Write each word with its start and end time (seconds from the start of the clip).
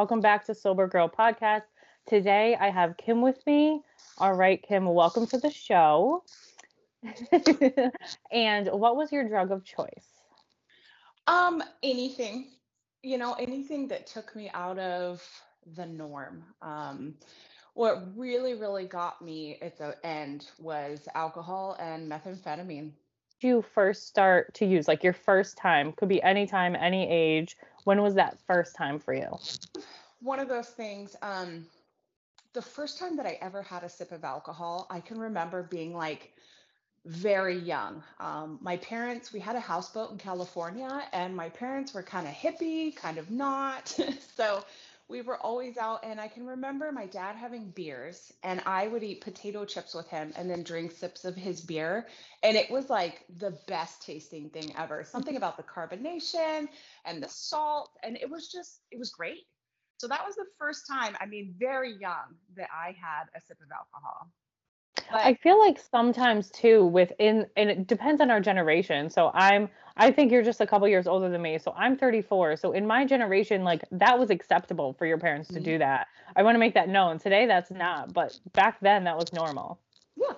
Welcome 0.00 0.20
back 0.20 0.46
to 0.46 0.54
Sober 0.54 0.86
Girl 0.86 1.10
Podcast. 1.10 1.64
Today 2.06 2.56
I 2.58 2.70
have 2.70 2.96
Kim 2.96 3.20
with 3.20 3.46
me. 3.46 3.82
All 4.16 4.32
right, 4.32 4.58
Kim, 4.66 4.86
welcome 4.86 5.26
to 5.26 5.36
the 5.36 5.50
show. 5.50 6.24
and 8.32 8.68
what 8.68 8.96
was 8.96 9.12
your 9.12 9.28
drug 9.28 9.50
of 9.50 9.62
choice? 9.62 10.06
Um, 11.26 11.62
anything, 11.82 12.46
you 13.02 13.18
know, 13.18 13.34
anything 13.34 13.88
that 13.88 14.06
took 14.06 14.34
me 14.34 14.50
out 14.54 14.78
of 14.78 15.22
the 15.76 15.84
norm. 15.84 16.44
Um, 16.62 17.16
what 17.74 18.02
really, 18.16 18.54
really 18.54 18.86
got 18.86 19.20
me 19.20 19.58
at 19.60 19.76
the 19.76 19.94
end 20.02 20.46
was 20.58 21.06
alcohol 21.14 21.76
and 21.78 22.10
methamphetamine. 22.10 22.92
You 23.42 23.60
first 23.74 24.06
start 24.06 24.54
to 24.54 24.64
use 24.64 24.88
like 24.88 25.04
your 25.04 25.12
first 25.12 25.58
time? 25.58 25.92
Could 25.92 26.08
be 26.08 26.22
any 26.22 26.46
time, 26.46 26.74
any 26.74 27.06
age. 27.06 27.58
When 27.84 28.02
was 28.02 28.14
that 28.14 28.38
first 28.46 28.74
time 28.74 28.98
for 28.98 29.14
you? 29.14 29.28
One 30.20 30.38
of 30.38 30.48
those 30.48 30.68
things. 30.68 31.16
Um, 31.22 31.66
the 32.52 32.62
first 32.62 32.98
time 32.98 33.16
that 33.16 33.26
I 33.26 33.38
ever 33.40 33.62
had 33.62 33.84
a 33.84 33.88
sip 33.88 34.12
of 34.12 34.24
alcohol, 34.24 34.86
I 34.90 35.00
can 35.00 35.18
remember 35.18 35.62
being 35.62 35.94
like 35.94 36.32
very 37.06 37.58
young. 37.58 38.02
Um, 38.18 38.58
my 38.60 38.76
parents, 38.78 39.32
we 39.32 39.40
had 39.40 39.56
a 39.56 39.60
houseboat 39.60 40.10
in 40.10 40.18
California, 40.18 41.02
and 41.12 41.34
my 41.34 41.48
parents 41.48 41.94
were 41.94 42.02
kind 42.02 42.26
of 42.26 42.34
hippie, 42.34 42.94
kind 42.94 43.18
of 43.18 43.30
not. 43.30 43.88
so 44.36 44.64
we 45.10 45.22
were 45.22 45.36
always 45.36 45.76
out, 45.76 46.04
and 46.04 46.20
I 46.20 46.28
can 46.28 46.46
remember 46.46 46.92
my 46.92 47.06
dad 47.06 47.34
having 47.34 47.70
beers, 47.70 48.32
and 48.44 48.62
I 48.64 48.86
would 48.86 49.02
eat 49.02 49.20
potato 49.20 49.64
chips 49.64 49.92
with 49.92 50.08
him 50.08 50.32
and 50.36 50.48
then 50.48 50.62
drink 50.62 50.92
sips 50.92 51.24
of 51.24 51.34
his 51.34 51.60
beer. 51.60 52.06
And 52.42 52.56
it 52.56 52.70
was 52.70 52.88
like 52.88 53.24
the 53.38 53.58
best 53.66 54.02
tasting 54.02 54.50
thing 54.50 54.72
ever. 54.78 55.02
Something 55.04 55.36
about 55.36 55.56
the 55.56 55.64
carbonation 55.64 56.68
and 57.04 57.22
the 57.22 57.28
salt, 57.28 57.90
and 58.04 58.16
it 58.16 58.30
was 58.30 58.50
just, 58.50 58.82
it 58.90 58.98
was 58.98 59.10
great. 59.10 59.46
So 59.98 60.08
that 60.08 60.24
was 60.24 60.36
the 60.36 60.46
first 60.58 60.86
time, 60.86 61.16
I 61.20 61.26
mean, 61.26 61.54
very 61.58 61.92
young, 62.00 62.36
that 62.56 62.68
I 62.72 62.96
had 62.98 63.24
a 63.36 63.40
sip 63.40 63.58
of 63.60 63.68
alcohol. 63.70 64.30
But, 64.96 65.24
I 65.24 65.34
feel 65.34 65.58
like 65.58 65.78
sometimes 65.78 66.50
too 66.50 66.84
within 66.84 67.46
and 67.56 67.70
it 67.70 67.86
depends 67.86 68.20
on 68.20 68.30
our 68.30 68.40
generation. 68.40 69.10
So 69.10 69.30
I'm 69.34 69.68
I 69.96 70.10
think 70.10 70.32
you're 70.32 70.42
just 70.42 70.60
a 70.60 70.66
couple 70.66 70.88
years 70.88 71.06
older 71.06 71.28
than 71.28 71.42
me. 71.42 71.58
So 71.58 71.74
I'm 71.76 71.96
34. 71.96 72.56
So 72.56 72.72
in 72.72 72.86
my 72.86 73.04
generation 73.04 73.64
like 73.64 73.84
that 73.92 74.18
was 74.18 74.30
acceptable 74.30 74.92
for 74.94 75.06
your 75.06 75.18
parents 75.18 75.48
to 75.48 75.54
mm-hmm. 75.54 75.64
do 75.64 75.78
that. 75.78 76.08
I 76.36 76.42
want 76.42 76.54
to 76.54 76.58
make 76.58 76.74
that 76.74 76.88
known. 76.88 77.18
Today 77.18 77.46
that's 77.46 77.70
not, 77.70 78.12
but 78.12 78.38
back 78.52 78.78
then 78.80 79.04
that 79.04 79.16
was 79.16 79.32
normal. 79.32 79.78
Yeah. 80.16 80.34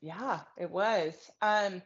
Yeah, 0.00 0.40
it 0.56 0.70
was. 0.70 1.30
Um 1.40 1.82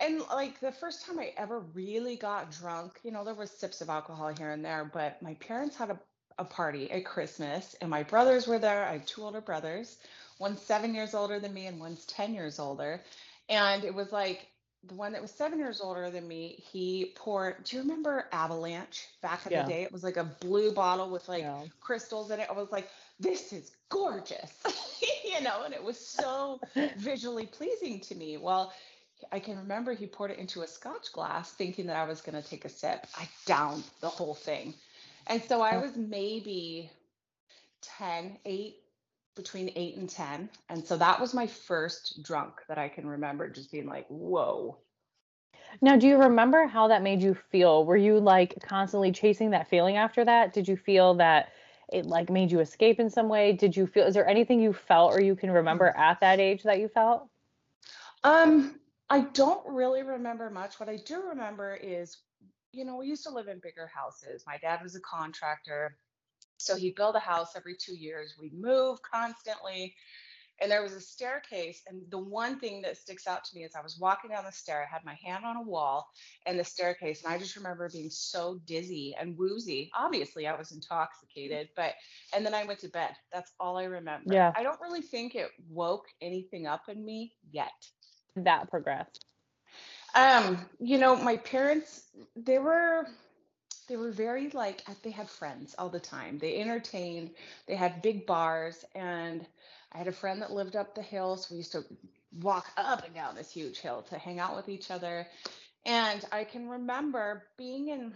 and 0.00 0.20
like 0.32 0.60
the 0.60 0.72
first 0.72 1.06
time 1.06 1.18
I 1.18 1.32
ever 1.36 1.60
really 1.72 2.16
got 2.16 2.50
drunk, 2.50 2.98
you 3.04 3.12
know, 3.12 3.24
there 3.24 3.34
was 3.34 3.50
sips 3.50 3.80
of 3.80 3.88
alcohol 3.88 4.34
here 4.36 4.50
and 4.50 4.64
there, 4.64 4.90
but 4.92 5.22
my 5.22 5.34
parents 5.34 5.76
had 5.76 5.90
a, 5.90 5.98
a 6.38 6.44
party 6.44 6.90
at 6.90 7.04
Christmas 7.04 7.76
and 7.80 7.88
my 7.88 8.02
brothers 8.02 8.48
were 8.48 8.58
there. 8.58 8.84
I 8.84 8.94
have 8.94 9.06
two 9.06 9.22
older 9.22 9.40
brothers 9.40 9.98
One's 10.44 10.60
seven 10.60 10.94
years 10.94 11.14
older 11.14 11.40
than 11.40 11.54
me 11.54 11.68
and 11.68 11.80
one's 11.80 12.04
10 12.04 12.34
years 12.34 12.58
older. 12.58 13.00
And 13.48 13.82
it 13.82 13.94
was 13.94 14.12
like 14.12 14.46
the 14.86 14.92
one 14.92 15.12
that 15.12 15.22
was 15.22 15.30
seven 15.30 15.58
years 15.58 15.80
older 15.80 16.10
than 16.10 16.28
me, 16.28 16.62
he 16.70 17.14
poured, 17.16 17.64
do 17.64 17.76
you 17.76 17.80
remember 17.80 18.26
Avalanche 18.30 19.08
back 19.22 19.46
in 19.46 19.52
yeah. 19.52 19.62
the 19.62 19.70
day? 19.70 19.82
It 19.84 19.90
was 19.90 20.04
like 20.04 20.18
a 20.18 20.24
blue 20.24 20.70
bottle 20.70 21.08
with 21.08 21.26
like 21.30 21.44
yeah. 21.44 21.62
crystals 21.80 22.30
in 22.30 22.40
it. 22.40 22.48
I 22.50 22.52
was 22.52 22.70
like, 22.70 22.90
this 23.18 23.54
is 23.54 23.70
gorgeous, 23.88 24.52
you 25.24 25.40
know, 25.40 25.62
and 25.64 25.72
it 25.72 25.82
was 25.82 25.98
so 25.98 26.60
visually 26.98 27.46
pleasing 27.46 28.00
to 28.00 28.14
me. 28.14 28.36
Well, 28.36 28.70
I 29.32 29.38
can 29.38 29.56
remember 29.56 29.94
he 29.94 30.06
poured 30.06 30.32
it 30.32 30.38
into 30.38 30.60
a 30.60 30.66
scotch 30.66 31.10
glass 31.14 31.52
thinking 31.52 31.86
that 31.86 31.96
I 31.96 32.04
was 32.04 32.20
going 32.20 32.40
to 32.40 32.46
take 32.46 32.66
a 32.66 32.68
sip. 32.68 33.06
I 33.16 33.26
downed 33.46 33.84
the 34.02 34.10
whole 34.10 34.34
thing. 34.34 34.74
And 35.26 35.42
so 35.42 35.62
I 35.62 35.78
was 35.78 35.96
maybe 35.96 36.90
10, 37.98 38.36
8, 38.44 38.76
between 39.36 39.70
eight 39.76 39.96
and 39.96 40.08
10. 40.08 40.48
And 40.68 40.86
so 40.86 40.96
that 40.96 41.20
was 41.20 41.34
my 41.34 41.46
first 41.46 42.22
drunk 42.22 42.54
that 42.68 42.78
I 42.78 42.88
can 42.88 43.06
remember 43.06 43.48
just 43.48 43.72
being 43.72 43.86
like, 43.86 44.06
whoa. 44.08 44.78
Now, 45.80 45.96
do 45.96 46.06
you 46.06 46.18
remember 46.18 46.66
how 46.66 46.88
that 46.88 47.02
made 47.02 47.22
you 47.22 47.36
feel? 47.50 47.84
Were 47.84 47.96
you 47.96 48.20
like 48.20 48.54
constantly 48.62 49.12
chasing 49.12 49.50
that 49.50 49.68
feeling 49.68 49.96
after 49.96 50.24
that? 50.24 50.52
Did 50.52 50.68
you 50.68 50.76
feel 50.76 51.14
that 51.14 51.52
it 51.92 52.06
like 52.06 52.30
made 52.30 52.50
you 52.50 52.60
escape 52.60 53.00
in 53.00 53.10
some 53.10 53.28
way? 53.28 53.52
Did 53.52 53.76
you 53.76 53.86
feel, 53.86 54.06
is 54.06 54.14
there 54.14 54.28
anything 54.28 54.60
you 54.60 54.72
felt 54.72 55.12
or 55.12 55.20
you 55.20 55.34
can 55.34 55.50
remember 55.50 55.92
mm. 55.96 55.98
at 55.98 56.20
that 56.20 56.38
age 56.40 56.62
that 56.62 56.78
you 56.78 56.88
felt? 56.88 57.28
Um, 58.22 58.78
I 59.10 59.20
don't 59.20 59.66
really 59.66 60.02
remember 60.02 60.48
much. 60.48 60.80
What 60.80 60.88
I 60.88 60.96
do 60.96 61.22
remember 61.28 61.74
is, 61.74 62.18
you 62.72 62.84
know, 62.84 62.96
we 62.96 63.06
used 63.06 63.24
to 63.24 63.30
live 63.30 63.48
in 63.48 63.58
bigger 63.60 63.90
houses. 63.94 64.44
My 64.46 64.58
dad 64.58 64.80
was 64.82 64.94
a 64.96 65.00
contractor 65.00 65.96
so 66.64 66.76
he'd 66.76 66.94
build 66.94 67.16
a 67.16 67.20
house 67.20 67.52
every 67.56 67.76
two 67.76 67.94
years. 67.94 68.34
We'd 68.40 68.54
move 68.54 69.00
constantly. 69.02 69.94
And 70.60 70.70
there 70.70 70.82
was 70.82 70.92
a 70.92 71.00
staircase. 71.00 71.82
And 71.88 72.02
the 72.10 72.18
one 72.18 72.60
thing 72.60 72.80
that 72.82 72.96
sticks 72.96 73.26
out 73.26 73.42
to 73.44 73.56
me 73.56 73.64
is 73.64 73.74
I 73.74 73.82
was 73.82 73.98
walking 73.98 74.30
down 74.30 74.44
the 74.44 74.52
stair, 74.52 74.86
I 74.88 74.92
had 74.94 75.04
my 75.04 75.14
hand 75.14 75.44
on 75.44 75.56
a 75.56 75.62
wall 75.62 76.06
and 76.46 76.56
the 76.56 76.62
staircase. 76.62 77.24
And 77.24 77.34
I 77.34 77.38
just 77.38 77.56
remember 77.56 77.90
being 77.92 78.08
so 78.08 78.60
dizzy 78.64 79.16
and 79.20 79.36
woozy. 79.36 79.90
Obviously, 79.98 80.46
I 80.46 80.56
was 80.56 80.70
intoxicated, 80.70 81.70
but, 81.74 81.94
and 82.32 82.46
then 82.46 82.54
I 82.54 82.64
went 82.64 82.78
to 82.80 82.88
bed. 82.88 83.10
That's 83.32 83.50
all 83.58 83.76
I 83.76 83.84
remember. 83.84 84.32
Yeah. 84.32 84.52
I 84.56 84.62
don't 84.62 84.80
really 84.80 85.02
think 85.02 85.34
it 85.34 85.50
woke 85.68 86.06
anything 86.22 86.68
up 86.68 86.88
in 86.88 87.04
me 87.04 87.32
yet. 87.50 87.72
That 88.36 88.70
progressed. 88.70 89.26
Um, 90.14 90.64
you 90.78 90.98
know, 90.98 91.16
my 91.16 91.36
parents, 91.38 92.04
they 92.36 92.60
were, 92.60 93.08
they 93.88 93.96
were 93.96 94.10
very 94.10 94.50
like 94.50 94.82
they 95.02 95.10
had 95.10 95.28
friends 95.28 95.74
all 95.78 95.88
the 95.88 96.00
time 96.00 96.38
they 96.38 96.60
entertained 96.60 97.30
they 97.66 97.74
had 97.74 98.02
big 98.02 98.26
bars 98.26 98.84
and 98.94 99.46
i 99.92 99.98
had 99.98 100.08
a 100.08 100.12
friend 100.12 100.42
that 100.42 100.52
lived 100.52 100.76
up 100.76 100.94
the 100.94 101.02
hill 101.02 101.36
so 101.36 101.48
we 101.50 101.58
used 101.58 101.72
to 101.72 101.84
walk 102.40 102.66
up 102.76 103.04
and 103.04 103.14
down 103.14 103.34
this 103.34 103.50
huge 103.50 103.78
hill 103.78 104.02
to 104.02 104.18
hang 104.18 104.38
out 104.38 104.56
with 104.56 104.68
each 104.68 104.90
other 104.90 105.26
and 105.86 106.24
i 106.32 106.44
can 106.44 106.68
remember 106.68 107.44
being 107.56 107.88
in 107.88 108.12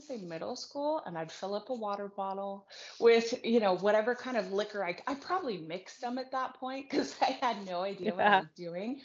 say 0.00 0.18
middle 0.18 0.56
school 0.56 1.02
and 1.04 1.18
I'd 1.18 1.30
fill 1.32 1.54
up 1.54 1.68
a 1.68 1.74
water 1.74 2.08
bottle 2.08 2.66
with, 2.98 3.34
you 3.44 3.60
know, 3.60 3.76
whatever 3.76 4.14
kind 4.14 4.36
of 4.36 4.52
liquor 4.52 4.84
I 4.84 4.96
I 5.06 5.14
probably 5.14 5.58
mixed 5.58 6.00
them 6.00 6.18
at 6.18 6.32
that 6.32 6.54
point 6.54 6.88
because 6.90 7.14
I 7.22 7.38
had 7.42 7.66
no 7.66 7.82
idea 7.82 8.08
yeah. 8.08 8.12
what 8.14 8.26
I 8.26 8.38
was 8.40 8.48
doing. 8.56 9.00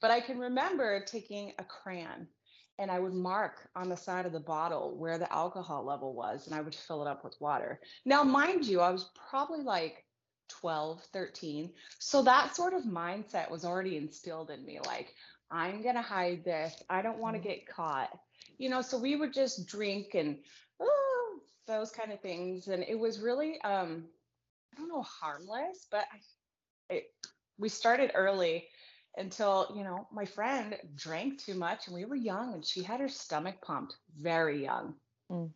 But 0.00 0.10
I 0.10 0.20
can 0.20 0.38
remember 0.38 1.00
taking 1.00 1.52
a 1.58 1.64
crayon 1.64 2.28
and 2.78 2.90
I 2.90 2.98
would 2.98 3.14
mark 3.14 3.68
on 3.74 3.88
the 3.88 3.96
side 3.96 4.26
of 4.26 4.32
the 4.32 4.40
bottle 4.40 4.96
where 4.96 5.18
the 5.18 5.32
alcohol 5.32 5.84
level 5.84 6.12
was 6.12 6.46
and 6.46 6.54
I 6.54 6.60
would 6.60 6.74
fill 6.74 7.02
it 7.02 7.08
up 7.08 7.24
with 7.24 7.40
water. 7.40 7.80
Now, 8.04 8.22
mind 8.22 8.64
you, 8.66 8.80
I 8.80 8.90
was 8.90 9.10
probably 9.30 9.62
like 9.62 10.04
12, 10.48 11.02
13. 11.12 11.72
So 11.98 12.22
that 12.22 12.54
sort 12.54 12.74
of 12.74 12.82
mindset 12.82 13.50
was 13.50 13.64
already 13.64 13.96
instilled 13.96 14.50
in 14.50 14.64
me 14.64 14.78
like, 14.84 15.14
I'm 15.50 15.82
going 15.82 15.94
to 15.94 16.02
hide 16.02 16.44
this. 16.44 16.82
I 16.90 17.02
don't 17.02 17.18
want 17.18 17.34
to 17.34 17.40
mm-hmm. 17.40 17.48
get 17.48 17.68
caught. 17.68 18.10
You 18.58 18.68
know, 18.68 18.82
so 18.82 18.98
we 18.98 19.16
would 19.16 19.32
just 19.32 19.66
drink 19.66 20.14
and 20.14 20.38
oh, 20.80 21.38
those 21.66 21.90
kind 21.90 22.12
of 22.12 22.20
things. 22.20 22.68
And 22.68 22.82
it 22.82 22.98
was 22.98 23.20
really, 23.20 23.60
um, 23.62 24.04
I 24.74 24.78
don't 24.78 24.88
know, 24.88 25.02
harmless, 25.02 25.86
but 25.90 26.04
I, 26.12 26.94
it, 26.94 27.04
we 27.58 27.68
started 27.68 28.12
early 28.14 28.66
until 29.16 29.72
you 29.74 29.82
know 29.82 30.06
my 30.12 30.24
friend 30.24 30.76
drank 30.94 31.38
too 31.38 31.54
much 31.54 31.86
and 31.86 31.94
we 31.96 32.04
were 32.04 32.16
young 32.16 32.54
and 32.54 32.64
she 32.64 32.82
had 32.82 33.00
her 33.00 33.08
stomach 33.08 33.56
pumped 33.62 33.96
very 34.20 34.62
young. 34.62 34.94
Mm. 35.30 35.50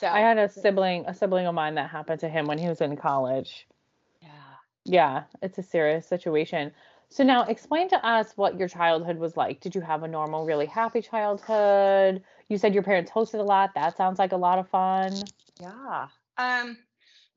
so, 0.00 0.08
i 0.08 0.20
had 0.20 0.38
a 0.38 0.48
sibling 0.48 1.04
a 1.06 1.14
sibling 1.14 1.46
of 1.46 1.54
mine 1.54 1.74
that 1.76 1.90
happened 1.90 2.20
to 2.20 2.28
him 2.28 2.46
when 2.46 2.58
he 2.58 2.68
was 2.68 2.80
in 2.80 2.96
college. 2.96 3.66
Yeah. 4.20 4.28
Yeah 4.84 5.22
it's 5.42 5.58
a 5.58 5.62
serious 5.62 6.06
situation. 6.06 6.72
So 7.10 7.24
now 7.24 7.44
explain 7.44 7.88
to 7.88 8.06
us 8.06 8.32
what 8.36 8.58
your 8.58 8.68
childhood 8.68 9.16
was 9.16 9.34
like. 9.34 9.60
Did 9.60 9.74
you 9.74 9.80
have 9.80 10.02
a 10.02 10.08
normal 10.08 10.44
really 10.44 10.66
happy 10.66 11.00
childhood? 11.00 12.22
You 12.48 12.58
said 12.58 12.74
your 12.74 12.82
parents 12.82 13.10
hosted 13.10 13.40
a 13.40 13.42
lot. 13.42 13.70
That 13.74 13.96
sounds 13.96 14.18
like 14.18 14.32
a 14.32 14.36
lot 14.36 14.58
of 14.58 14.68
fun. 14.68 15.14
Yeah. 15.60 16.08
Um 16.36 16.76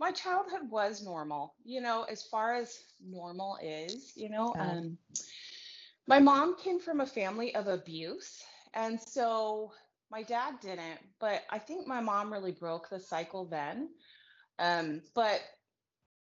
my 0.02 0.12
childhood 0.12 0.70
was 0.70 1.04
normal 1.04 1.54
you 1.64 1.80
know 1.80 2.04
as 2.10 2.24
far 2.24 2.56
as 2.56 2.80
normal 3.08 3.58
is 3.62 4.12
you 4.16 4.30
know 4.30 4.52
yeah. 4.56 4.72
um 4.72 4.98
my 6.08 6.20
mom 6.20 6.58
came 6.58 6.80
from 6.80 7.02
a 7.02 7.06
family 7.06 7.54
of 7.56 7.68
abuse. 7.68 8.44
And 8.74 9.00
so 9.00 9.72
my 10.10 10.24
dad 10.24 10.56
didn't, 10.62 11.00
but 11.20 11.44
I 11.50 11.60
think 11.60 11.88
my 11.88 12.02
mom 12.02 12.32
really 12.32 12.52
broke 12.52 12.90
the 12.90 13.00
cycle 13.00 13.46
then. 13.46 13.90
Um, 14.60 15.02
but 15.16 15.42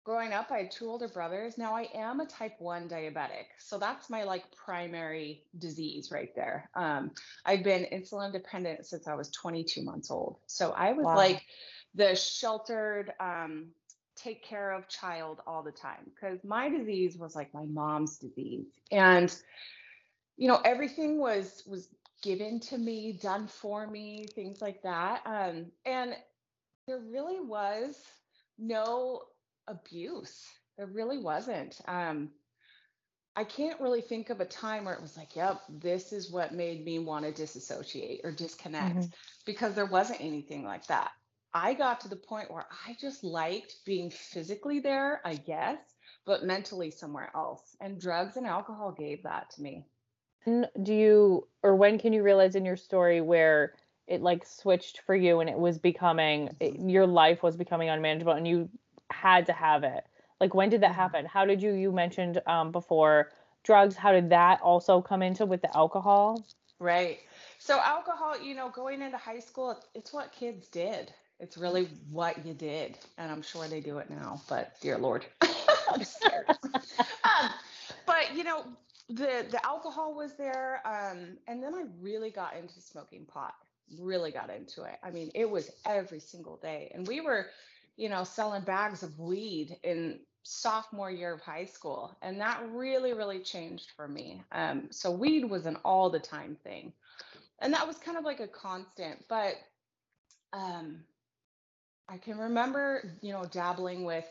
growing 0.05 0.33
up, 0.33 0.51
I 0.51 0.59
had 0.59 0.71
two 0.71 0.89
older 0.89 1.09
brothers. 1.09 1.59
Now 1.59 1.75
I 1.75 1.89
am 1.95 2.21
a 2.21 2.27
type 2.27 2.55
1 2.61 2.89
diabetic. 2.89 3.47
So 3.59 3.79
that's 3.79 4.09
my 4.09 4.23
like 4.23 4.45
primary 4.55 5.43
disease 5.59 6.11
right 6.13 6.35
there. 6.35 6.71
Um, 6.75 7.11
I've 7.45 7.65
been 7.65 7.87
insulin 7.93 8.33
dependent 8.33 8.87
since 8.87 9.09
I 9.09 9.15
was 9.15 9.31
22 9.31 9.83
months 9.83 10.11
old. 10.11 10.39
So 10.47 10.73
I 10.73 10.93
was 10.93 11.07
wow. 11.07 11.17
like 11.17 11.43
the 11.95 12.15
sheltered, 12.15 13.13
um, 13.19 13.69
take 14.17 14.43
care 14.43 14.73
of 14.73 14.89
child 14.89 15.41
all 15.47 15.63
the 15.63 15.73
time 15.73 16.11
because 16.15 16.45
my 16.45 16.69
disease 16.69 17.17
was 17.17 17.37
like 17.37 17.53
my 17.55 17.65
mom's 17.67 18.19
disease 18.19 18.67
and 18.91 19.37
you 20.37 20.49
know 20.49 20.61
everything 20.65 21.19
was 21.19 21.63
was 21.67 21.89
given 22.23 22.59
to 22.61 22.79
me 22.79 23.19
done 23.23 23.47
for 23.47 23.87
me 23.87 24.27
things 24.35 24.61
like 24.61 24.83
that 24.83 25.21
um 25.27 25.67
and 25.85 26.17
there 26.87 27.01
really 27.01 27.41
was 27.41 28.01
no 28.59 29.23
abuse. 29.67 30.47
There 30.77 30.87
really 30.87 31.19
wasn't. 31.19 31.81
Um, 31.87 32.31
I 33.35 33.45
can't 33.45 33.81
really 33.81 34.01
think 34.01 34.31
of 34.31 34.41
a 34.41 34.47
time 34.47 34.85
where 34.85 34.95
it 34.95 35.03
was 35.03 35.17
like, 35.17 35.37
yep, 35.37 35.61
this 35.69 36.13
is 36.13 36.31
what 36.31 36.55
made 36.55 36.85
me 36.85 36.99
want 36.99 37.25
to 37.25 37.33
disassociate 37.33 38.21
or 38.25 38.33
disconnect 38.33 38.97
Mhm. 38.97 39.13
because 39.45 39.75
there 39.75 39.87
wasn't 39.87 40.21
anything 40.21 40.65
like 40.65 40.87
that. 40.87 41.13
I 41.55 41.75
got 41.75 42.01
to 42.01 42.09
the 42.09 42.17
point 42.17 42.51
where 42.51 42.67
I 42.87 42.95
just 43.01 43.25
liked 43.25 43.85
being 43.85 44.11
physically 44.11 44.81
there, 44.81 45.21
I 45.25 45.37
guess, 45.37 45.97
but 46.25 46.45
mentally 46.45 46.91
somewhere 46.91 47.31
else. 47.35 47.77
And 47.81 48.01
drugs 48.01 48.37
and 48.37 48.47
alcohol 48.47 48.93
gave 48.93 49.23
that 49.25 49.51
to 49.51 49.63
me. 49.63 49.87
Do 50.83 50.95
you 50.95 51.49
or 51.63 51.75
when 51.77 51.99
can 51.99 52.13
you 52.13 52.23
realize 52.23 52.55
in 52.55 52.65
your 52.65 52.77
story 52.77 53.21
where 53.21 53.75
it 54.07 54.23
like 54.23 54.45
switched 54.47 55.01
for 55.01 55.15
you 55.15 55.41
and 55.41 55.49
it 55.51 55.59
was 55.59 55.79
becoming 55.79 56.51
it, 56.61 56.77
Mhm. 56.77 56.91
your 56.91 57.07
life 57.07 57.43
was 57.43 57.57
becoming 57.57 57.89
unmanageable 57.89 58.33
and 58.33 58.47
you 58.47 58.69
had 59.11 59.47
to 59.47 59.53
have 59.53 59.83
it? 59.85 60.05
Like 60.41 60.55
when 60.55 60.69
did 60.71 60.83
that 60.83 60.95
Mhm. 60.95 60.95
happen? 60.95 61.27
How 61.27 61.45
did 61.45 61.63
you 61.63 61.73
you 61.73 61.93
mentioned 61.93 62.41
um 62.47 62.71
before 62.73 63.33
drugs, 63.65 63.97
how 63.97 64.13
did 64.13 64.31
that 64.31 64.61
also 64.63 65.01
come 65.03 65.23
into 65.23 65.47
with 65.47 65.63
the 65.63 65.77
alcohol? 65.77 66.47
Right. 66.79 67.21
So 67.59 67.79
alcohol, 67.81 68.39
you 68.41 68.55
know, 68.55 68.69
going 68.71 69.03
into 69.03 69.17
high 69.19 69.39
school, 69.41 69.83
it's 69.95 70.13
what 70.13 70.33
kids 70.33 70.69
did. 70.69 71.13
It's 71.39 71.59
really 71.59 71.89
what 72.11 72.45
you 72.47 72.55
did. 72.55 72.99
And 73.19 73.31
I'm 73.31 73.43
sure 73.43 73.69
they 73.69 73.81
do 73.81 73.99
it 73.99 74.09
now, 74.09 74.41
but 74.49 74.81
dear 74.81 74.99
Lord, 74.99 75.27
I'm 75.93 76.03
scared. 76.03 76.47
um, 76.75 77.51
but 78.07 78.35
you 78.35 78.45
know, 78.45 78.65
the 79.09 79.47
the 79.51 79.61
alcohol 79.65 80.15
was 80.15 80.35
there, 80.35 80.81
um, 80.85 81.37
and 81.47 81.63
then 81.63 81.75
I 81.75 81.85
really 82.01 82.31
got 82.31 82.57
into 82.57 82.81
smoking 82.81 83.25
pot. 83.25 83.55
Really 84.01 84.33
got 84.33 84.51
into 84.51 84.83
it. 84.83 84.99
I 85.03 85.11
mean, 85.11 85.31
it 85.35 85.49
was 85.49 85.71
every 85.85 86.21
single 86.21 86.57
day, 86.57 86.91
and 86.95 87.07
we 87.07 87.21
were, 87.21 87.47
you 87.97 88.09
know, 88.09 88.25
selling 88.25 88.63
bags 88.63 89.03
of 89.03 89.19
weed 89.21 89.77
in 89.85 90.19
sophomore 90.43 91.11
year 91.11 91.35
of 91.35 91.41
high 91.41 91.67
school, 91.67 92.17
and 92.23 92.41
that 92.41 92.61
really, 92.71 93.13
really 93.13 93.41
changed 93.41 93.91
for 93.95 94.09
me. 94.09 94.43
Um, 94.53 94.89
so 94.91 95.11
weed 95.11 95.45
was 95.45 95.67
an 95.67 95.77
all 95.85 96.11
the 96.11 96.19
time 96.19 96.57
thing, 96.65 96.93
and 97.61 97.73
that 97.75 97.87
was 97.87 97.99
kind 97.99 98.17
of 98.17 98.25
like 98.25 98.41
a 98.41 98.49
constant. 98.49 99.25
But 99.29 99.55
um, 100.53 101.01
I 102.09 102.19
can 102.19 102.39
remember, 102.39 103.03
you 103.21 103.33
know, 103.33 103.45
dabbling 103.45 104.05
with 104.05 104.25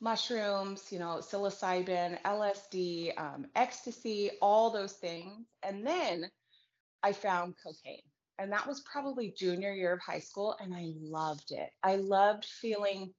mushrooms, 0.00 0.90
you 0.90 0.98
know, 0.98 1.20
psilocybin, 1.20 2.20
LSD, 2.22 3.18
um, 3.18 3.46
ecstasy, 3.54 4.30
all 4.40 4.70
those 4.70 4.94
things. 4.94 5.46
And 5.62 5.86
then 5.86 6.30
I 7.02 7.12
found 7.12 7.54
cocaine. 7.62 8.02
And 8.38 8.52
that 8.52 8.66
was 8.66 8.80
probably 8.80 9.34
junior 9.36 9.72
year 9.72 9.92
of 9.92 10.00
high 10.00 10.20
school. 10.20 10.56
And 10.60 10.74
I 10.74 10.92
loved 11.00 11.50
it. 11.50 11.70
I 11.82 11.96
loved 11.96 12.44
feeling 12.44 13.12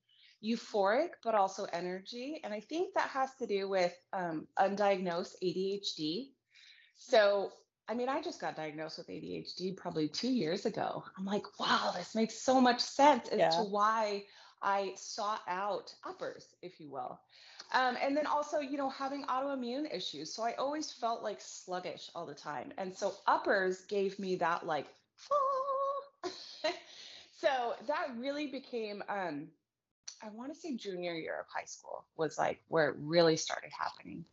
euphoric, 0.44 1.10
but 1.24 1.36
also 1.36 1.66
energy. 1.66 2.40
And 2.44 2.54
I 2.54 2.62
think 2.62 2.94
that 2.96 3.10
has 3.10 3.30
to 3.40 3.48
do 3.48 3.68
with 3.68 3.94
um, 4.14 4.48
undiagnosed 4.58 5.36
ADHD. 5.44 6.30
So, 6.96 7.52
I 7.90 7.96
mean, 7.96 8.08
I 8.10 8.22
just 8.22 8.40
got 8.40 8.56
diagnosed 8.56 9.00
with 9.00 9.10
ADHD 9.10 9.76
probably 9.76 10.08
two 10.08 10.30
years 10.30 10.66
ago. 10.66 11.04
I'm 11.18 11.26
like, 11.26 11.60
wow, 11.60 11.92
this 11.98 12.16
makes 12.16 12.36
so 12.36 12.62
much 12.62 12.80
sense 12.80 13.30
as 13.30 13.40
Yeah. 13.40 13.50
to 13.50 13.64
why 13.64 14.26
I 14.62 14.94
sought 14.96 15.42
out 15.48 15.94
uppers, 16.06 16.56
if 16.62 16.80
you 16.80 16.90
will. 16.92 17.20
Um, 17.74 17.98
and 18.02 18.16
then 18.16 18.28
also, 18.28 18.60
you 18.60 18.78
know, 18.78 18.90
having 18.90 19.24
autoimmune 19.26 19.94
issues. 19.94 20.34
So 20.34 20.44
I 20.44 20.54
always 20.54 20.92
felt 20.92 21.24
like 21.24 21.42
sluggish 21.42 22.10
all 22.16 22.26
the 22.28 22.36
time. 22.36 22.74
And 22.78 22.96
so 22.96 23.16
uppers 23.28 23.82
gave 23.86 24.20
me 24.20 24.36
that, 24.36 24.66
like, 24.66 24.88
so 27.32 27.76
that 27.88 28.08
really 28.18 28.48
became, 28.48 29.04
um, 29.10 29.48
I 30.22 30.30
want 30.30 30.54
to 30.54 30.60
say 30.60 30.76
junior 30.76 31.14
year 31.14 31.40
of 31.40 31.48
high 31.48 31.66
school 31.66 32.06
was 32.18 32.38
like 32.38 32.62
where 32.68 32.90
it 32.90 32.96
really 33.00 33.38
started 33.38 33.72
happening. 33.78 34.26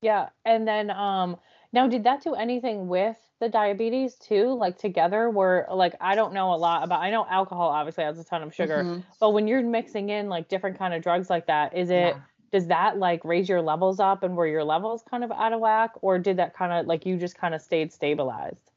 Yeah. 0.00 0.28
And 0.44 0.66
then 0.66 0.90
um 0.90 1.36
now 1.74 1.88
did 1.88 2.04
that 2.04 2.22
do 2.22 2.34
anything 2.34 2.88
with 2.88 3.16
the 3.40 3.48
diabetes 3.48 4.14
too? 4.14 4.54
Like 4.54 4.78
together 4.78 5.28
where 5.28 5.66
like 5.70 5.96
I 6.00 6.14
don't 6.14 6.32
know 6.32 6.54
a 6.54 6.56
lot 6.56 6.84
about 6.84 7.00
I 7.00 7.10
know 7.10 7.26
alcohol 7.28 7.68
obviously 7.68 8.04
has 8.04 8.18
a 8.18 8.24
ton 8.24 8.42
of 8.42 8.54
sugar, 8.54 8.84
Mhm. 8.84 9.02
but 9.20 9.30
when 9.30 9.48
you're 9.48 9.62
mixing 9.62 10.08
in 10.08 10.28
like 10.28 10.48
different 10.48 10.78
kind 10.78 10.94
of 10.94 11.02
drugs 11.02 11.28
like 11.28 11.46
that, 11.46 11.74
is 11.76 11.90
it 11.90 12.14
Yeah. 12.14 12.20
does 12.52 12.68
that 12.68 12.98
like 12.98 13.24
raise 13.24 13.48
your 13.48 13.60
levels 13.60 13.98
up 13.98 14.22
and 14.22 14.36
were 14.36 14.46
your 14.46 14.62
levels 14.62 15.02
kind 15.02 15.24
of 15.24 15.32
out 15.32 15.52
of 15.52 15.58
whack 15.58 15.90
or 16.02 16.18
did 16.20 16.36
that 16.36 16.54
kind 16.54 16.72
of 16.72 16.86
like 16.86 17.04
you 17.04 17.16
just 17.16 17.36
kind 17.36 17.52
of 17.52 17.60
stayed 17.60 17.92
stabilized? 17.92 18.70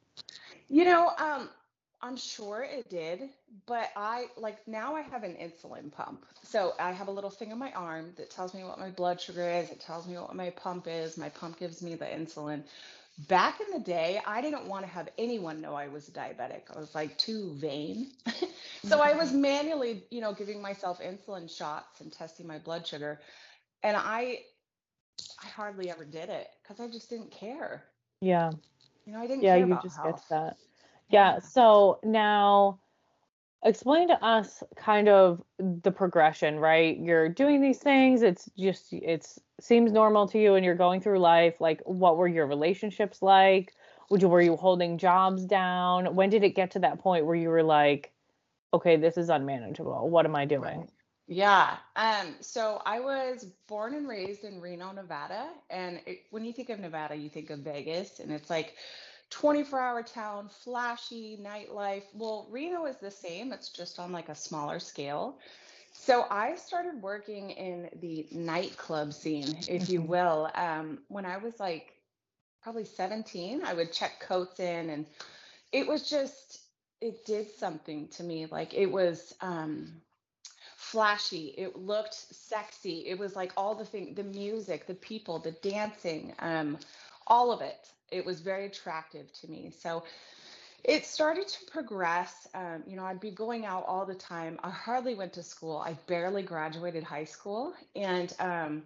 You 0.68 0.84
know, 0.86 1.12
um, 1.20 1.50
I'm 2.02 2.16
sure 2.18 2.64
it 2.64 2.90
did, 2.90 3.30
but 3.66 3.90
I 3.96 4.28
like 4.38 4.68
now 4.68 4.96
I 4.96 5.02
have 5.02 5.24
an 5.24 5.34
insulin 5.34 5.92
pump. 5.92 6.26
So 6.44 6.74
I 6.80 6.92
have 6.92 7.08
a 7.08 7.12
little 7.12 7.30
thing 7.30 7.52
on 7.52 7.60
my 7.60 7.72
arm 7.72 8.14
that 8.18 8.30
tells 8.30 8.54
me 8.54 8.64
what 8.64 8.80
my 8.80 8.90
blood 8.92 9.20
sugar 9.20 9.48
is. 9.50 9.72
It 9.72 9.80
tells 9.80 10.08
me 10.08 10.16
what 10.16 10.36
my 10.36 10.52
pump 10.52 10.88
is. 10.88 11.18
My 11.18 11.30
pump 11.30 11.58
gives 11.60 11.82
me 11.82 11.96
the 11.96 12.06
insulin. 12.06 12.64
Back 13.28 13.60
in 13.62 13.68
the 13.74 13.80
day, 13.80 14.22
I 14.26 14.42
didn't 14.42 14.68
want 14.68 14.86
to 14.86 14.92
have 14.92 15.10
anyone 15.18 15.62
know 15.62 15.74
I 15.74 15.88
was 15.88 16.08
a 16.08 16.12
diabetic. 16.12 16.64
I 16.76 16.80
was 16.80 16.94
like 16.94 17.18
too 17.18 17.54
vain. 17.56 18.12
so 18.84 19.02
I 19.02 19.14
was 19.14 19.32
mm-hmm. 19.32 19.42
manually, 19.42 20.04
you 20.12 20.22
know, 20.22 20.34
giving 20.34 20.62
myself 20.62 21.00
insulin 21.02 21.50
shots 21.50 22.02
and 22.02 22.12
testing 22.12 22.48
my 22.48 22.60
blood 22.60 22.86
sugar. 22.86 23.20
And 23.84 23.98
I 23.98 24.42
I 25.44 25.48
hardly 25.48 25.90
ever 25.90 26.06
did 26.06 26.30
it 26.30 26.48
because 26.62 26.80
I 26.80 26.88
just 26.88 27.10
didn't 27.10 27.32
care. 27.32 27.86
Yeah. 28.22 28.52
You 29.06 29.14
know, 29.14 29.20
I 29.20 29.28
didn't 29.28 29.46
Yeah, 29.46 29.56
care 29.56 29.68
you 29.68 29.78
just 29.82 30.02
get 30.04 30.18
health. 30.18 30.18
to 30.18 30.24
that. 30.30 30.58
Yeah. 31.10 31.40
So 31.40 32.00
now 32.04 32.80
explain 33.64 34.08
to 34.10 34.24
us 34.24 34.64
kind 34.76 35.10
of 35.10 35.42
the 35.60 35.92
progression, 35.92 36.60
right? 36.60 36.98
You're 36.98 37.30
doing 37.30 37.62
these 37.62 37.80
things, 37.80 38.22
it's 38.22 38.50
just 38.58 38.94
it's 38.94 39.40
seems 39.60 39.92
normal 39.92 40.28
to 40.28 40.40
you 40.40 40.54
and 40.56 40.64
you're 40.64 40.76
going 40.76 41.02
through 41.02 41.20
life. 41.20 41.60
Like 41.60 41.82
what 41.86 42.18
were 42.18 42.28
your 42.28 42.46
relationships 42.46 43.22
like? 43.22 43.74
Would 44.10 44.22
you 44.22 44.30
were 44.30 44.42
you 44.42 44.56
holding 44.56 44.98
jobs 44.98 45.46
down? 45.46 46.16
When 46.16 46.30
did 46.30 46.44
it 46.44 46.56
get 46.56 46.72
to 46.72 46.80
that 46.80 47.00
point 47.00 47.26
where 47.26 47.36
you 47.36 47.50
were 47.50 47.64
like, 47.64 48.14
okay, 48.74 48.96
this 48.98 49.18
is 49.18 49.30
unmanageable. 49.30 50.10
What 50.10 50.26
am 50.26 50.36
I 50.36 50.46
doing? 50.46 50.88
Yeah. 51.28 51.76
Um, 51.98 52.36
so 52.40 52.82
I 52.86 53.02
was 53.02 53.46
born 53.68 53.94
and 53.96 54.08
raised 54.08 54.46
in 54.46 54.62
Reno, 54.62 54.94
Nevada. 54.94 55.50
And 55.70 56.00
it, 56.06 56.20
when 56.32 56.46
you 56.46 56.54
think 56.54 56.70
of 56.70 56.80
Nevada, 56.80 57.16
you 57.16 57.30
think 57.30 57.50
of 57.50 57.60
Vegas, 57.60 58.20
and 58.20 58.32
it's 58.32 58.50
like 58.50 58.76
24 59.30 59.80
hour 59.80 60.04
town, 60.04 60.50
flashy 60.50 61.38
nightlife. 61.42 62.04
Well, 62.14 62.48
Reno 62.52 62.86
is 62.86 62.98
the 62.98 63.12
same, 63.12 63.52
it's 63.54 63.70
just 63.70 64.00
on 64.00 64.12
like 64.12 64.30
a 64.30 64.36
smaller 64.36 64.80
scale. 64.80 65.40
So 65.92 66.26
I 66.30 66.56
started 66.56 67.02
working 67.02 67.52
in 67.52 67.90
the 68.02 68.28
nightclub 68.32 69.14
scene, 69.14 69.58
if 69.68 69.90
you 69.90 70.02
Mhm. 70.02 70.08
will. 70.08 70.50
Um, 70.56 71.00
when 71.10 71.26
I 71.26 71.38
was 71.38 71.60
like 71.60 71.94
probably 72.62 72.86
17, 72.86 73.64
I 73.64 73.74
would 73.74 73.92
check 73.94 74.20
coats 74.20 74.60
in, 74.60 74.90
and 74.90 75.06
it 75.72 75.88
was 75.88 76.10
just, 76.10 76.60
it 77.02 77.26
did 77.26 77.50
something 77.50 78.08
to 78.10 78.24
me. 78.24 78.46
Like 78.48 78.74
it 78.74 78.88
was, 78.92 79.34
um, 79.42 80.02
flashy 80.76 81.48
it 81.58 81.78
looked 81.78 82.14
sexy 82.14 83.06
it 83.08 83.18
was 83.18 83.36
like 83.36 83.52
all 83.58 83.76
the 83.76 83.86
thing 83.86 84.14
the 84.16 84.24
music 84.24 84.86
the 84.88 84.94
people 84.96 85.40
the 85.40 85.52
dancing 85.52 86.34
um 86.40 86.78
all 87.28 87.52
of 87.52 87.62
it 87.62 87.92
it 88.12 88.26
was 88.26 88.42
very 88.42 88.66
attractive 88.66 89.32
to 89.34 89.50
me. 89.50 89.72
So 89.72 90.04
it 90.84 91.06
started 91.06 91.48
to 91.48 91.66
progress 91.66 92.48
um, 92.54 92.84
you 92.88 92.96
know 92.96 93.04
i'd 93.06 93.20
be 93.20 93.32
going 93.32 93.66
out 93.66 93.86
all 93.88 94.06
the 94.06 94.16
time. 94.16 94.60
I 94.64 94.70
hardly 94.70 95.16
went 95.16 95.34
to 95.34 95.44
school. 95.44 95.78
I 95.78 95.94
barely 96.08 96.44
graduated 96.44 97.04
high 97.04 97.26
school. 97.26 97.74
And 97.96 98.34
um, 98.40 98.84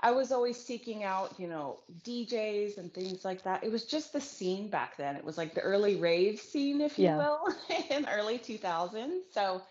i 0.00 0.10
was 0.12 0.32
always 0.32 0.56
seeking 0.62 1.04
out 1.04 1.38
you 1.38 1.46
know 1.48 1.78
djs 2.04 2.78
and 2.78 2.92
things 2.92 3.24
like 3.24 3.42
that. 3.44 3.64
It 3.64 3.72
was 3.72 3.84
just 3.84 4.12
the 4.12 4.20
scene 4.20 4.68
back 4.68 4.96
then. 4.96 5.16
It 5.16 5.24
was 5.24 5.38
like 5.38 5.54
the 5.54 5.60
early 5.62 5.96
rave 5.96 6.38
scene 6.40 6.80
if 6.80 6.98
you 6.98 7.10
Yeah. 7.10 7.16
will 7.16 7.48
in 7.90 8.06
early 8.08 8.38
2000s 8.38 9.24
so 9.32 9.62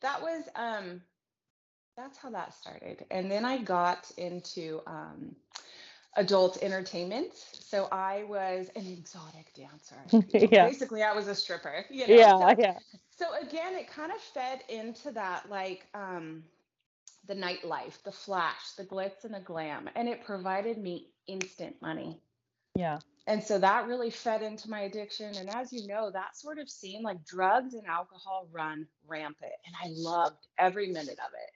that 0.00 0.22
was 0.22 0.48
um 0.56 1.02
that's 1.96 2.18
how 2.18 2.30
that 2.30 2.54
started. 2.54 3.04
And 3.10 3.30
then 3.30 3.44
i 3.44 3.58
got 3.58 4.10
into 4.16 4.80
um 4.86 5.36
adult 6.16 6.62
entertainment 6.62 7.32
so 7.34 7.88
i 7.92 8.24
was 8.24 8.70
an 8.76 8.86
exotic 8.86 9.52
dancer 9.54 9.96
yeah. 10.52 10.66
basically 10.66 11.02
i 11.02 11.12
was 11.12 11.28
a 11.28 11.34
stripper 11.34 11.84
you 11.90 12.06
know 12.06 12.16
Yeah, 12.16 12.38
so 12.38 12.54
yeah. 12.58 12.78
so 13.10 13.26
again 13.40 13.74
it 13.74 13.88
kind 13.88 14.12
of 14.12 14.18
fed 14.20 14.60
into 14.68 15.10
that 15.12 15.48
like 15.50 15.86
um 15.94 16.44
the 17.26 17.34
nightlife 17.34 18.02
the 18.04 18.12
flash 18.12 18.72
the 18.76 18.84
glitz 18.84 19.24
and 19.24 19.34
the 19.34 19.40
glam 19.40 19.88
and 19.96 20.08
it 20.08 20.24
provided 20.24 20.78
me 20.78 21.08
instant 21.26 21.74
money 21.80 22.20
Yeah. 22.76 22.98
and 23.26 23.42
so 23.42 23.58
that 23.58 23.86
really 23.86 24.10
fed 24.10 24.42
into 24.42 24.68
my 24.68 24.80
addiction. 24.80 25.34
And 25.36 25.48
as 25.48 25.72
you 25.72 25.86
know, 25.86 26.10
that 26.10 26.36
sort 26.36 26.58
of 26.58 26.68
scene, 26.68 27.02
like 27.02 27.24
drugs 27.24 27.72
and 27.74 27.86
alcohol 27.86 28.48
run 28.52 28.86
rampant. 29.06 29.52
And 29.64 29.74
I 29.82 29.88
loved 29.96 30.46
every 30.58 30.88
minute 30.88 31.18
of 31.18 31.32
it. 31.32 31.50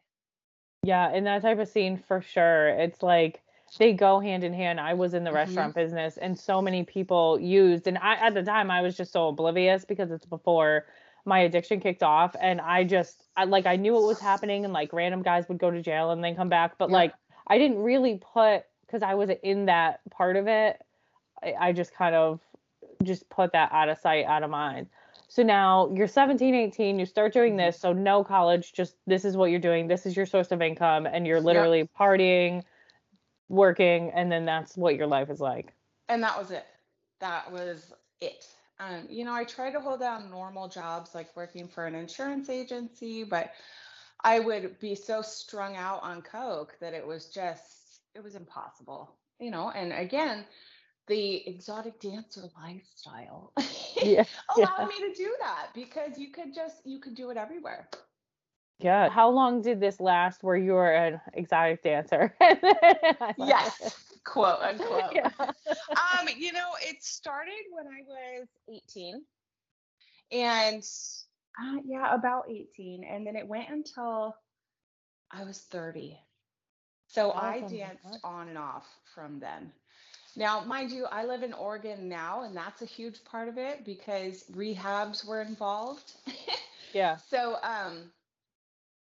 Yeah, 0.82 1.12
in 1.12 1.24
that 1.24 1.42
type 1.42 1.58
of 1.58 1.68
scene 1.68 1.98
for 2.08 2.22
sure. 2.22 2.68
It's 2.68 3.02
like 3.02 3.42
they 3.76 3.92
go 3.92 4.18
hand 4.20 4.44
in 4.44 4.52
hand. 4.52 4.80
I 4.80 4.94
was 4.94 5.14
in 5.14 5.24
the 5.24 5.30
hmm 5.30 5.34
restaurant 5.34 5.74
business 5.74 6.16
and 6.16 6.38
so 6.38 6.62
many 6.62 6.84
people 6.84 7.38
used 7.40 7.86
and 7.86 7.98
I 7.98 8.14
at 8.14 8.34
the 8.34 8.42
time 8.42 8.70
I 8.70 8.80
was 8.82 8.96
just 8.96 9.12
so 9.12 9.28
oblivious 9.28 9.84
because 9.84 10.10
it's 10.10 10.26
before 10.26 10.86
my 11.24 11.40
addiction 11.40 11.80
kicked 11.80 12.02
off 12.02 12.34
and 12.40 12.60
I 12.60 12.84
just 12.84 13.24
I 13.36 13.44
like 13.44 13.66
I 13.66 13.76
knew 13.76 13.92
what 13.94 14.04
was 14.04 14.18
happening 14.18 14.64
and 14.64 14.72
like 14.72 14.92
random 14.92 15.22
guys 15.22 15.48
would 15.48 15.58
go 15.58 15.70
to 15.70 15.82
jail 15.82 16.10
and 16.10 16.24
then 16.24 16.34
come 16.36 16.48
back 16.48 16.78
but 16.78 16.90
Yeah. 16.90 16.94
like 16.94 17.14
I 17.46 17.58
didn't 17.58 17.78
really 17.78 18.16
put 18.16 18.64
because 18.86 19.02
I 19.02 19.14
wasn't 19.14 19.40
in 19.42 19.66
that 19.66 20.00
part 20.10 20.36
of 20.36 20.46
it 20.48 20.80
I, 21.42 21.54
I 21.60 21.72
just 21.72 21.94
kind 21.94 22.14
of 22.14 22.40
just 23.02 23.28
put 23.28 23.52
that 23.52 23.70
out 23.72 23.88
of 23.88 23.98
sight 23.98 24.24
out 24.24 24.42
of 24.42 24.50
mind 24.50 24.88
so 25.28 25.42
now 25.42 25.90
you're 25.92 26.08
17 26.08 26.54
18 26.54 26.98
you 26.98 27.04
start 27.06 27.32
doing 27.32 27.54
Mhm. 27.54 27.58
this 27.58 27.78
so 27.78 27.92
no 27.92 28.24
college 28.24 28.72
just 28.72 28.96
this 29.06 29.24
is 29.24 29.36
what 29.36 29.50
you're 29.50 29.60
doing 29.60 29.88
this 29.88 30.06
is 30.06 30.16
your 30.16 30.26
source 30.26 30.50
of 30.52 30.62
income 30.62 31.06
and 31.06 31.26
you're 31.26 31.40
literally 31.40 31.88
partying 31.98 32.62
working 33.48 34.10
and 34.10 34.30
then 34.30 34.44
that's 34.44 34.76
what 34.76 34.96
your 34.96 35.06
life 35.06 35.30
is 35.30 35.40
like 35.40 35.74
and 36.08 36.22
that 36.22 36.38
was 36.38 36.50
it. 36.50 36.66
That 37.20 37.50
was 37.52 37.92
it. 38.20 38.46
Um, 38.80 39.06
you 39.08 39.24
know, 39.24 39.34
I 39.34 39.44
tried 39.44 39.72
to 39.72 39.80
hold 39.80 40.00
down 40.00 40.30
normal 40.30 40.68
jobs 40.68 41.14
like 41.14 41.36
working 41.36 41.68
for 41.68 41.86
an 41.86 41.94
insurance 41.94 42.48
agency, 42.48 43.24
but 43.24 43.52
I 44.24 44.40
would 44.40 44.78
be 44.78 44.94
so 44.94 45.22
strung 45.22 45.76
out 45.76 46.02
on 46.02 46.22
coke 46.22 46.76
that 46.80 46.94
it 46.94 47.06
was 47.06 47.26
just 47.26 48.00
it 48.14 48.22
was 48.22 48.34
impossible. 48.34 49.16
You 49.38 49.50
know, 49.50 49.70
and 49.70 49.92
again, 49.92 50.44
the 51.06 51.48
exotic 51.48 52.00
dancer 52.00 52.42
lifestyle 52.60 53.52
yeah 54.02 54.24
allowed 54.56 54.88
me 54.88 55.08
to 55.08 55.14
do 55.16 55.34
that 55.40 55.68
because 55.74 56.18
you 56.18 56.30
could 56.30 56.54
just 56.54 56.84
you 56.84 57.00
could 57.00 57.14
do 57.14 57.30
it 57.30 57.36
everywhere. 57.36 57.88
Yeah. 58.78 59.08
How 59.08 59.30
long 59.30 59.62
did 59.62 59.80
this 59.80 60.00
last 60.00 60.42
where 60.42 60.56
you 60.56 60.72
were 60.72 60.92
an 60.92 61.20
exotic 61.34 61.82
dancer? 61.82 62.34
Yes, 63.36 63.96
quote 64.24 64.60
unquote. 64.60 65.14
Yeah. 65.14 65.30
um, 65.38 66.28
you 66.36 66.52
know, 66.52 66.70
it 66.82 67.02
started 67.02 67.64
when 67.70 67.86
I 67.86 68.02
was 68.06 68.48
18. 68.68 69.24
And 70.32 70.82
uh, 71.60 71.78
yeah, 71.84 72.14
about 72.14 72.44
18. 72.50 73.04
And 73.04 73.26
then 73.26 73.36
it 73.36 73.46
went 73.46 73.68
until 73.70 74.36
I 75.30 75.44
was 75.44 75.60
30. 75.60 76.18
So 77.06 77.32
I 77.32 77.62
danced 77.62 78.18
on 78.24 78.48
and 78.48 78.58
off 78.58 78.86
from 79.14 79.40
then. 79.40 79.72
Now, 80.36 80.60
mind 80.60 80.90
you, 80.90 81.06
I 81.06 81.24
live 81.24 81.42
in 81.42 81.52
Oregon 81.52 82.08
now, 82.08 82.42
and 82.42 82.54
that's 82.56 82.82
a 82.82 82.86
huge 82.86 83.24
part 83.24 83.48
of 83.48 83.58
it 83.58 83.84
because 83.84 84.44
rehabs 84.52 85.24
were 85.26 85.42
involved. 85.42 86.12
Yeah. 86.92 87.16
so, 87.16 87.56
um, 87.62 88.12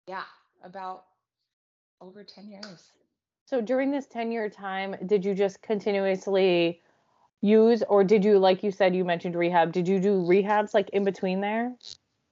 yeah, 0.06 0.24
about 0.62 1.04
over 2.00 2.24
10 2.24 2.48
years. 2.48 2.92
So 3.46 3.60
during 3.60 3.90
this 3.90 4.06
10 4.06 4.30
year 4.32 4.48
time, 4.48 4.96
did 5.06 5.24
you 5.24 5.34
just 5.34 5.62
continuously 5.62 6.82
use, 7.40 7.82
or 7.84 8.04
did 8.04 8.24
you, 8.24 8.38
like 8.38 8.62
you 8.62 8.70
said, 8.70 8.94
you 8.94 9.04
mentioned 9.04 9.34
rehab, 9.36 9.72
did 9.72 9.88
you 9.88 10.00
do 10.00 10.20
rehabs 10.22 10.74
like 10.74 10.90
in 10.90 11.04
between 11.04 11.40
there? 11.40 11.74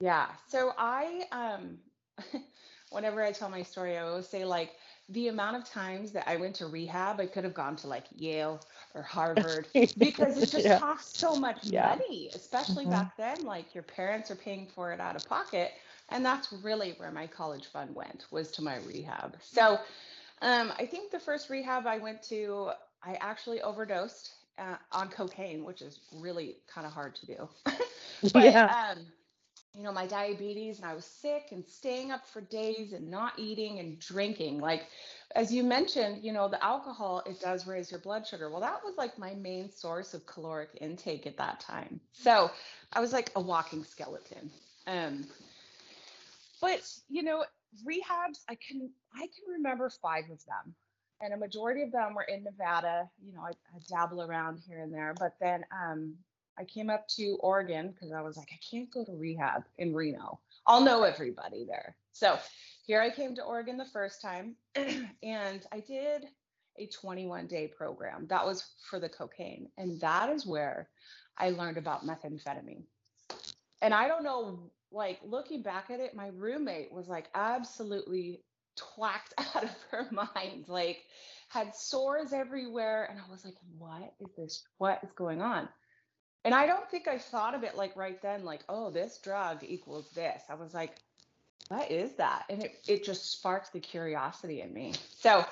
Yeah. 0.01 0.27
So 0.49 0.73
I 0.79 1.25
um 1.33 1.79
whenever 2.91 3.23
I 3.23 3.33
tell 3.33 3.49
my 3.49 3.63
story, 3.63 3.97
I 3.97 4.03
always 4.03 4.27
say 4.29 4.45
like 4.45 4.73
the 5.09 5.29
amount 5.29 5.57
of 5.57 5.65
times 5.65 6.13
that 6.13 6.29
I 6.29 6.37
went 6.37 6.55
to 6.57 6.67
rehab, 6.67 7.21
I 7.21 7.27
could 7.27 7.45
have 7.45 7.55
gone 7.55 7.77
to 7.77 7.89
like 7.89 8.05
Yale 8.17 8.61
or 8.95 9.03
Harvard 9.03 9.69
because 9.99 10.39
it 10.39 10.51
just 10.51 10.71
Yeah. 10.71 10.79
costs 10.79 11.19
so 11.19 11.37
much 11.37 11.71
Yeah. 11.71 11.99
money, 11.99 12.31
especially 12.35 12.87
Mhm. 12.87 12.91
back 12.91 13.17
then. 13.17 13.45
Like 13.45 13.75
your 13.75 13.83
parents 13.85 14.31
are 14.31 14.37
paying 14.37 14.67
for 14.67 14.93
it 14.93 15.01
out 15.01 15.17
of 15.17 15.25
pocket. 15.25 15.73
And 16.11 16.25
that's 16.25 16.53
really 16.53 16.93
where 16.99 17.11
my 17.11 17.27
college 17.27 17.67
fund 17.67 17.95
went 17.95 18.27
was 18.31 18.51
to 18.53 18.63
my 18.63 18.77
rehab. 18.79 19.37
So 19.41 19.79
um, 20.43 20.73
I 20.79 20.87
think 20.87 21.11
the 21.11 21.19
first 21.19 21.49
rehab 21.51 21.87
I 21.87 21.99
went 21.99 22.23
to, 22.25 22.71
I 23.03 23.15
actually 23.21 23.63
overdosed 23.63 24.33
uh, 24.59 24.77
on 24.93 25.09
cocaine, 25.09 25.65
which 25.65 25.83
is 25.83 26.01
really 26.13 26.57
kind 26.73 26.87
of 26.87 26.93
hard 26.93 27.15
to 27.17 27.27
do. 27.27 27.49
But 28.33 28.45
yeah. 28.45 28.73
um, 28.73 29.07
you 29.75 29.83
know, 29.83 29.93
my 29.93 30.07
diabetes 30.07 30.79
and 30.79 30.87
I 30.87 30.95
was 30.95 31.05
sick 31.05 31.49
and 31.51 31.67
staying 31.67 32.13
up 32.13 32.27
for 32.27 32.41
days 32.41 32.93
and 32.93 33.11
not 33.11 33.33
eating 33.39 33.81
and 33.81 33.99
drinking. 33.99 34.61
Like 34.61 34.87
as 35.35 35.53
you 35.53 35.65
mentioned, 35.65 36.23
you 36.23 36.33
know, 36.33 36.49
the 36.49 36.63
alcohol 36.65 37.23
it 37.27 37.41
does 37.41 37.67
raise 37.67 37.91
your 37.91 38.01
blood 38.01 38.27
sugar. 38.27 38.51
Well, 38.51 38.61
that 38.61 38.85
was 38.85 38.97
like 38.97 39.19
my 39.19 39.35
main 39.35 39.71
source 39.71 40.15
of 40.15 40.25
caloric 40.27 40.71
intake 40.81 41.27
at 41.27 41.37
that 41.39 41.61
time. 41.61 42.01
So 42.13 42.51
I 42.93 43.01
was 43.01 43.13
like 43.13 43.31
a 43.35 43.41
walking 43.41 43.85
skeleton. 43.85 44.51
Um, 44.87 45.27
but 46.65 46.81
you 47.11 47.23
know, 47.23 47.45
rehabs, 47.87 48.41
I 48.49 48.55
can 48.55 48.91
I 49.15 49.21
can 49.21 49.53
remember 49.53 49.91
five 49.91 50.25
of 50.25 50.43
them. 50.47 50.75
And 51.21 51.33
a 51.33 51.37
majority 51.37 51.83
of 51.83 51.93
them 51.93 52.15
were 52.15 52.23
in 52.23 52.43
Nevada. 52.43 53.09
You 53.25 53.33
know, 53.35 53.43
I, 53.43 53.51
I 53.51 53.79
dabble 53.89 54.23
around 54.23 54.61
here 54.67 54.81
and 54.81 54.93
there. 54.93 55.15
But 55.19 55.35
then 55.41 55.65
um, 55.73 56.15
I 56.59 56.65
came 56.65 56.91
up 56.91 57.07
to 57.17 57.37
Oregon 57.41 57.93
because 57.93 58.13
I 58.13 58.21
was 58.21 58.37
like, 58.37 58.49
I 58.53 58.59
can't 58.69 58.91
go 58.91 59.05
to 59.05 59.13
rehab 59.13 59.65
in 59.79 59.95
Reno. 59.95 60.41
I'll 60.67 60.83
know 60.83 61.03
everybody 61.03 61.65
there. 61.65 61.97
So 62.13 62.39
here 62.87 63.01
I 63.01 63.11
came 63.11 63.35
to 63.37 63.43
Oregon 63.43 63.77
the 63.77 63.85
first 63.85 64.23
time 64.23 64.57
and 64.75 65.67
I 65.71 65.81
did 65.87 66.27
a 66.79 66.87
21 66.87 67.47
day 67.47 67.69
program. 67.69 68.27
That 68.29 68.45
was 68.45 68.65
for 68.91 68.99
the 68.99 69.09
cocaine. 69.09 69.69
And 69.79 70.01
that 70.01 70.31
is 70.31 70.47
where 70.47 70.89
I 71.39 71.51
learned 71.51 71.77
about 71.77 72.07
methamphetamine. 72.07 72.85
And 73.83 73.95
I 73.95 74.09
don't 74.09 74.25
know, 74.25 74.71
like 74.95 75.21
looking 75.25 75.63
back 75.63 75.91
at 75.91 76.01
it, 76.01 76.15
my 76.15 76.29
roommate 76.29 76.93
was 76.93 77.09
like 77.09 77.29
absolutely 77.35 78.41
twacked 78.77 79.35
out 79.39 79.65
of 79.65 79.85
her 79.91 80.09
mind, 80.13 80.69
like 80.69 81.03
had 81.49 81.75
sores 81.75 82.33
everywhere. 82.33 83.09
And 83.11 83.19
I 83.19 83.31
was 83.31 83.45
like, 83.45 83.55
what 83.79 84.15
is 84.21 84.35
this? 84.37 84.65
What 84.79 85.01
is 85.03 85.13
going 85.13 85.43
on? 85.43 85.69
And 86.45 86.55
I 86.55 86.67
don't 86.67 86.89
think 86.91 87.09
I 87.09 87.19
thought 87.19 87.55
of 87.55 87.65
it 87.65 87.77
like 87.77 87.97
right 87.97 88.21
then, 88.21 88.45
like, 88.45 88.65
oh, 88.69 88.91
this 88.91 89.19
drug 89.19 89.65
equals 89.67 90.11
this. 90.15 90.43
I 90.51 90.55
was 90.55 90.75
like, 90.75 90.95
what 91.69 91.91
is 91.91 92.13
that? 92.17 92.45
And 92.51 92.63
it, 92.63 92.75
it 92.87 93.05
just 93.05 93.33
sparked 93.33 93.73
the 93.73 93.81
curiosity 93.81 94.61
in 94.61 94.73
me. 94.73 94.95
So, 95.19 95.45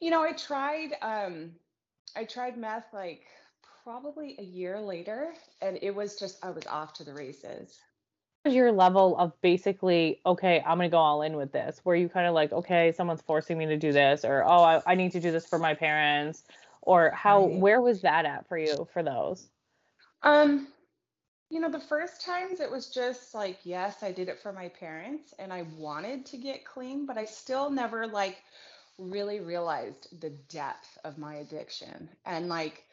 you 0.00 0.10
know, 0.10 0.22
I 0.22 0.32
tried 0.32 0.90
um 1.02 1.52
I 2.16 2.24
tried 2.24 2.56
meth 2.56 2.92
like 2.92 3.22
probably 3.84 4.34
a 4.38 4.42
year 4.42 4.80
later 4.80 5.32
and 5.62 5.78
it 5.80 5.94
was 5.94 6.16
just 6.16 6.44
I 6.44 6.50
was 6.50 6.66
off 6.66 6.94
to 6.94 7.04
the 7.04 7.14
races. 7.14 7.78
Was 8.48 8.54
your 8.54 8.72
level 8.72 9.14
of 9.18 9.38
basically, 9.42 10.22
okay, 10.24 10.62
I'm 10.66 10.78
gonna 10.78 10.88
go 10.88 10.96
all 10.96 11.20
in 11.20 11.36
with 11.36 11.52
this? 11.52 11.82
Were 11.84 11.94
you 11.94 12.08
kind 12.08 12.26
of 12.26 12.32
like, 12.32 12.50
okay, 12.50 12.92
someone's 12.92 13.20
forcing 13.20 13.58
me 13.58 13.66
to 13.66 13.76
do 13.76 13.92
this, 13.92 14.24
or 14.24 14.42
oh, 14.42 14.62
I, 14.62 14.82
I 14.86 14.94
need 14.94 15.12
to 15.12 15.20
do 15.20 15.30
this 15.30 15.46
for 15.46 15.58
my 15.58 15.74
parents, 15.74 16.44
or 16.80 17.10
how? 17.10 17.46
Right. 17.46 17.58
Where 17.58 17.82
was 17.82 18.00
that 18.00 18.24
at 18.24 18.48
for 18.48 18.56
you 18.56 18.88
for 18.90 19.02
those? 19.02 19.50
Um, 20.22 20.68
you 21.50 21.60
know, 21.60 21.70
the 21.70 21.78
first 21.78 22.24
times 22.24 22.60
it 22.60 22.70
was 22.70 22.88
just 22.88 23.34
like, 23.34 23.58
yes, 23.64 24.02
I 24.02 24.12
did 24.12 24.30
it 24.30 24.38
for 24.38 24.50
my 24.50 24.68
parents 24.68 25.34
and 25.38 25.52
I 25.52 25.66
wanted 25.76 26.24
to 26.26 26.38
get 26.38 26.64
clean, 26.64 27.04
but 27.04 27.18
I 27.18 27.26
still 27.26 27.68
never 27.68 28.06
like 28.06 28.38
really 28.96 29.40
realized 29.40 30.20
the 30.22 30.30
depth 30.30 30.96
of 31.04 31.18
my 31.18 31.34
addiction. 31.34 32.08
And 32.24 32.48
like, 32.48 32.84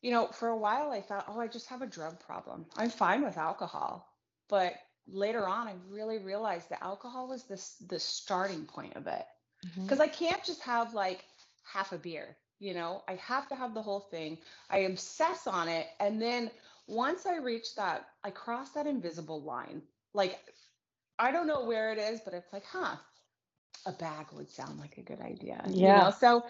you 0.00 0.10
know, 0.10 0.28
for 0.28 0.48
a 0.48 0.56
while 0.56 0.90
I 0.90 1.02
thought, 1.02 1.26
oh, 1.28 1.40
I 1.40 1.46
just 1.46 1.68
have 1.68 1.82
a 1.82 1.86
drug 1.86 2.18
problem. 2.20 2.64
I'm 2.78 2.88
fine 2.88 3.22
with 3.22 3.36
alcohol. 3.36 4.08
But 4.48 4.74
later 5.08 5.46
on, 5.46 5.68
I 5.68 5.74
really 5.90 6.18
realized 6.18 6.70
that 6.70 6.82
alcohol 6.82 7.28
was 7.28 7.44
this 7.44 7.76
the 7.88 7.98
starting 7.98 8.64
point 8.66 8.96
of 8.96 9.06
it. 9.06 9.24
Because 9.84 10.00
I 10.00 10.08
can't 10.08 10.42
just 10.44 10.62
have 10.62 10.94
like 10.94 11.24
half 11.64 11.92
a 11.92 11.98
beer, 11.98 12.36
you 12.58 12.74
know, 12.74 13.02
I 13.08 13.14
have 13.16 13.48
to 13.48 13.54
have 13.54 13.74
the 13.74 13.82
whole 13.82 14.00
thing. 14.00 14.38
I 14.70 14.78
obsess 14.78 15.46
on 15.46 15.68
it. 15.68 15.86
And 16.00 16.20
then 16.20 16.50
once 16.86 17.26
I 17.26 17.36
reach 17.36 17.74
that, 17.76 18.06
I 18.24 18.30
cross 18.30 18.70
that 18.72 18.86
invisible 18.86 19.42
line. 19.42 19.82
Like, 20.14 20.38
I 21.18 21.30
don't 21.32 21.46
know 21.46 21.64
where 21.64 21.92
it 21.92 21.98
is, 21.98 22.20
but 22.20 22.34
it's 22.34 22.52
like, 22.52 22.64
huh, 22.64 22.96
a 23.86 23.92
bag 23.92 24.26
would 24.32 24.50
sound 24.50 24.78
like 24.80 24.96
a 24.98 25.02
good 25.02 25.20
idea. 25.20 25.72
You 25.78 25.92
Yeah. 25.92 25.94
know, 25.94 26.10
so, 26.10 26.44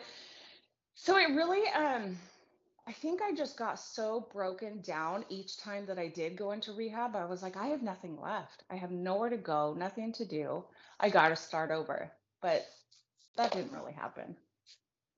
so 0.95 1.17
it 1.17 1.35
really, 1.35 1.67
um, 1.69 2.17
I 2.87 2.93
think 2.93 3.23
I 3.23 3.35
just 3.35 3.57
got 3.57 3.81
so 3.81 4.29
broken 4.33 4.83
down 4.83 5.25
each 5.31 5.57
time 5.57 5.87
that 5.87 5.99
I 5.99 6.09
did 6.09 6.37
go 6.37 6.53
into 6.53 6.73
rehab. 6.73 7.17
I 7.17 7.25
was 7.25 7.43
like, 7.43 7.57
I 7.57 7.69
have 7.69 7.83
nothing 7.83 8.21
left. 8.21 8.65
I 8.71 8.77
have 8.77 8.91
nowhere 8.91 9.31
to 9.31 9.39
go, 9.39 9.75
nothing 9.79 10.13
to 10.13 10.25
do. 10.27 10.65
I 11.01 11.09
got 11.09 11.31
to 11.31 11.37
start 11.37 11.71
over. 11.71 12.11
But 12.43 12.67
that 13.37 13.53
didn't 13.53 13.73
really 13.73 13.93
happen. 13.93 14.37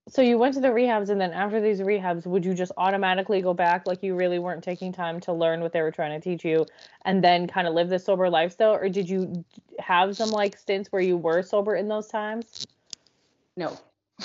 So 0.08 0.22
you 0.22 0.38
went 0.38 0.54
to 0.54 0.60
the 0.60 0.68
rehabs, 0.68 1.08
and 1.08 1.20
then 1.20 1.32
after 1.32 1.60
these 1.60 1.80
rehabs, 1.80 2.26
would 2.26 2.44
you 2.44 2.54
just 2.54 2.70
automatically 2.76 3.42
go 3.42 3.52
back, 3.52 3.88
like 3.88 4.04
you 4.04 4.14
really 4.14 4.38
weren't 4.38 4.62
taking 4.62 4.92
time 4.92 5.18
to 5.22 5.32
learn 5.32 5.60
what 5.60 5.72
they 5.72 5.82
were 5.82 5.90
trying 5.90 6.20
to 6.20 6.22
teach 6.22 6.44
you, 6.44 6.64
and 7.04 7.24
then 7.24 7.48
kind 7.48 7.66
of 7.66 7.74
live 7.74 7.88
this 7.88 8.04
sober 8.04 8.30
lifestyle, 8.30 8.74
or 8.74 8.88
did 8.88 9.08
you 9.08 9.44
have 9.80 10.16
some 10.16 10.30
like 10.30 10.56
stints 10.56 10.92
where 10.92 11.02
you 11.02 11.16
were 11.16 11.42
sober 11.42 11.74
in 11.74 11.88
those 11.88 12.06
times? 12.06 12.68
No. 13.56 13.76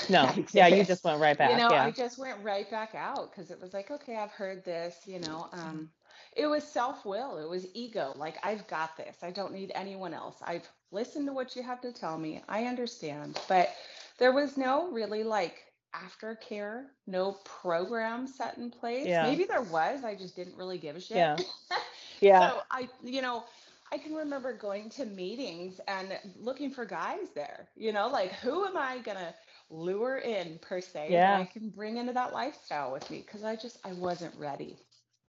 No. 0.09 0.31
Yeah, 0.53 0.67
you 0.67 0.83
just 0.83 1.03
went 1.03 1.19
right 1.19 1.37
back. 1.37 1.51
You 1.51 1.57
know, 1.57 1.69
yeah. 1.71 1.85
I 1.85 1.91
just 1.91 2.17
went 2.17 2.37
right 2.43 2.69
back 2.69 2.95
out 2.95 3.31
because 3.31 3.51
it 3.51 3.59
was 3.61 3.73
like, 3.73 3.91
okay, 3.91 4.15
I've 4.15 4.31
heard 4.31 4.63
this, 4.63 4.95
you 5.05 5.19
know. 5.19 5.47
Um, 5.53 5.89
it 6.35 6.47
was 6.47 6.63
self-will, 6.63 7.37
it 7.37 7.49
was 7.49 7.67
ego. 7.73 8.13
Like, 8.15 8.37
I've 8.43 8.65
got 8.67 8.95
this. 8.95 9.17
I 9.21 9.31
don't 9.31 9.53
need 9.53 9.71
anyone 9.75 10.13
else. 10.13 10.37
I've 10.41 10.67
listened 10.91 11.27
to 11.27 11.33
what 11.33 11.55
you 11.55 11.63
have 11.63 11.81
to 11.81 11.91
tell 11.91 12.17
me. 12.17 12.41
I 12.47 12.65
understand. 12.65 13.39
But 13.47 13.75
there 14.17 14.31
was 14.31 14.55
no 14.57 14.89
really 14.91 15.23
like 15.23 15.65
aftercare, 15.93 16.85
no 17.05 17.33
program 17.43 18.27
set 18.27 18.57
in 18.57 18.71
place. 18.71 19.07
Yeah. 19.07 19.23
Maybe 19.23 19.43
there 19.43 19.61
was, 19.61 20.05
I 20.05 20.15
just 20.15 20.35
didn't 20.35 20.55
really 20.55 20.77
give 20.77 20.95
a 20.95 21.01
shit. 21.01 21.17
Yeah. 21.17 21.37
Yeah. 22.21 22.51
So 22.51 22.61
I, 22.69 22.87
you 23.03 23.23
know, 23.23 23.45
I 23.91 23.97
can 23.97 24.13
remember 24.13 24.53
going 24.53 24.89
to 24.91 25.05
meetings 25.05 25.81
and 25.87 26.17
looking 26.39 26.69
for 26.71 26.85
guys 26.85 27.29
there, 27.35 27.67
you 27.75 27.91
know, 27.91 28.07
like 28.07 28.31
who 28.33 28.65
am 28.65 28.77
I 28.77 28.99
gonna 28.99 29.33
lure 29.71 30.17
in 30.17 30.59
per 30.61 30.81
se 30.81 31.07
yeah. 31.09 31.39
I 31.39 31.45
can 31.45 31.69
bring 31.69 31.97
into 31.97 32.13
that 32.13 32.33
lifestyle 32.33 32.91
with 32.91 33.09
me? 33.09 33.23
Because 33.25 33.43
I 33.43 33.55
just 33.55 33.77
I 33.85 33.93
wasn't 33.93 34.35
ready. 34.37 34.77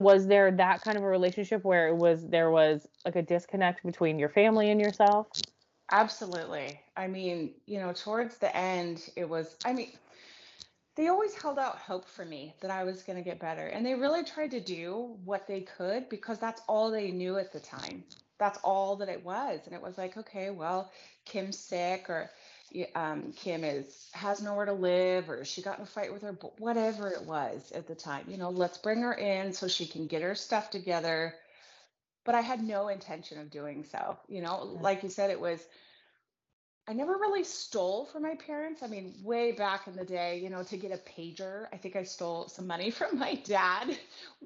Was 0.00 0.26
there 0.26 0.50
that 0.52 0.80
kind 0.83 0.97
of 0.97 1.02
a 1.02 1.09
relationship 1.09 1.64
where 1.64 1.88
it 1.88 1.97
was 1.97 2.26
there 2.26 2.50
was 2.50 2.87
like 3.04 3.16
a 3.16 3.23
disconnect 3.23 3.85
between 3.85 4.18
your 4.18 4.28
family 4.28 4.71
and 4.71 4.80
yourself? 4.80 5.26
Absolutely. 5.90 6.80
I 6.97 7.07
mean, 7.07 7.54
you 7.66 7.80
know, 7.80 7.92
towards 7.92 8.37
the 8.38 8.54
end, 8.54 9.11
it 9.16 9.28
was, 9.28 9.57
I 9.64 9.73
mean, 9.73 9.92
they 10.97 11.09
always 11.09 11.35
held 11.35 11.59
out 11.59 11.78
hope 11.78 12.07
for 12.07 12.25
me 12.25 12.54
that 12.61 12.71
I 12.71 12.85
was 12.85 13.02
going 13.02 13.16
to 13.16 13.25
get 13.25 13.40
better. 13.40 13.68
And 13.68 13.87
they 13.87 13.95
really 13.95 14.25
tried 14.25 14.50
to 14.50 14.61
do 14.61 15.16
what 15.25 15.47
they 15.47 15.61
could 15.61 16.09
because 16.09 16.38
that's 16.38 16.61
all 16.68 16.90
they 16.90 17.11
knew 17.11 17.38
at 17.38 17.52
the 17.52 17.61
time. 17.61 18.04
That's 18.38 18.59
all 18.62 18.97
that 18.97 19.09
it 19.09 19.25
was. 19.25 19.61
And 19.64 19.75
it 19.75 19.80
was 19.80 19.97
like, 19.97 20.16
okay, 20.16 20.50
well, 20.50 20.92
Kim's 21.25 21.59
sick 21.59 22.11
or 22.11 22.30
um, 22.94 23.32
Kim 23.32 23.64
is 23.64 24.10
has 24.12 24.40
nowhere 24.42 24.66
to 24.66 24.72
live 24.72 25.30
or 25.30 25.44
she 25.44 25.62
got 25.62 25.78
in 25.78 25.82
a 25.84 25.87
fight 25.87 26.12
with 26.12 26.22
her, 26.22 26.32
whatever 26.58 27.08
it 27.10 27.22
was 27.22 27.72
at 27.72 27.87
the 27.87 27.94
time. 27.94 28.25
You 28.28 28.37
know, 28.37 28.50
let's 28.50 28.78
bring 28.78 29.00
her 29.02 29.14
in 29.14 29.52
so 29.52 29.68
she 29.68 29.87
can 29.87 30.06
get 30.06 30.22
her 30.22 30.34
stuff 30.34 30.70
together. 30.70 31.34
But 32.25 32.34
I 32.34 32.40
had 32.40 32.62
no 32.62 32.88
intention 32.88 33.38
of 33.38 33.50
doing 33.50 33.84
so. 33.84 34.18
You 34.28 34.42
know, 34.42 34.62
Yeah. 34.75 34.80
like 34.80 35.02
you 35.02 35.08
said, 35.10 35.30
it 35.30 35.40
was 35.40 35.66
I 36.88 36.92
never 36.94 37.12
really 37.16 37.44
stole 37.44 38.04
from 38.06 38.22
my 38.22 38.34
parents. 38.34 38.82
I 38.82 38.87
mean, 38.88 39.14
way 39.22 39.52
back 39.52 39.87
in 39.87 39.94
the 39.96 40.04
day, 40.04 40.38
you 40.38 40.48
know, 40.50 40.62
to 40.64 40.76
get 40.76 40.92
a 40.92 40.98
pager, 40.98 41.66
I 41.72 41.76
think 41.76 41.96
I 41.96 42.02
stole 42.04 42.48
some 42.48 42.66
money 42.66 42.90
from 42.90 43.18
my 43.18 43.34
dad 43.34 43.96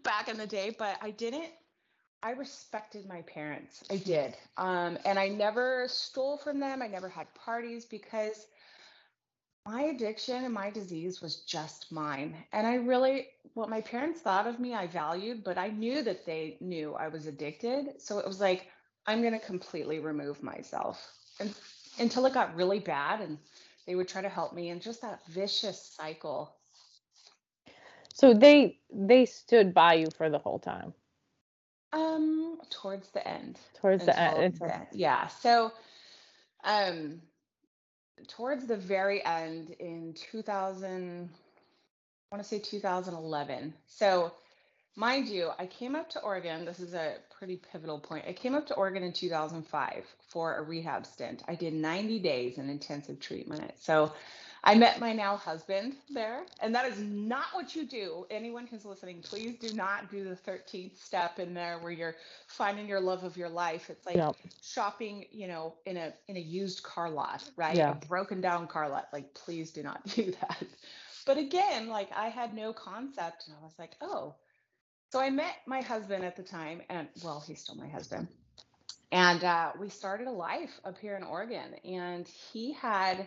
back 0.03 0.29
in 0.29 0.37
the 0.37 0.47
day, 0.47 0.71
but 0.77 0.99
I 1.01 1.11
didn't. 1.11 1.53
I 2.23 2.31
respected 2.31 3.09
my 3.09 3.23
parents. 3.23 3.83
I 3.91 3.97
did. 3.97 4.37
Um, 4.57 4.97
and 5.05 5.19
I 5.19 5.29
never 5.29 5.87
stole 5.89 6.39
from 6.39 6.61
them. 6.61 6.81
I 6.81 6.87
never 6.87 7.09
had 7.09 7.33
parties 7.35 7.85
because 7.85 8.47
my 9.67 9.83
addiction 9.83 10.45
and 10.45 10.55
my 10.55 10.71
disease 10.71 11.21
was 11.21 11.37
just 11.41 11.91
mine. 11.91 12.37
And 12.53 12.67
I 12.67 12.77
really, 12.77 13.29
what 13.55 13.69
my 13.69 13.81
parents 13.81 14.21
thought 14.21 14.47
of 14.47 14.61
me, 14.61 14.73
I 14.73 14.87
valued, 14.87 15.43
but 15.43 15.59
I 15.59 15.69
knew 15.69 16.03
that 16.03 16.25
they 16.25 16.59
knew 16.61 16.95
I 16.95 17.09
was 17.09 17.27
addicted. 17.27 18.01
So 18.01 18.19
it 18.19 18.27
was 18.27 18.41
like, 18.41 18.69
I'm 19.07 19.21
going 19.21 19.39
to 19.39 19.45
completely 19.45 19.99
remove 19.99 20.43
myself. 20.43 21.05
And 21.41 21.53
until 21.99 22.27
it 22.27 22.35
got 22.35 22.55
really 22.55 22.79
bad 22.79 23.21
and 23.21 23.37
they 23.87 23.97
would 23.97 24.09
try 24.09 24.23
to 24.23 24.29
help 24.29 24.53
me 24.53 24.71
and 24.71 24.81
just 24.81 25.03
that 25.03 25.27
vicious 25.27 25.81
cycle. 25.97 26.55
So 28.15 28.33
they 28.33 28.79
they 28.93 29.27
stood 29.27 29.75
by 29.75 29.95
you 29.95 30.09
for 30.17 30.31
the 30.31 30.39
whole 30.39 30.59
time 30.59 30.95
Um, 31.93 32.59
towards 32.71 33.09
the 33.11 33.27
end. 33.27 33.59
towards 33.81 34.07
the 34.07 34.19
end. 34.19 34.61
Until. 34.61 34.87
Yeah. 34.93 35.27
So 35.27 35.73
um 36.65 37.21
towards 38.29 38.67
the 38.67 38.77
very 38.77 39.25
end 39.25 39.71
in 39.81 40.15
2000 40.15 41.29
I 42.33 42.35
want 42.35 42.43
to 42.43 42.49
say 42.49 42.61
2011. 42.61 43.75
So, 43.87 44.33
mind 44.97 45.29
you, 45.29 45.51
I 45.59 45.67
came 45.67 45.95
up 45.95 46.09
to 46.11 46.21
Oregon. 46.21 46.65
This 46.65 46.81
is 46.81 46.95
a 46.95 47.17
pretty 47.31 47.61
pivotal 47.71 47.99
point. 47.99 48.25
I 48.27 48.33
came 48.33 48.55
up 48.55 48.67
to 48.69 48.75
Oregon 48.75 49.03
in 49.03 49.13
2005 49.13 50.07
for 50.29 50.57
a 50.57 50.63
rehab 50.63 51.05
stint. 51.05 51.43
I 51.47 51.55
did 51.55 51.75
90 51.75 52.21
days 52.21 52.57
in 52.57 52.71
intensive 52.71 53.21
treatment. 53.21 53.71
So, 53.79 54.15
I 54.65 54.77
met 54.77 55.01
my 55.01 55.13
now 55.13 55.37
husband 55.37 55.95
there, 56.09 56.45
and 56.61 56.73
that 56.75 56.87
is 56.87 57.01
not 57.01 57.47
what 57.53 57.75
you 57.75 57.85
do. 57.85 58.27
Anyone 58.31 58.67
who's 58.67 58.85
listening, 58.85 59.21
please 59.21 59.59
do 59.59 59.75
not 59.75 60.09
do 60.09 60.23
the 60.23 60.37
13th 60.37 60.97
step 61.03 61.41
in 61.41 61.53
there 61.53 61.79
where 61.81 61.91
you're 61.91 62.15
finding 62.47 62.87
your 62.87 63.01
love 63.01 63.25
of 63.25 63.37
your 63.37 63.49
life. 63.49 63.91
It's 63.91 64.07
like 64.07 64.17
yep. 64.17 64.37
shopping, 64.63 65.25
you 65.33 65.49
know, 65.49 65.75
in 65.85 65.97
a 65.97 66.13
in 66.29 66.37
a 66.37 66.41
used 66.41 66.85
car 66.85 67.11
lot, 67.11 67.43
right? 67.57 67.77
Yeah. 67.77 67.93
A 67.93 68.07
broken 68.07 68.41
down 68.41 68.69
car 68.69 68.89
lot. 68.89 69.09
Like, 69.13 69.35
please 69.35 69.73
do 69.73 69.83
not 69.83 70.05
do 70.15 70.33
that. 70.41 70.65
But 71.27 71.39
again, 71.39 71.89
like 71.89 72.11
I 72.15 72.29
had 72.29 72.55
no 72.55 72.73
concept, 72.73 73.49
and 73.49 73.57
I 73.61 73.65
was 73.65 73.75
like, 73.79 73.93
oh. 74.01 74.37
So 75.11 75.21
I 75.21 75.29
met 75.29 75.57
my 75.67 75.83
husband 75.83 76.25
at 76.25 76.37
the 76.37 76.43
time, 76.43 76.83
and 76.89 77.09
well, 77.25 77.43
he's 77.45 77.61
still 77.61 77.75
my 77.75 77.89
husband. 77.89 78.29
And 79.11 79.45
uh, 79.45 79.73
we 79.79 79.91
started 79.91 80.27
a 80.27 80.33
life 80.33 80.81
up 80.85 80.99
here 80.99 81.17
in 81.17 81.23
Oregon, 81.23 81.75
and 81.85 82.27
he 82.27 82.73
had 82.73 83.27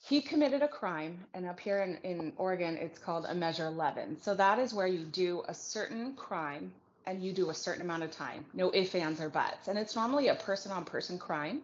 he 0.00 0.20
committed 0.20 0.62
a 0.62 0.68
crime, 0.68 1.18
and 1.34 1.46
up 1.46 1.58
here 1.58 1.82
in, 1.82 1.96
in 2.08 2.32
Oregon, 2.36 2.76
it's 2.76 2.98
called 2.98 3.26
a 3.28 3.34
Measure 3.34 3.66
11. 3.66 4.22
So 4.22 4.34
that 4.34 4.58
is 4.58 4.72
where 4.72 4.86
you 4.86 5.04
do 5.04 5.42
a 5.48 5.54
certain 5.54 6.14
crime 6.14 6.72
and 7.06 7.22
you 7.22 7.32
do 7.32 7.50
a 7.50 7.54
certain 7.54 7.82
amount 7.82 8.02
of 8.02 8.10
time, 8.10 8.44
no 8.54 8.70
ifs, 8.74 8.94
ands, 8.94 9.20
or 9.20 9.28
buts. 9.28 9.68
And 9.68 9.78
it's 9.78 9.96
normally 9.96 10.28
a 10.28 10.34
person 10.34 10.70
on 10.72 10.84
person 10.84 11.18
crime. 11.18 11.62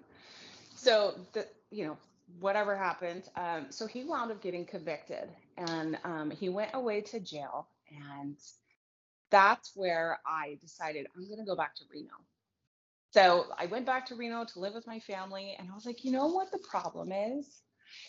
So, 0.74 1.14
the, 1.32 1.46
you 1.70 1.86
know, 1.86 1.96
whatever 2.40 2.76
happened. 2.76 3.24
Um, 3.36 3.66
so 3.70 3.86
he 3.86 4.04
wound 4.04 4.30
up 4.30 4.42
getting 4.42 4.64
convicted 4.64 5.28
and 5.56 5.98
um, 6.04 6.30
he 6.30 6.48
went 6.48 6.70
away 6.74 7.02
to 7.02 7.20
jail. 7.20 7.68
And 7.90 8.36
that's 9.30 9.72
where 9.74 10.18
I 10.26 10.58
decided 10.60 11.06
I'm 11.14 11.26
going 11.26 11.38
to 11.38 11.44
go 11.44 11.56
back 11.56 11.76
to 11.76 11.84
Reno. 11.92 12.14
So 13.12 13.46
I 13.58 13.66
went 13.66 13.86
back 13.86 14.06
to 14.06 14.16
Reno 14.16 14.44
to 14.44 14.58
live 14.58 14.74
with 14.74 14.86
my 14.86 14.98
family. 15.00 15.54
And 15.58 15.68
I 15.70 15.74
was 15.74 15.86
like, 15.86 16.04
you 16.04 16.10
know 16.10 16.26
what 16.26 16.50
the 16.50 16.58
problem 16.58 17.12
is? 17.12 17.46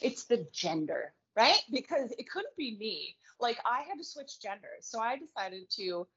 It's 0.01 0.25
the 0.25 0.45
gender, 0.51 1.13
right? 1.35 1.61
Because 1.71 2.11
it 2.17 2.29
couldn't 2.29 2.55
be 2.57 2.77
me. 2.77 3.15
Like 3.39 3.57
I 3.65 3.81
had 3.81 3.97
to 3.97 4.03
switch 4.03 4.39
genders. 4.41 4.81
So 4.81 4.99
I 4.99 5.17
decided 5.17 5.69
to 5.77 6.07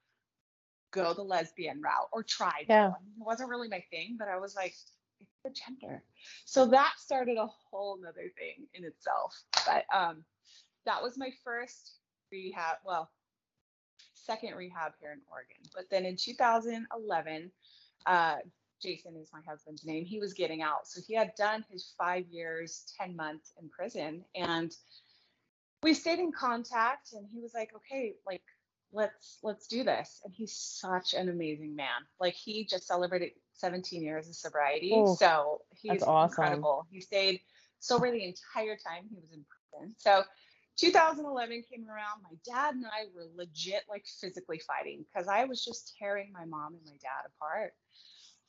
go 0.91 1.15
the 1.15 1.23
lesbian 1.23 1.81
route 1.83 2.09
or 2.13 2.23
try. 2.23 2.65
Yeah. 2.69 2.89
It 2.89 2.95
wasn't 3.19 3.51
really 3.51 3.69
my 3.69 3.85
thing, 3.91 4.17
but 4.19 4.29
I 4.29 4.39
was 4.39 4.55
like, 4.55 4.75
it's 5.21 5.37
the 5.45 5.51
gender. 5.51 6.03
So 6.45 6.67
that 6.67 6.95
started 6.99 7.37
a 7.37 7.47
whole 7.47 7.99
nother 8.01 8.31
thing 8.39 8.67
in 8.75 8.85
itself. 8.85 9.35
But 9.67 9.85
um, 9.95 10.25
that 10.87 11.03
was 11.03 11.19
my 11.19 11.31
first 11.45 11.99
rehab. 12.31 12.77
Well, 12.85 13.11
second 14.15 14.55
rehab 14.57 14.93
here 15.01 15.13
in 15.13 15.21
Oregon. 15.31 15.57
But 15.75 15.87
then 15.91 16.05
in 16.05 16.17
2011, 16.17 17.51
uh, 18.07 18.37
Jason 18.81 19.17
is 19.21 19.31
my 19.33 19.41
husband's 19.49 19.85
name. 19.85 20.05
He 20.05 20.19
was 20.19 20.35
getting 20.35 20.63
out. 20.63 20.87
So 20.87 21.01
he 21.07 21.15
had 21.15 21.35
done 21.37 21.65
his 21.71 21.93
five 21.99 22.27
years, 22.31 22.93
10 23.01 23.17
months 23.17 23.53
in 23.61 23.69
prison. 23.69 24.25
And 24.35 24.75
we 25.83 25.95
stayed 25.95 26.19
in 26.19 26.33
contact 26.33 27.13
and 27.13 27.27
he 27.33 27.41
was 27.41 27.53
like, 27.55 27.71
okay, 27.75 28.15
like, 28.27 28.43
let's 28.93 29.39
let's 29.43 29.67
do 29.67 29.85
this. 29.85 30.21
And 30.25 30.33
he's 30.35 30.55
such 30.55 31.15
an 31.15 31.29
amazing 31.29 31.77
man. 31.77 32.07
Like 32.21 32.35
he 32.35 32.65
just 32.65 32.87
celebrated 32.87 33.33
17 33.55 34.03
years 34.03 34.29
of 34.29 34.35
sobriety. 34.35 34.93
Oh, 34.95 35.15
so 35.15 35.63
he's 35.75 36.03
awesome. 36.03 36.31
incredible. 36.33 36.87
He 36.91 37.01
stayed 37.01 37.41
sober 37.81 38.11
the 38.11 38.25
entire 38.25 38.77
time 38.77 39.05
he 39.11 39.17
was 39.17 39.33
in 39.33 39.45
prison. 39.73 39.95
So 39.99 40.23
2011 40.79 41.65
came 41.71 41.89
around. 41.89 42.23
My 42.23 42.37
dad 42.47 42.75
and 42.75 42.87
I 42.87 43.07
were 43.15 43.27
legit 43.37 43.83
like 43.89 44.05
physically 44.21 44.61
fighting 44.61 45.05
because 45.13 45.29
I 45.29 45.45
was 45.45 45.65
just 45.65 45.97
tearing 45.99 46.33
my 46.33 46.45
mom 46.45 46.75
and 46.75 46.85
my 46.87 46.97
dad 47.03 47.29
apart. 47.37 47.73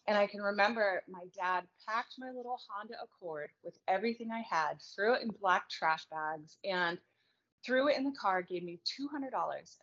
And 0.10 0.18
I 0.18 0.26
can 0.26 0.42
remember 0.42 1.04
my 1.08 1.26
dad 1.38 1.66
packed 1.88 2.16
my 2.18 2.32
little 2.36 2.60
Honda 2.68 2.96
Accord 3.04 3.52
with 3.64 3.78
everything 3.88 4.32
I 4.32 4.42
had, 4.42 4.82
threw 4.96 5.14
it 5.14 5.22
in 5.22 5.30
black 5.40 5.70
trash 5.70 6.04
bags, 6.10 6.58
and 6.64 6.98
threw 7.64 7.90
it 7.90 7.96
in 7.96 8.04
the 8.04 8.16
car, 8.20 8.42
gave 8.42 8.64
me 8.64 8.80
$200 9.00 9.28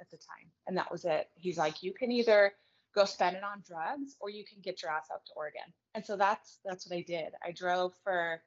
at 0.00 0.10
the 0.10 0.16
time. 0.16 0.50
And 0.66 0.76
that 0.76 0.90
was 0.90 1.04
it. 1.04 1.30
He's 1.36 1.56
like, 1.56 1.80
you 1.84 1.92
can 1.92 2.10
either 2.10 2.52
go 2.92 3.04
spend 3.04 3.36
it 3.36 3.44
on 3.44 3.62
drugs 3.64 4.16
or 4.18 4.28
you 4.28 4.44
can 4.44 4.60
get 4.62 4.82
your 4.82 4.90
ass 4.90 5.06
up 5.14 5.24
to 5.26 5.32
Oregon. 5.36 5.72
And 5.94 6.04
so 6.04 6.16
that's 6.16 6.58
that's 6.64 6.88
what 6.88 6.96
I 6.96 7.02
did. 7.02 7.28
I 7.46 7.52
drove 7.52 7.92
for 8.02 8.42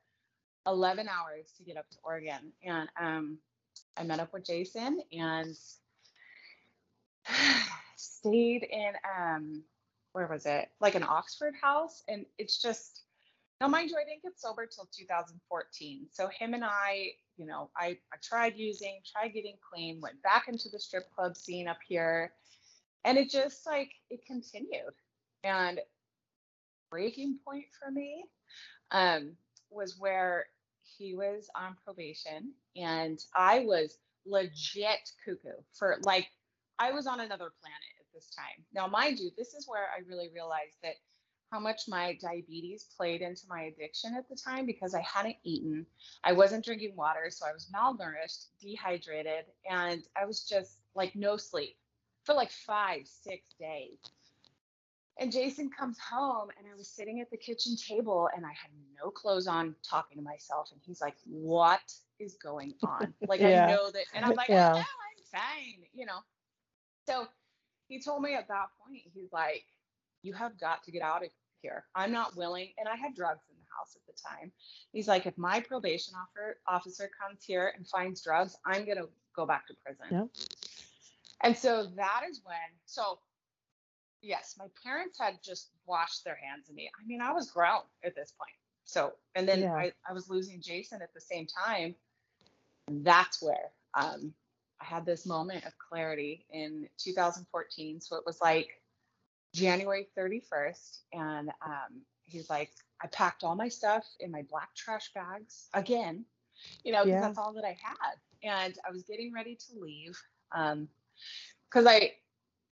11 0.68 1.08
hours 1.08 1.54
to 1.58 1.64
get 1.64 1.78
up 1.78 1.90
to 1.92 1.98
Oregon. 2.04 2.52
And 2.62 2.90
um, 3.00 3.38
I 3.96 4.04
met 4.04 4.20
up 4.20 4.34
with 4.34 4.46
Jason 4.46 5.02
and 5.14 5.56
stayed 7.96 8.64
in 8.70 8.92
um 9.18 9.64
where 10.14 10.28
was 10.28 10.46
it? 10.46 10.70
Like 10.80 10.96
an 10.96 11.04
Oxford 11.04 11.54
house. 11.62 12.04
And 12.08 12.26
it's 12.38 12.62
just 12.62 13.04
now 13.62 13.68
mind 13.68 13.90
you, 13.90 13.98
I 13.98 14.06
didn't 14.10 14.24
get 14.24 14.40
sober 14.40 14.66
till 14.66 14.90
2014. 14.96 16.08
So 16.12 16.28
him 16.28 16.54
and 16.54 16.64
I, 16.64 17.12
you 17.38 17.46
know, 17.46 17.70
I, 17.78 17.98
I 18.14 18.18
tried 18.24 18.56
using, 18.56 19.00
tried 19.12 19.30
getting 19.30 19.58
clean, 19.72 20.00
went 20.02 20.22
back 20.24 20.48
into 20.48 20.70
the 20.70 20.80
strip 20.80 21.12
club 21.14 21.36
scene 21.36 21.68
up 21.68 21.80
here. 21.88 22.34
And 23.06 23.18
it 23.18 23.30
just 23.30 23.66
like 23.66 23.92
it 24.10 24.26
continued. 24.26 24.94
And 25.44 25.80
breaking 26.90 27.38
point 27.46 27.66
for 27.80 27.92
me 27.92 28.26
um 28.92 29.34
was 29.70 29.98
where 30.00 30.48
he 30.98 31.16
was 31.16 31.50
on 31.56 31.76
probation 31.86 32.52
and 32.76 33.20
I 33.36 33.60
was 33.60 34.00
legit 34.26 35.12
cuckoo 35.24 35.62
for 35.74 35.98
like 36.02 36.28
I 36.80 36.92
was 36.92 37.08
on 37.08 37.20
another 37.20 37.52
planet 37.62 37.89
at 38.10 38.14
this 38.16 38.30
time. 38.36 38.66
Now, 38.74 38.88
mind 38.88 39.20
you, 39.20 39.32
this 39.38 39.54
is 39.54 39.68
where 39.68 39.88
I 39.96 40.02
really 40.08 40.30
realized 40.34 40.78
that 40.84 40.96
how 41.52 41.60
much 41.60 41.82
my 41.88 42.18
diabetes 42.22 42.88
played 42.96 43.22
into 43.22 43.44
my 43.48 43.64
addiction 43.64 44.16
at 44.16 44.30
the 44.30 44.36
time 44.36 44.66
because 44.66 44.94
I 44.94 45.02
hadn't 45.02 45.38
eaten, 45.44 45.86
I 46.24 46.34
wasn't 46.34 46.64
drinking 46.64 46.96
water, 46.96 47.30
so 47.30 47.46
I 47.48 47.54
was 47.54 47.72
malnourished, 47.74 48.48
dehydrated, 48.62 49.46
and 49.70 50.04
I 50.16 50.26
was 50.26 50.44
just 50.48 50.78
like 50.96 51.16
no 51.16 51.38
sleep 51.38 51.76
for 52.24 52.36
like 52.36 52.52
five, 52.52 53.08
six 53.08 53.44
days. 53.60 53.98
And 55.20 55.32
Jason 55.32 55.70
comes 55.70 55.98
home 56.00 56.50
and 56.58 56.66
I 56.72 56.78
was 56.78 56.88
sitting 56.88 57.20
at 57.20 57.30
the 57.30 57.38
kitchen 57.38 57.76
table 57.76 58.30
and 58.34 58.46
I 58.46 58.50
had 58.50 58.72
no 59.04 59.10
clothes 59.12 59.48
on 59.48 59.76
talking 59.84 60.18
to 60.18 60.24
myself. 60.24 60.70
And 60.72 60.80
he's 60.86 61.02
like, 61.02 61.16
What 61.26 61.82
is 62.20 62.36
going 62.36 62.76
on? 62.84 63.14
Like 63.28 63.42
Yeah. 63.42 63.66
I 63.66 63.68
know 63.68 63.92
that 63.92 64.06
and 64.14 64.24
I'm 64.24 64.36
like, 64.36 64.50
Yeah. 64.50 64.72
Oh, 64.74 64.78
no, 64.78 64.82
I'm 64.82 65.42
fine, 65.42 65.84
you 65.94 66.06
know. 66.06 66.20
So 67.06 67.28
he 67.90 68.00
told 68.02 68.22
me 68.22 68.36
at 68.36 68.48
that 68.48 68.68
point, 68.82 69.02
he's 69.14 69.34
like, 69.34 69.66
You 70.22 70.34
have 70.34 70.58
got 70.60 70.84
to 70.86 70.92
get 70.92 71.02
out 71.02 71.26
of 71.26 71.32
here. 71.62 71.86
I'm 71.96 72.12
not 72.12 72.38
willing. 72.38 72.70
And 72.78 72.88
I 72.88 72.96
had 72.96 73.14
drugs 73.16 73.42
in 73.50 73.58
the 73.58 73.66
house 73.78 73.96
at 73.96 74.06
the 74.08 74.22
time. 74.22 74.52
He's 74.94 75.08
like, 75.08 75.26
if 75.26 75.38
my 75.38 75.60
probation 75.60 76.14
offer, 76.16 76.60
officer 76.68 77.10
comes 77.22 77.44
here 77.44 77.74
and 77.76 77.86
finds 77.88 78.24
drugs, 78.24 78.56
I'm 78.66 78.86
gonna 78.86 79.08
go 79.36 79.46
back 79.46 79.68
to 79.68 79.74
prison. 79.84 80.06
Yep. 80.12 80.28
And 81.42 81.58
so 81.58 81.88
that 81.96 82.22
is 82.30 82.42
when 82.46 82.56
so 82.86 83.20
yes, 84.22 84.56
my 84.58 84.68
parents 84.84 85.18
had 85.20 85.40
just 85.44 85.72
washed 85.86 86.24
their 86.24 86.36
hands 86.36 86.70
of 86.70 86.76
me. 86.76 86.90
I 87.02 87.06
mean, 87.08 87.22
I 87.22 87.32
was 87.32 87.52
grown 87.52 87.82
at 88.04 88.16
this 88.16 88.32
point. 88.38 88.56
So 88.86 89.14
and 89.36 89.48
then 89.48 89.62
Yeah. 89.62 89.74
I, 89.76 89.92
I 90.08 90.14
was 90.14 90.30
losing 90.30 90.62
Jason 90.62 91.02
at 91.02 91.14
the 91.14 91.22
same 91.22 91.48
time. 91.48 91.96
That's 92.88 93.42
where 93.42 93.72
um 93.94 94.34
I 94.82 94.86
had 94.86 95.06
this 95.06 95.26
moment 95.26 95.66
of 95.66 95.74
clarity 95.78 96.46
in 96.52 96.88
2014. 96.98 98.02
So 98.02 98.16
it 98.16 98.24
was 98.26 98.40
like 98.42 98.82
January 99.54 100.08
31st. 100.18 101.00
And 101.14 101.50
um, 101.66 102.02
he's 102.26 102.50
like, 102.50 102.72
I 103.02 103.08
packed 103.08 103.44
all 103.44 103.56
my 103.56 103.70
stuff 103.70 104.06
in 104.20 104.32
my 104.32 104.44
black 104.50 104.76
trash 104.76 105.12
bags 105.14 105.70
again, 105.74 106.26
you 106.84 106.92
know, 106.92 107.06
because 107.06 107.22
Yeah. 107.22 107.22
that's 107.22 107.38
all 107.38 107.54
that 107.54 107.66
I 107.66 107.78
had. 107.82 108.16
And 108.44 108.78
I 108.88 108.92
was 108.92 109.04
getting 109.04 109.34
ready 109.34 109.56
to 109.56 109.80
leave 109.80 110.20
because 110.52 111.86
I, 111.86 112.14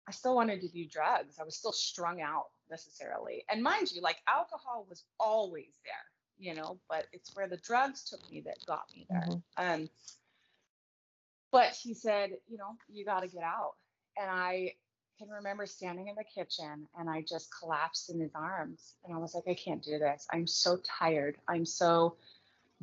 I 0.08 0.10
still 0.12 0.34
wanted 0.34 0.60
to 0.62 0.68
do 0.68 0.86
drugs. 0.86 1.38
I 1.40 1.44
was 1.44 1.56
still 1.56 1.72
strung 1.72 2.20
out 2.20 2.46
necessarily. 2.70 3.44
And 3.50 3.62
mind 3.62 3.92
you, 3.92 4.00
like 4.02 4.18
alcohol 4.28 4.86
was 4.88 5.04
always 5.20 5.78
there, 5.84 5.94
you 6.38 6.54
know, 6.54 6.78
but 6.88 7.06
it's 7.12 7.34
where 7.34 7.48
the 7.48 7.58
drugs 7.58 8.04
took 8.04 8.20
me 8.30 8.40
that 8.42 8.58
got 8.66 8.84
me 8.94 9.06
there. 9.08 9.28
Mhm. 9.28 9.42
Um, 9.56 9.90
but 11.52 11.78
he 11.80 11.94
said, 11.94 12.30
you 12.48 12.56
know, 12.56 12.76
you 12.88 13.04
got 13.04 13.20
to 13.20 13.28
get 13.28 13.42
out. 13.42 13.74
And 14.18 14.28
I 14.28 14.72
can 15.18 15.28
remember 15.28 15.66
standing 15.66 16.08
in 16.08 16.16
the 16.16 16.24
kitchen 16.24 16.88
and 16.98 17.08
I 17.08 17.24
just 17.28 17.50
collapsed 17.56 18.10
in 18.10 18.18
his 18.18 18.32
arms. 18.34 18.94
And 19.04 19.14
I 19.14 19.18
was 19.18 19.34
like, 19.34 19.44
I 19.46 19.54
can't 19.54 19.82
do 19.82 19.98
this. 19.98 20.26
I'm 20.32 20.46
so 20.46 20.78
tired. 20.98 21.36
I'm 21.46 21.66
so 21.66 22.16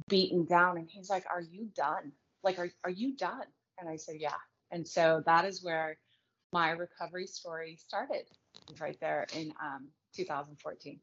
beaten 0.07 0.45
down. 0.45 0.77
And 0.77 0.87
he's 0.89 1.09
like, 1.09 1.25
Are 1.29 1.41
you 1.41 1.67
done? 1.75 2.11
Like, 2.43 2.59
are, 2.59 2.69
are 2.83 2.89
you 2.89 3.17
done? 3.17 3.45
And 3.79 3.89
I 3.89 3.97
said, 3.97 4.15
Yeah. 4.19 4.37
And 4.71 4.87
so 4.87 5.23
that 5.25 5.45
is 5.45 5.63
where 5.63 5.97
my 6.53 6.71
recovery 6.71 7.27
story 7.27 7.75
started, 7.75 8.23
right 8.79 8.97
there 9.01 9.25
in 9.35 9.51
um, 9.61 9.87
2014. 10.15 10.99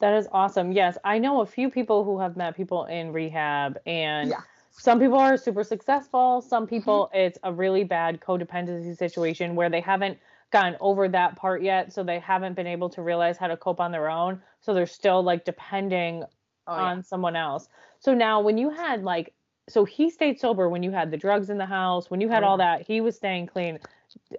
That 0.00 0.14
is 0.14 0.28
awesome. 0.30 0.72
Yes, 0.72 0.96
I 1.02 1.18
know 1.18 1.40
a 1.40 1.46
few 1.46 1.70
people 1.70 2.04
who 2.04 2.20
have 2.20 2.36
met 2.36 2.56
people 2.56 2.84
in 2.84 3.12
rehab, 3.12 3.78
and 3.84 4.30
Yeah. 4.30 4.42
Some 4.70 5.00
people 5.00 5.18
are 5.18 5.36
super 5.36 5.64
successful. 5.64 6.40
Some 6.40 6.64
mm-hmm. 6.64 6.76
people, 6.76 7.10
it's 7.12 7.38
a 7.42 7.52
really 7.52 7.84
bad 7.84 8.20
codependency 8.20 8.96
situation 8.96 9.54
where 9.54 9.68
they 9.70 9.80
haven't 9.80 10.18
gotten 10.50 10.76
over 10.80 11.08
that 11.08 11.36
part 11.36 11.62
yet. 11.62 11.92
So 11.92 12.02
they 12.02 12.18
haven't 12.18 12.54
been 12.54 12.66
able 12.66 12.88
to 12.90 13.02
realize 13.02 13.36
how 13.36 13.48
to 13.48 13.56
cope 13.56 13.80
on 13.80 13.92
their 13.92 14.08
own. 14.08 14.40
So 14.60 14.74
they're 14.74 14.86
still 14.86 15.22
like 15.22 15.44
depending 15.44 16.24
Oh, 16.68 16.76
yeah. 16.76 16.82
on 16.82 17.02
someone 17.02 17.34
else. 17.34 17.68
So 17.98 18.12
now, 18.12 18.40
when 18.42 18.58
you 18.58 18.68
had 18.68 19.02
like, 19.02 19.32
so 19.68 19.84
he 19.86 20.10
stayed 20.10 20.38
sober 20.38 20.68
when 20.68 20.82
you 20.82 20.90
had 20.90 21.10
the 21.10 21.16
drugs 21.16 21.48
in 21.48 21.56
the 21.56 21.66
house, 21.66 22.10
when 22.10 22.20
you 22.20 22.28
had 22.28 22.44
Oh, 22.44 22.48
all 22.48 22.58
mm-hmm. 22.58 22.78
that, 22.80 22.86
he 22.86 23.00
was 23.00 23.16
staying 23.16 23.46
clean. 23.46 23.78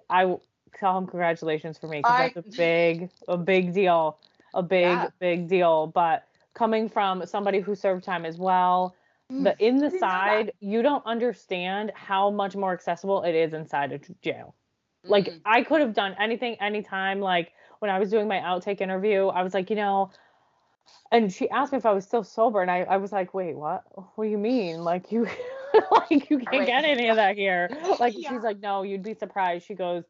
I 0.08 0.36
tell 0.78 0.96
him 0.96 1.06
congratulations 1.08 1.76
for 1.76 1.88
me 1.88 1.98
because 1.98 2.20
I- 2.20 2.32
that's 2.32 2.54
a 2.54 2.56
big, 2.56 3.10
a 3.26 3.36
big 3.36 3.74
deal, 3.74 4.16
a 4.54 4.62
big, 4.62 4.84
Yeah. 4.84 5.08
big 5.18 5.48
deal. 5.48 5.88
But 5.88 6.24
coming 6.54 6.88
from 6.88 7.26
somebody 7.26 7.58
who 7.58 7.74
served 7.74 8.04
time 8.04 8.24
as 8.24 8.38
well, 8.38 8.94
the 9.38 9.56
in 9.64 9.76
the 9.78 9.86
I 9.86 9.90
didn't 9.90 10.00
know 10.00 10.24
that. 10.24 10.46
side, 10.46 10.52
you 10.60 10.82
don't 10.82 11.04
understand 11.06 11.92
how 11.94 12.30
much 12.30 12.56
more 12.56 12.72
accessible 12.72 13.22
it 13.22 13.34
is 13.34 13.52
inside 13.52 13.92
of 13.92 14.02
jail. 14.22 14.54
Like 15.08 15.26
Mhm. 15.26 15.40
I 15.44 15.62
could 15.62 15.80
have 15.80 15.94
done 15.94 16.14
anything 16.18 16.56
anytime. 16.60 17.20
Like 17.20 17.52
when 17.80 17.90
I 17.90 17.98
was 17.98 18.10
doing 18.10 18.28
my 18.28 18.38
outtake 18.38 18.80
interview, 18.80 19.28
I 19.28 19.42
was 19.42 19.54
like, 19.54 19.70
you 19.70 19.76
know, 19.76 20.10
and 21.12 21.32
she 21.32 21.48
asked 21.50 21.72
me 21.72 21.78
if 21.78 21.86
I 21.86 21.92
was 21.92 22.04
still 22.04 22.22
sober, 22.22 22.62
and 22.62 22.70
I, 22.70 22.82
I 22.82 22.96
was 22.98 23.12
like, 23.12 23.34
wait, 23.34 23.56
what? 23.56 23.82
What 24.16 24.24
do 24.24 24.30
you 24.30 24.38
mean? 24.38 24.84
Like 24.84 25.10
you, 25.10 25.24
like 25.90 26.30
you 26.30 26.38
can't 26.38 26.66
get 26.66 26.84
any 26.84 27.08
of 27.08 27.16
that 27.16 27.36
here. 27.36 27.70
Like 27.98 28.14
Yeah. 28.16 28.28
she's 28.28 28.42
like, 28.42 28.60
no, 28.60 28.82
you'd 28.82 29.02
be 29.02 29.14
surprised. 29.14 29.66
She 29.66 29.74
goes, 29.74 30.04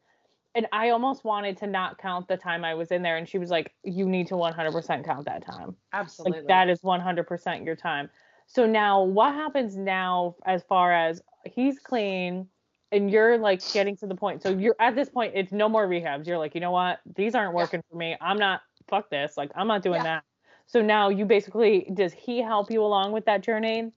and 0.53 0.67
I 0.71 0.89
almost 0.89 1.23
wanted 1.23 1.57
to 1.57 1.67
not 1.67 1.97
count 1.97 2.27
the 2.27 2.37
time 2.37 2.63
I 2.63 2.73
was 2.75 2.91
in 2.91 3.01
there, 3.01 3.17
and 3.17 3.27
she 3.27 3.37
was 3.39 3.49
like, 3.49 3.73
you 3.83 4.05
need 4.07 4.27
to 4.27 4.35
100% 4.35 5.05
count 5.05 5.25
that 5.25 5.43
time. 5.45 5.75
Absolutely. 5.93 6.39
Like 6.39 6.47
that 6.47 6.69
is 6.69 6.81
100% 6.81 7.65
your 7.65 7.75
time. 7.75 8.09
So 8.51 8.65
now 8.67 9.03
what 9.03 9.33
happens 9.33 9.77
now 9.77 10.35
as 10.45 10.61
far 10.63 10.91
as 10.91 11.21
he's 11.45 11.79
clean 11.79 12.49
and 12.91 13.09
you're 13.09 13.37
like 13.37 13.61
getting 13.71 13.95
to 13.97 14.07
the 14.07 14.15
point. 14.15 14.43
So 14.43 14.49
you're 14.49 14.75
at 14.77 14.93
this 14.93 15.07
point 15.07 15.31
it's 15.35 15.53
no 15.53 15.69
more 15.69 15.87
rehabs. 15.87 16.27
You're 16.27 16.37
like, 16.37 16.53
"You 16.53 16.59
know 16.59 16.71
what? 16.71 16.99
These 17.15 17.33
aren't 17.33 17.53
Yeah. 17.55 17.63
working 17.63 17.81
for 17.89 17.95
me. 17.95 18.17
I'm 18.19 18.37
not 18.37 18.61
fuck 18.89 19.09
this. 19.09 19.37
Like 19.37 19.51
I'm 19.55 19.67
not 19.67 19.83
doing 19.83 20.03
Yeah. 20.03 20.03
that." 20.03 20.25
So 20.65 20.81
now 20.81 21.07
you 21.07 21.25
basically 21.25 21.89
does 21.93 22.11
he 22.13 22.41
help 22.41 22.69
you 22.69 22.83
along 22.83 23.13
with 23.13 23.23
that 23.25 23.39
journey? 23.41 23.93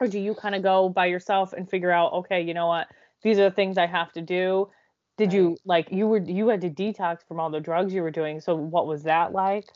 Or 0.00 0.08
do 0.08 0.18
you 0.18 0.34
kind 0.34 0.56
of 0.56 0.64
go 0.64 0.88
by 0.88 1.06
yourself 1.06 1.52
and 1.52 1.70
figure 1.70 1.92
out, 1.92 2.12
"Okay, 2.12 2.42
you 2.42 2.54
know 2.54 2.66
what? 2.66 2.88
These 3.22 3.38
are 3.38 3.50
the 3.50 3.54
things 3.54 3.78
I 3.78 3.86
have 3.86 4.12
to 4.14 4.20
do." 4.20 4.68
Did 5.16 5.32
you 5.32 5.56
like 5.64 5.92
you 5.92 6.08
were 6.08 6.18
you 6.18 6.48
had 6.48 6.62
to 6.62 6.70
detox 6.70 7.24
from 7.28 7.38
all 7.38 7.50
the 7.50 7.60
drugs 7.60 7.94
you 7.94 8.02
were 8.02 8.10
doing. 8.10 8.40
So 8.40 8.56
what 8.56 8.88
was 8.88 9.04
that 9.04 9.32
like? 9.32 9.68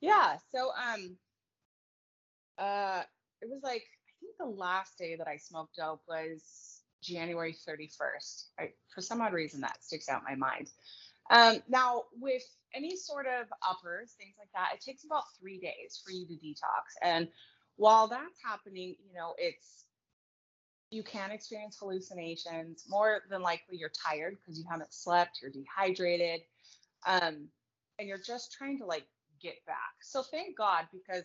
Yeah. 0.00 0.38
So 0.52 0.72
um 0.76 1.18
uh 2.58 3.04
it 3.44 3.50
was 3.50 3.62
like 3.62 3.82
I 3.82 4.12
think 4.20 4.36
the 4.38 4.46
last 4.60 4.98
day 4.98 5.16
that 5.16 5.28
I 5.28 5.36
smoked 5.36 5.76
dope 5.76 6.02
was 6.08 6.80
January 7.02 7.54
31st. 7.68 8.44
I, 8.58 8.70
for 8.94 9.02
some 9.02 9.20
odd 9.20 9.34
reason 9.34 9.60
that 9.60 9.84
sticks 9.84 10.08
out 10.08 10.22
in 10.28 10.38
my 10.38 10.48
mind. 10.48 10.70
Um 11.30 11.62
now 11.68 12.04
with 12.18 12.42
any 12.74 12.96
sort 12.96 13.26
of 13.26 13.46
uppers, 13.68 14.14
things 14.18 14.34
like 14.38 14.48
that, 14.54 14.74
it 14.74 14.80
takes 14.80 15.04
about 15.04 15.24
three 15.40 15.58
days 15.58 16.00
for 16.04 16.10
you 16.12 16.26
to 16.26 16.34
detox. 16.34 16.96
And 17.02 17.28
while 17.76 18.08
that's 18.08 18.40
happening, 18.44 18.96
you 19.06 19.14
know, 19.14 19.34
it's 19.38 19.84
you 20.90 21.02
can 21.02 21.30
experience 21.30 21.76
hallucinations. 21.78 22.84
More 22.88 23.22
than 23.30 23.42
likely 23.42 23.76
you're 23.76 23.90
tired 24.06 24.36
because 24.40 24.58
you 24.58 24.64
haven't 24.70 24.94
slept, 24.94 25.40
you're 25.42 25.50
dehydrated. 25.50 26.40
Um 27.06 27.48
and 27.98 28.08
you're 28.08 28.18
just 28.18 28.52
trying 28.52 28.78
to 28.78 28.86
like 28.86 29.06
get 29.42 29.56
back. 29.66 29.94
So 30.02 30.22
thank 30.22 30.56
God 30.56 30.86
because 30.92 31.24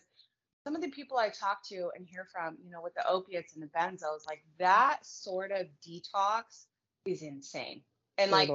some 0.70 0.76
of 0.76 0.82
the 0.82 0.94
people 0.94 1.18
I 1.18 1.30
talk 1.30 1.64
to 1.64 1.90
and 1.96 2.06
hear 2.06 2.24
from, 2.32 2.56
you 2.64 2.70
know, 2.70 2.80
with 2.80 2.94
the 2.94 3.04
opiates 3.08 3.54
and 3.54 3.62
the 3.62 3.66
benzos, 3.66 4.24
like 4.28 4.44
that 4.60 5.04
sort 5.04 5.50
of 5.50 5.66
detox 5.84 6.66
is 7.04 7.22
insane. 7.22 7.82
And 8.18 8.30
like, 8.30 8.50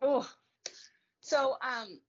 oh, 0.00 0.30
so 1.20 1.56
um, 1.60 2.00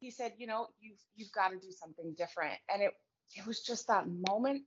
he 0.00 0.10
said, 0.10 0.32
you 0.36 0.48
know, 0.48 0.66
you've 0.80 0.98
you've 1.14 1.30
got 1.30 1.50
to 1.50 1.58
do 1.58 1.70
something 1.70 2.12
different, 2.18 2.54
and 2.72 2.82
it 2.82 2.90
it 3.36 3.46
was 3.46 3.60
just 3.62 3.86
that 3.86 4.06
moment. 4.08 4.62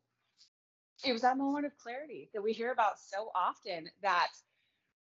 It 1.04 1.12
was 1.12 1.24
that 1.24 1.38
moment 1.38 1.66
of 1.66 1.78
clarity 1.78 2.30
that 2.34 2.42
we 2.42 2.54
hear 2.54 2.72
about 2.72 3.00
so 3.00 3.32
often 3.36 3.90
that 4.02 4.30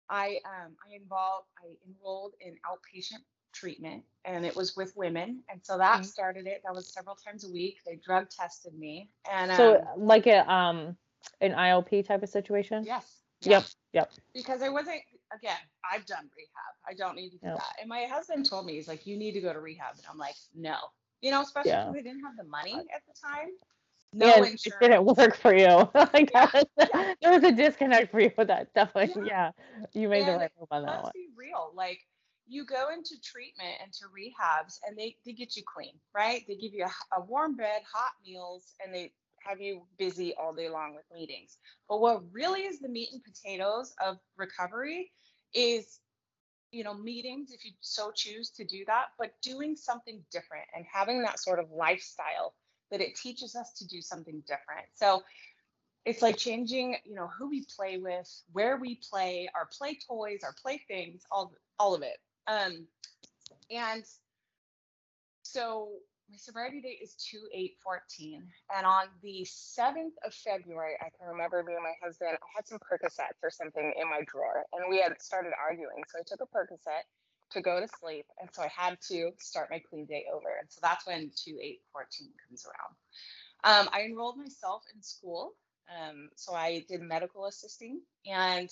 I 0.09 0.39
um 0.43 0.75
I 0.89 0.95
involved 0.95 1.49
I 1.59 1.75
enrolled 1.87 2.33
in 2.41 2.55
outpatient 2.65 3.21
treatment 3.55 4.03
and 4.25 4.45
it 4.45 4.55
was 4.55 4.75
with 4.75 4.93
women 4.95 5.43
and 5.49 5.63
so 5.63 5.77
that 5.77 6.01
Mhm. 6.01 6.05
started 6.05 6.47
it 6.47 6.61
that 6.65 6.75
was 6.75 6.93
several 6.93 7.15
times 7.15 7.45
a 7.45 7.51
week 7.51 7.77
they 7.85 7.95
drug 7.95 8.29
tested 8.29 8.73
me 8.77 9.09
and 9.31 9.51
um, 9.51 9.57
So 9.57 9.83
like 9.97 10.27
a 10.27 10.51
um 10.51 10.97
an 11.41 11.53
IOP 11.53 12.03
type 12.03 12.23
of 12.23 12.29
situation? 12.29 12.83
yes 12.85 13.21
Yep. 13.41 13.63
yeah. 13.93 14.01
Yep. 14.01 14.11
because 14.33 14.61
I 14.61 14.69
wasn't 14.69 15.01
again 15.33 15.57
I've 15.91 16.05
done 16.05 16.29
rehab 16.35 16.73
I 16.87 16.93
don't 16.93 17.15
need 17.15 17.31
to 17.31 17.37
do 17.37 17.51
that 17.55 17.75
and 17.79 17.89
my 17.89 18.03
husband 18.05 18.45
told 18.49 18.65
me 18.65 18.73
he's 18.73 18.87
like 18.87 19.05
you 19.07 19.17
need 19.17 19.33
to 19.33 19.41
go 19.41 19.53
to 19.53 19.59
rehab 19.59 19.95
and 19.97 20.05
I'm 20.09 20.17
like 20.17 20.35
no 20.55 20.75
you 21.21 21.31
know 21.31 21.41
especially 21.41 21.71
Yeah. 21.71 21.85
because 21.85 21.95
I 21.95 22.01
didn't 22.01 22.21
have 22.23 22.37
the 22.37 22.43
money 22.45 22.87
at 22.93 23.01
the 23.07 23.13
time 23.21 23.49
no 24.13 24.35
and 24.37 24.45
it 24.45 24.51
insurance 24.51 24.79
didn't 24.79 25.05
work 25.05 25.35
for 25.37 25.53
you. 25.55 25.89
like 25.95 26.31
Yeah, 26.33 26.49
was- 26.53 26.65
there 27.21 27.31
was 27.31 27.43
a 27.43 27.51
disconnect 27.51 28.11
for 28.11 28.19
you 28.19 28.31
with 28.37 28.47
that. 28.47 28.73
Definitely. 28.73 29.23
Yeah. 29.27 29.51
You 29.93 30.09
made 30.09 30.25
the 30.27 30.33
right 30.33 30.51
move 30.59 30.67
on 30.71 30.83
that 30.85 30.91
let's 30.91 31.03
one. 31.03 31.11
be 31.13 31.27
real. 31.35 31.71
Like 31.75 31.99
you 32.47 32.65
go 32.65 32.89
into 32.93 33.15
treatment 33.23 33.75
and 33.81 33.91
to 33.93 34.05
rehabs 34.05 34.79
and 34.87 34.97
they, 34.97 35.15
they 35.25 35.33
get 35.33 35.55
you 35.55 35.63
clean, 35.65 35.93
right? 36.13 36.43
They 36.47 36.55
give 36.55 36.73
you 36.73 36.85
a, 36.85 37.17
a 37.17 37.21
warm 37.21 37.55
bed, 37.55 37.81
hot 37.91 38.11
meals, 38.25 38.73
and 38.83 38.93
they 38.93 39.11
have 39.39 39.61
you 39.61 39.83
busy 39.97 40.33
all 40.35 40.53
day 40.53 40.69
long 40.69 40.95
with 40.95 41.05
meetings. 41.13 41.57
But 41.87 42.01
what 42.01 42.23
really 42.31 42.61
is 42.61 42.79
the 42.79 42.89
meat 42.89 43.09
and 43.13 43.21
potatoes 43.23 43.93
of 44.05 44.17
recovery 44.37 45.11
is, 45.53 45.99
you 46.71 46.83
know, 46.83 46.93
meetings 46.93 47.51
if 47.51 47.63
you 47.63 47.71
so 47.81 48.11
choose 48.13 48.49
to 48.51 48.65
do 48.65 48.83
that, 48.87 49.07
but 49.17 49.31
doing 49.41 49.75
something 49.75 50.21
different 50.31 50.65
and 50.75 50.85
having 50.91 51.21
that 51.21 51.39
sort 51.39 51.59
of 51.59 51.71
lifestyle 51.71 52.53
that 52.91 53.01
it 53.01 53.15
teaches 53.15 53.55
us 53.55 53.73
to 53.73 53.87
do 53.87 54.01
something 54.01 54.41
different. 54.47 54.87
So 54.93 55.23
it's 56.05 56.21
like 56.21 56.37
changing, 56.37 56.97
you 57.03 57.15
know, 57.15 57.29
who 57.37 57.49
we 57.49 57.65
play 57.75 57.97
with, 57.97 58.29
where 58.51 58.77
we 58.77 58.99
play, 59.09 59.49
our 59.55 59.67
play 59.77 59.97
toys, 60.07 60.41
our 60.43 60.53
playthings, 60.61 61.23
all 61.31 61.53
all 61.79 61.95
of 61.95 62.03
it. 62.03 62.17
Um, 62.47 62.87
and 63.71 64.03
so 65.43 65.89
my 66.29 66.37
sobriety 66.37 66.81
date 66.81 66.99
is 67.01 67.15
2 67.31 67.37
8 67.53 67.77
14. 67.83 68.43
And 68.75 68.85
on 68.85 69.05
the 69.21 69.45
7th 69.45 70.17
of 70.25 70.33
February, 70.33 70.95
I 70.99 71.09
can 71.17 71.27
remember 71.27 71.63
me 71.63 71.73
and 71.73 71.83
my 71.83 71.93
husband, 72.03 72.31
I 72.33 72.47
had 72.55 72.67
some 72.67 72.79
Percocets 72.79 73.41
or 73.43 73.49
something 73.49 73.93
in 73.99 74.09
my 74.09 74.21
drawer, 74.27 74.65
and 74.73 74.89
we 74.89 75.01
had 75.01 75.21
started 75.21 75.53
arguing. 75.61 76.03
So 76.09 76.19
I 76.19 76.23
took 76.25 76.41
a 76.41 76.47
Percocet 76.47 77.05
to 77.51 77.61
go 77.61 77.79
to 77.79 77.87
sleep. 77.99 78.25
And 78.39 78.49
so 78.53 78.63
I 78.63 78.71
had 78.75 78.97
to 79.09 79.31
start 79.39 79.69
my 79.69 79.81
clean 79.89 80.05
day 80.05 80.25
over. 80.33 80.49
And 80.59 80.69
so 80.69 80.79
that's 80.81 81.05
when 81.05 81.31
2 81.45 81.57
8 81.61 81.81
14 81.91 82.29
comes 82.47 82.65
around. 82.65 82.93
Um, 83.63 83.89
I 83.93 84.03
enrolled 84.03 84.37
myself 84.37 84.83
in 84.95 85.01
school. 85.01 85.53
Um, 85.89 86.29
so 86.35 86.53
I 86.53 86.83
did 86.89 87.01
medical 87.01 87.45
assisting 87.45 88.01
and 88.25 88.69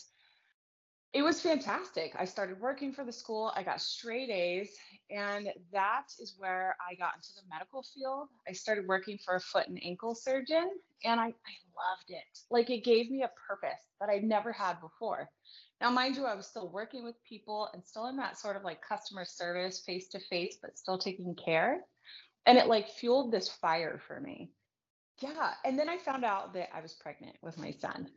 it 1.13 1.21
was 1.21 1.39
fantastic. 1.39 2.13
I 2.17 2.25
started 2.25 2.59
working 2.59 2.91
for 2.91 3.05
the 3.05 3.13
school. 3.13 3.53
I 3.55 3.61
got 3.61 3.81
straight 3.81 4.31
A's, 4.31 4.69
and 5.11 5.47
that 5.71 6.07
is 6.19 6.33
where 6.39 6.75
I 6.81 6.95
got 6.95 7.15
into 7.15 7.29
the 7.35 7.47
medical 7.47 7.83
field. 7.93 8.29
I 8.47 8.53
started 8.53 8.87
working 8.87 9.19
for 9.23 9.35
a 9.35 9.39
foot 9.39 9.67
and 9.67 9.79
ankle 9.83 10.15
surgeon, 10.15 10.71
and 11.03 11.19
I, 11.19 11.25
I 11.25 11.29
loved 11.29 12.09
it. 12.09 12.39
Like 12.49 12.71
it 12.71 12.83
gave 12.83 13.11
me 13.11 13.21
a 13.21 13.29
purpose 13.47 13.79
that 13.99 14.09
I'd 14.09 14.23
never 14.23 14.51
had 14.51 14.81
before. 14.81 15.29
Now, 15.79 15.91
mind 15.91 16.15
you, 16.15 16.25
I 16.25 16.33
was 16.33 16.47
still 16.47 16.71
working 16.71 17.03
with 17.03 17.15
people 17.27 17.69
and 17.73 17.85
still 17.85 18.07
in 18.07 18.17
that 18.17 18.39
sort 18.39 18.55
of 18.55 18.63
like 18.63 18.81
customer 18.81 19.25
service 19.25 19.83
face 19.85 20.07
to 20.09 20.19
face, 20.19 20.57
but 20.61 20.79
still 20.79 20.97
taking 20.97 21.35
care. 21.35 21.81
And 22.47 22.57
it 22.57 22.67
like 22.67 22.89
fueled 22.89 23.31
this 23.31 23.49
fire 23.49 24.01
for 24.07 24.19
me. 24.19 24.51
Yeah. 25.19 25.51
And 25.63 25.77
then 25.77 25.89
I 25.89 25.97
found 25.97 26.25
out 26.25 26.53
that 26.53 26.69
I 26.75 26.81
was 26.81 26.93
pregnant 26.93 27.35
with 27.41 27.57
my 27.59 27.71
son. 27.71 28.09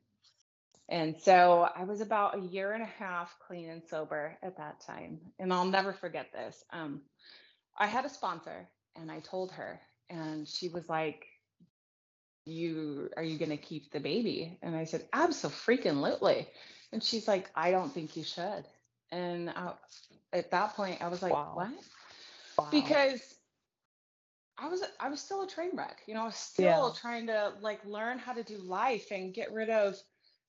And 0.88 1.16
so 1.20 1.68
I 1.74 1.84
was 1.84 2.00
about 2.00 2.38
a 2.38 2.42
year 2.42 2.72
and 2.72 2.82
a 2.82 2.86
half 2.98 3.34
clean 3.46 3.68
and 3.70 3.82
sober 3.88 4.36
at 4.42 4.56
that 4.58 4.80
time. 4.80 5.20
And 5.38 5.52
I'll 5.52 5.64
never 5.64 5.92
forget 5.92 6.32
this. 6.32 6.64
Um, 6.72 7.00
I 7.76 7.86
had 7.86 8.04
a 8.04 8.08
sponsor 8.08 8.68
and 8.94 9.10
I 9.10 9.20
told 9.20 9.52
her, 9.52 9.80
and 10.08 10.46
she 10.46 10.68
was 10.68 10.88
like, 10.88 11.26
You 12.44 13.10
are 13.16 13.24
you 13.24 13.38
gonna 13.38 13.56
keep 13.56 13.90
the 13.90 14.00
baby? 14.00 14.58
And 14.62 14.76
I 14.76 14.84
said, 14.84 15.06
Absolutely. 15.12 16.46
And 16.92 17.02
she's 17.02 17.26
like, 17.26 17.50
I 17.54 17.72
don't 17.72 17.92
think 17.92 18.16
you 18.16 18.22
should. 18.22 18.64
And 19.10 19.50
I, 19.50 19.72
at 20.32 20.50
that 20.50 20.74
point, 20.74 21.02
I 21.02 21.08
was 21.08 21.22
like, 21.22 21.32
wow. 21.32 21.52
What? 21.54 21.70
Wow. 22.58 22.68
Because 22.70 23.20
I 24.58 24.68
was 24.68 24.82
I 24.98 25.08
was 25.08 25.20
still 25.20 25.42
a 25.42 25.46
train 25.46 25.70
wreck. 25.74 26.00
You 26.06 26.14
know, 26.14 26.22
I 26.22 26.26
was 26.26 26.36
still 26.36 26.64
yeah. 26.64 27.00
trying 27.00 27.26
to 27.26 27.52
like 27.60 27.84
learn 27.84 28.18
how 28.18 28.32
to 28.32 28.42
do 28.42 28.56
life 28.58 29.10
and 29.10 29.34
get 29.34 29.52
rid 29.52 29.68
of 29.68 29.96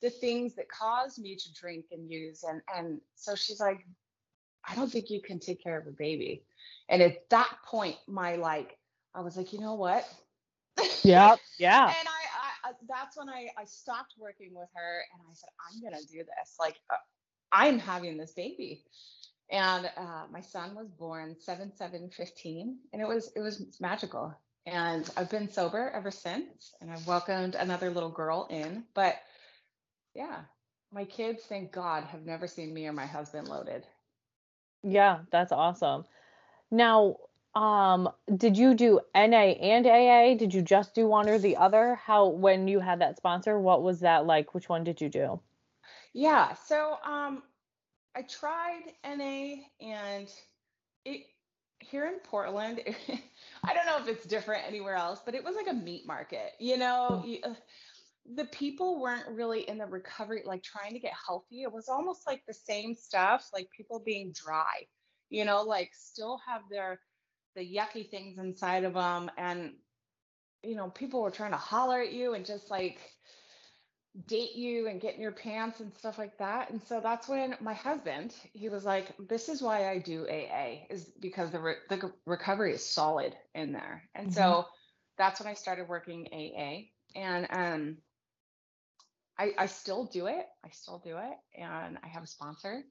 the 0.02 0.10
things 0.10 0.56
that 0.56 0.70
caused 0.70 1.20
me 1.20 1.36
to 1.36 1.54
drink 1.54 1.86
and 1.92 2.10
use. 2.10 2.44
And 2.44 2.62
and 2.76 3.02
so 3.16 3.36
she's 3.36 3.60
like, 3.60 3.86
I 4.68 4.76
don't 4.76 4.92
think 4.92 5.10
you 5.10 5.22
can 5.22 5.40
take 5.40 5.64
care 5.64 5.78
of 5.80 5.88
a 5.88 5.92
baby. 5.92 6.44
And 6.90 7.02
at 7.02 7.30
that 7.30 7.58
point, 7.66 7.98
my 8.08 8.36
like, 8.36 8.78
I 9.16 9.22
was 9.22 9.38
like, 9.38 9.54
you 9.54 9.60
know 9.60 9.76
what? 9.76 10.08
Yeah. 11.04 11.36
Yeah. 11.60 11.86
and 11.88 12.08
I, 12.08 12.70
I, 12.70 12.72
that's 12.88 13.18
when 13.18 13.30
I, 13.30 13.48
I 13.58 13.66
stopped 13.66 14.14
working 14.20 14.54
with 14.54 14.70
her 14.76 15.02
and 15.14 15.22
I 15.28 15.34
said, 15.34 15.50
I'm 15.68 15.82
going 15.82 15.94
to 16.00 16.08
do 16.12 16.20
this. 16.20 16.56
Like, 16.60 16.76
uh, 16.92 16.98
I'm 17.52 17.80
having 17.80 18.18
this 18.18 18.34
baby. 18.34 18.84
And 19.50 19.90
uh, 19.98 20.26
my 20.32 20.42
son 20.42 20.76
was 20.76 20.90
born 20.90 21.36
7 21.40 21.72
7 21.76 22.10
15 22.10 22.78
and 22.94 23.02
it 23.02 23.08
was 23.08 23.32
it 23.36 23.40
was 23.40 23.64
magical 23.80 24.36
and 24.66 25.10
i've 25.16 25.30
been 25.30 25.50
sober 25.50 25.90
ever 25.96 26.12
since 26.12 26.74
and 26.82 26.92
i've 26.92 27.08
welcomed 27.08 27.56
another 27.56 27.90
little 27.90 28.10
girl 28.10 28.46
in 28.50 28.84
but 28.94 29.16
yeah, 30.18 30.42
my 30.92 31.06
kids, 31.06 31.44
thank 31.46 31.72
God, 31.72 32.04
have 32.06 32.26
never 32.26 32.48
seen 32.48 32.74
me 32.74 32.88
or 32.88 32.94
my 32.94 33.06
husband 33.06 33.48
loaded. 33.48 33.86
Yeah, 34.84 35.20
that's 35.32 35.52
awesome. 35.52 36.06
Now, 36.72 37.18
um, 37.56 38.10
did 38.36 38.58
you 38.58 38.74
do 38.74 39.00
NA 39.16 39.54
and 39.62 39.86
AA? 39.88 40.36
Did 40.38 40.54
you 40.54 40.62
just 40.62 40.96
do 40.96 41.08
one 41.08 41.30
or 41.30 41.38
the 41.40 41.58
other? 41.58 41.96
How 41.96 42.28
when 42.28 42.68
you 42.68 42.80
had 42.80 43.02
that 43.02 43.18
sponsor, 43.18 43.60
what 43.60 43.84
was 43.84 44.02
that 44.02 44.26
like? 44.26 44.54
Which 44.54 44.70
one 44.70 44.84
did 44.84 45.02
you 45.02 45.10
do? 45.10 45.40
Yeah, 46.14 46.54
so 46.54 46.98
um 47.06 47.44
I 48.16 48.24
tried 48.24 48.84
NA 49.04 49.56
and 49.82 50.30
it 51.06 51.26
here 51.80 52.08
in 52.08 52.20
Portland, 52.20 52.82
I 53.64 53.74
don't 53.74 53.86
know 53.86 53.98
if 54.00 54.08
it's 54.08 54.26
different 54.26 54.64
anywhere 54.68 54.96
else, 54.96 55.22
but 55.24 55.36
it 55.36 55.44
was 55.44 55.56
like 55.56 55.68
a 55.70 55.74
meat 55.74 56.08
market. 56.08 56.54
You 56.60 56.78
know, 56.78 57.24
mm 57.26 57.56
the 58.36 58.46
people 58.46 59.00
weren't 59.00 59.28
really 59.30 59.62
in 59.62 59.78
the 59.78 59.86
recovery, 59.86 60.44
like 60.46 60.64
trying 60.64 60.94
to 60.94 61.00
get 61.00 61.14
healthy. 61.26 61.64
It 61.64 61.72
was 61.72 61.88
almost 61.88 62.28
like 62.28 62.44
the 62.46 62.54
same 62.54 62.94
stuff, 62.94 63.50
like 63.54 63.70
people 63.76 64.02
being 64.06 64.34
dry, 64.34 64.86
you 65.30 65.46
know, 65.46 65.64
like 65.64 65.92
still 65.94 66.40
have 66.48 66.62
their 66.70 67.00
the 67.56 67.62
yucky 67.62 68.10
things 68.10 68.38
inside 68.38 68.84
of 68.84 68.94
them, 68.94 69.32
and 69.38 69.74
you 70.64 70.76
know, 70.76 70.90
people 70.90 71.22
were 71.22 71.32
trying 71.32 71.52
to 71.52 71.58
holler 71.58 72.02
at 72.02 72.12
you 72.12 72.34
and 72.34 72.46
just 72.46 72.70
like 72.70 72.98
date 74.26 74.56
you 74.56 74.88
and 74.88 75.00
get 75.00 75.16
in 75.16 75.22
your 75.22 75.32
pants 75.32 75.80
and 75.80 75.94
stuff 75.96 76.18
like 76.18 76.38
that. 76.40 76.72
And 76.72 76.82
so 76.82 77.00
that's 77.00 77.28
when 77.28 77.56
my 77.62 77.76
husband, 77.76 78.34
he 78.54 78.68
was 78.68 78.84
like, 78.84 79.14
"This 79.30 79.48
is 79.48 79.62
why 79.62 79.90
I 79.90 80.00
do 80.00 80.28
AA, 80.28 80.86
is 80.90 81.06
because 81.20 81.52
the 81.52 81.60
re- 81.60 81.86
the 81.90 82.12
recovery 82.26 82.74
is 82.74 82.86
solid 82.86 83.36
in 83.56 83.72
there." 83.72 84.04
And 84.16 84.28
mm-hmm. 84.28 84.36
so 84.36 84.66
that's 85.18 85.40
when 85.40 85.48
I 85.48 85.54
started 85.54 85.88
working 85.88 86.28
AA, 86.34 86.90
and 87.16 87.48
um 87.52 87.98
I, 89.40 89.54
I 89.58 89.66
still 89.68 90.06
do 90.06 90.28
it. 90.28 90.46
I 90.66 90.70
still 90.72 91.02
do 91.04 91.18
it. 91.18 91.62
And 91.62 91.98
I 92.04 92.08
have 92.08 92.24
a 92.24 92.28
sponsor, 92.28 92.84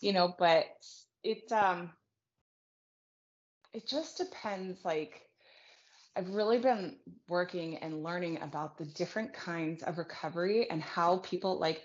you 0.00 0.12
know, 0.12 0.34
but 0.38 0.66
it 1.22 1.50
um 1.52 1.90
it 3.72 3.86
just 3.86 4.16
depends 4.16 4.84
like 4.84 5.22
I've 6.16 6.30
really 6.30 6.58
been 6.58 6.96
working 7.28 7.76
and 7.76 8.02
learning 8.02 8.40
about 8.40 8.78
the 8.78 8.86
different 8.86 9.34
kinds 9.34 9.82
of 9.82 9.98
recovery 9.98 10.70
and 10.70 10.82
how 10.82 11.18
people 11.18 11.58
like 11.58 11.82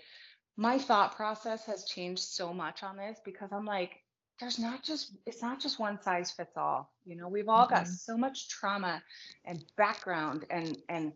my 0.56 0.78
thought 0.78 1.16
process 1.16 1.66
has 1.66 1.84
changed 1.84 2.22
so 2.22 2.52
much 2.52 2.82
on 2.82 2.96
this 2.96 3.18
because 3.24 3.50
I'm 3.52 3.66
like, 3.66 4.00
there's 4.40 4.58
not 4.58 4.82
just 4.82 5.12
it's 5.26 5.42
not 5.42 5.60
just 5.60 5.78
one 5.78 6.00
size 6.00 6.30
fits 6.30 6.56
all. 6.56 6.90
You 7.04 7.16
know, 7.16 7.28
we've 7.28 7.48
all 7.48 7.66
mm-hmm. 7.66 7.74
got 7.74 7.88
so 7.88 8.16
much 8.16 8.48
trauma 8.48 9.02
and 9.44 9.64
background 9.76 10.46
and 10.50 10.78
and 10.88 11.12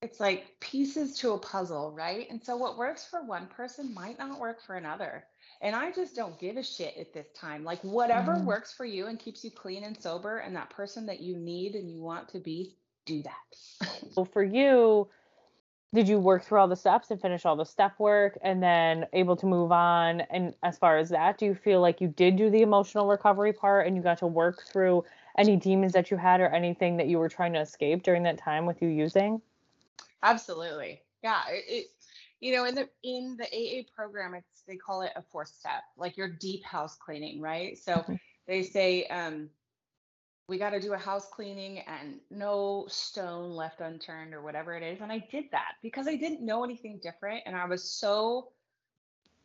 it's 0.00 0.20
like 0.20 0.46
pieces 0.60 1.16
to 1.18 1.32
a 1.32 1.38
puzzle, 1.38 1.92
right? 1.92 2.30
And 2.30 2.42
so 2.42 2.56
what 2.56 2.78
works 2.78 3.04
for 3.04 3.24
one 3.24 3.46
person 3.46 3.92
might 3.92 4.18
not 4.18 4.38
work 4.38 4.62
for 4.62 4.76
another. 4.76 5.24
And 5.60 5.74
I 5.74 5.90
just 5.90 6.14
don't 6.14 6.38
give 6.38 6.56
a 6.56 6.62
shit 6.62 6.96
at 6.96 7.12
this 7.12 7.26
time. 7.34 7.64
Like 7.64 7.80
whatever 7.82 8.34
mm-hmm. 8.34 8.46
works 8.46 8.72
for 8.72 8.84
you 8.84 9.06
and 9.06 9.18
keeps 9.18 9.42
you 9.44 9.50
clean 9.50 9.82
and 9.82 10.00
sober 10.00 10.38
and 10.38 10.54
that 10.54 10.70
person 10.70 11.06
that 11.06 11.20
you 11.20 11.36
need 11.36 11.74
and 11.74 11.90
you 11.90 12.00
want 12.00 12.28
to 12.28 12.38
be, 12.38 12.76
do 13.06 13.22
that. 13.24 13.90
so 14.12 14.24
for 14.24 14.44
you, 14.44 15.08
did 15.92 16.06
you 16.06 16.20
work 16.20 16.44
through 16.44 16.60
all 16.60 16.68
the 16.68 16.76
steps 16.76 17.10
and 17.10 17.20
finish 17.20 17.44
all 17.44 17.56
the 17.56 17.64
step 17.64 17.98
work 17.98 18.38
and 18.42 18.62
then 18.62 19.06
able 19.14 19.34
to 19.34 19.46
move 19.46 19.72
on? 19.72 20.20
And 20.20 20.54
as 20.62 20.78
far 20.78 20.98
as 20.98 21.08
that, 21.08 21.38
do 21.38 21.46
you 21.46 21.56
feel 21.56 21.80
like 21.80 22.00
you 22.00 22.08
did 22.08 22.36
do 22.36 22.50
the 22.50 22.62
emotional 22.62 23.08
recovery 23.08 23.52
part 23.52 23.86
and 23.86 23.96
you 23.96 24.02
got 24.02 24.18
to 24.18 24.26
work 24.28 24.62
through 24.70 25.04
any 25.36 25.56
demons 25.56 25.92
that 25.94 26.10
you 26.10 26.16
had 26.16 26.40
or 26.40 26.48
anything 26.48 26.98
that 26.98 27.08
you 27.08 27.18
were 27.18 27.28
trying 27.28 27.54
to 27.54 27.60
escape 27.60 28.04
during 28.04 28.22
that 28.24 28.38
time 28.38 28.64
with 28.64 28.80
you 28.80 28.88
using? 28.88 29.40
Absolutely. 30.22 31.02
Yeah. 31.22 31.40
It, 31.50 31.64
it, 31.68 31.86
you 32.40 32.54
know, 32.54 32.64
in 32.64 32.74
the 32.74 32.88
in 33.02 33.36
the 33.36 33.46
AA 33.46 33.82
program, 33.94 34.34
it's 34.34 34.62
they 34.66 34.76
call 34.76 35.02
it 35.02 35.10
a 35.16 35.22
fourth 35.22 35.48
step, 35.48 35.82
like 35.96 36.16
your 36.16 36.28
deep 36.28 36.64
house 36.64 36.96
cleaning, 36.96 37.40
right? 37.40 37.76
So 37.78 37.94
mm-hmm. 37.94 38.14
they 38.46 38.62
say 38.62 39.06
um, 39.06 39.50
we 40.48 40.58
got 40.58 40.70
to 40.70 40.80
do 40.80 40.92
a 40.92 40.98
house 40.98 41.26
cleaning 41.32 41.80
and 41.80 42.20
no 42.30 42.86
stone 42.88 43.50
left 43.50 43.80
unturned 43.80 44.34
or 44.34 44.42
whatever 44.42 44.74
it 44.76 44.82
is. 44.82 45.00
And 45.00 45.10
I 45.10 45.26
did 45.30 45.46
that 45.52 45.72
because 45.82 46.06
I 46.06 46.16
didn't 46.16 46.44
know 46.44 46.64
anything 46.64 47.00
different, 47.02 47.42
and 47.46 47.56
I 47.56 47.66
was 47.66 47.90
so 47.90 48.48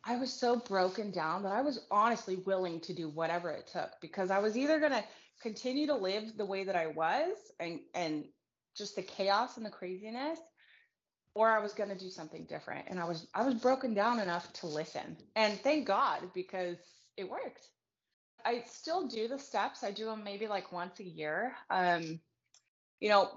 I 0.04 0.16
was 0.16 0.32
so 0.32 0.56
broken 0.56 1.10
down 1.10 1.42
that 1.44 1.52
I 1.52 1.62
was 1.62 1.80
honestly 1.90 2.36
willing 2.36 2.80
to 2.82 2.92
do 2.92 3.08
whatever 3.08 3.50
it 3.50 3.66
took 3.72 3.90
because 4.00 4.30
I 4.30 4.38
was 4.38 4.56
either 4.56 4.78
gonna 4.78 5.04
continue 5.42 5.86
to 5.88 5.94
live 5.96 6.36
the 6.36 6.44
way 6.44 6.62
that 6.64 6.76
I 6.76 6.86
was 6.88 7.36
and 7.58 7.80
and 7.94 8.24
just 8.76 8.96
the 8.96 9.02
chaos 9.02 9.56
and 9.56 9.66
the 9.66 9.70
craziness 9.70 10.38
or 11.34 11.50
I 11.50 11.58
was 11.58 11.72
going 11.72 11.90
to 11.90 11.98
do 11.98 12.10
something 12.10 12.44
different. 12.44 12.86
And 12.88 12.98
I 12.98 13.04
was 13.04 13.26
I 13.34 13.44
was 13.44 13.54
broken 13.54 13.94
down 13.94 14.20
enough 14.20 14.52
to 14.54 14.66
listen. 14.66 15.16
And 15.36 15.58
thank 15.60 15.86
God 15.86 16.22
because 16.34 16.78
it 17.16 17.28
worked. 17.28 17.68
I 18.44 18.62
still 18.66 19.06
do 19.06 19.26
the 19.26 19.38
steps. 19.38 19.82
I 19.82 19.90
do 19.90 20.06
them 20.06 20.22
maybe 20.22 20.46
like 20.46 20.72
once 20.72 21.00
a 21.00 21.04
year. 21.04 21.54
Um, 21.70 22.20
you 23.00 23.08
know, 23.08 23.30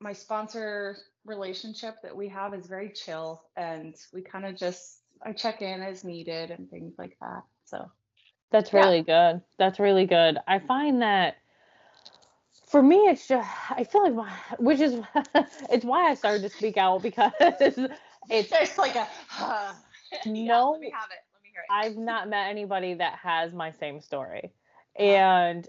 my 0.00 0.12
sponsor 0.12 0.96
relationship 1.24 1.96
that 2.02 2.16
we 2.16 2.28
have 2.28 2.54
is 2.54 2.66
very 2.66 2.90
chill 2.90 3.42
and 3.56 3.94
we 4.12 4.22
kind 4.22 4.44
of 4.44 4.56
just 4.56 5.00
I 5.22 5.32
check 5.32 5.62
in 5.62 5.82
as 5.82 6.04
needed 6.04 6.50
and 6.50 6.68
things 6.68 6.94
like 6.98 7.16
that. 7.20 7.42
So 7.64 7.90
that's 8.50 8.72
really 8.72 9.04
yeah. 9.06 9.32
good. 9.32 9.42
That's 9.58 9.78
really 9.78 10.06
good. 10.06 10.38
I 10.46 10.58
find 10.58 11.02
that 11.02 11.36
for 12.74 12.82
me 12.82 12.96
it's 13.06 13.28
just 13.28 13.48
i 13.70 13.84
feel 13.84 14.02
like 14.02 14.14
my, 14.14 14.28
which 14.58 14.80
is 14.80 15.00
it's 15.70 15.84
why 15.84 16.10
i 16.10 16.14
started 16.14 16.42
to 16.42 16.48
speak 16.48 16.76
out 16.76 17.00
because 17.02 17.30
it's 18.28 18.50
just 18.50 18.78
like 18.78 18.96
a 18.96 19.06
uh, 19.38 19.72
no 20.26 20.32
yeah, 20.34 20.60
let 20.60 20.80
me 20.80 20.90
have 20.92 21.08
it 21.12 21.22
let 21.32 21.42
me 21.44 21.50
hear 21.52 21.62
it 21.62 21.72
i've 21.72 21.96
not 21.96 22.28
met 22.28 22.50
anybody 22.50 22.92
that 22.92 23.14
has 23.22 23.52
my 23.52 23.70
same 23.70 24.00
story 24.00 24.50
and 24.98 25.68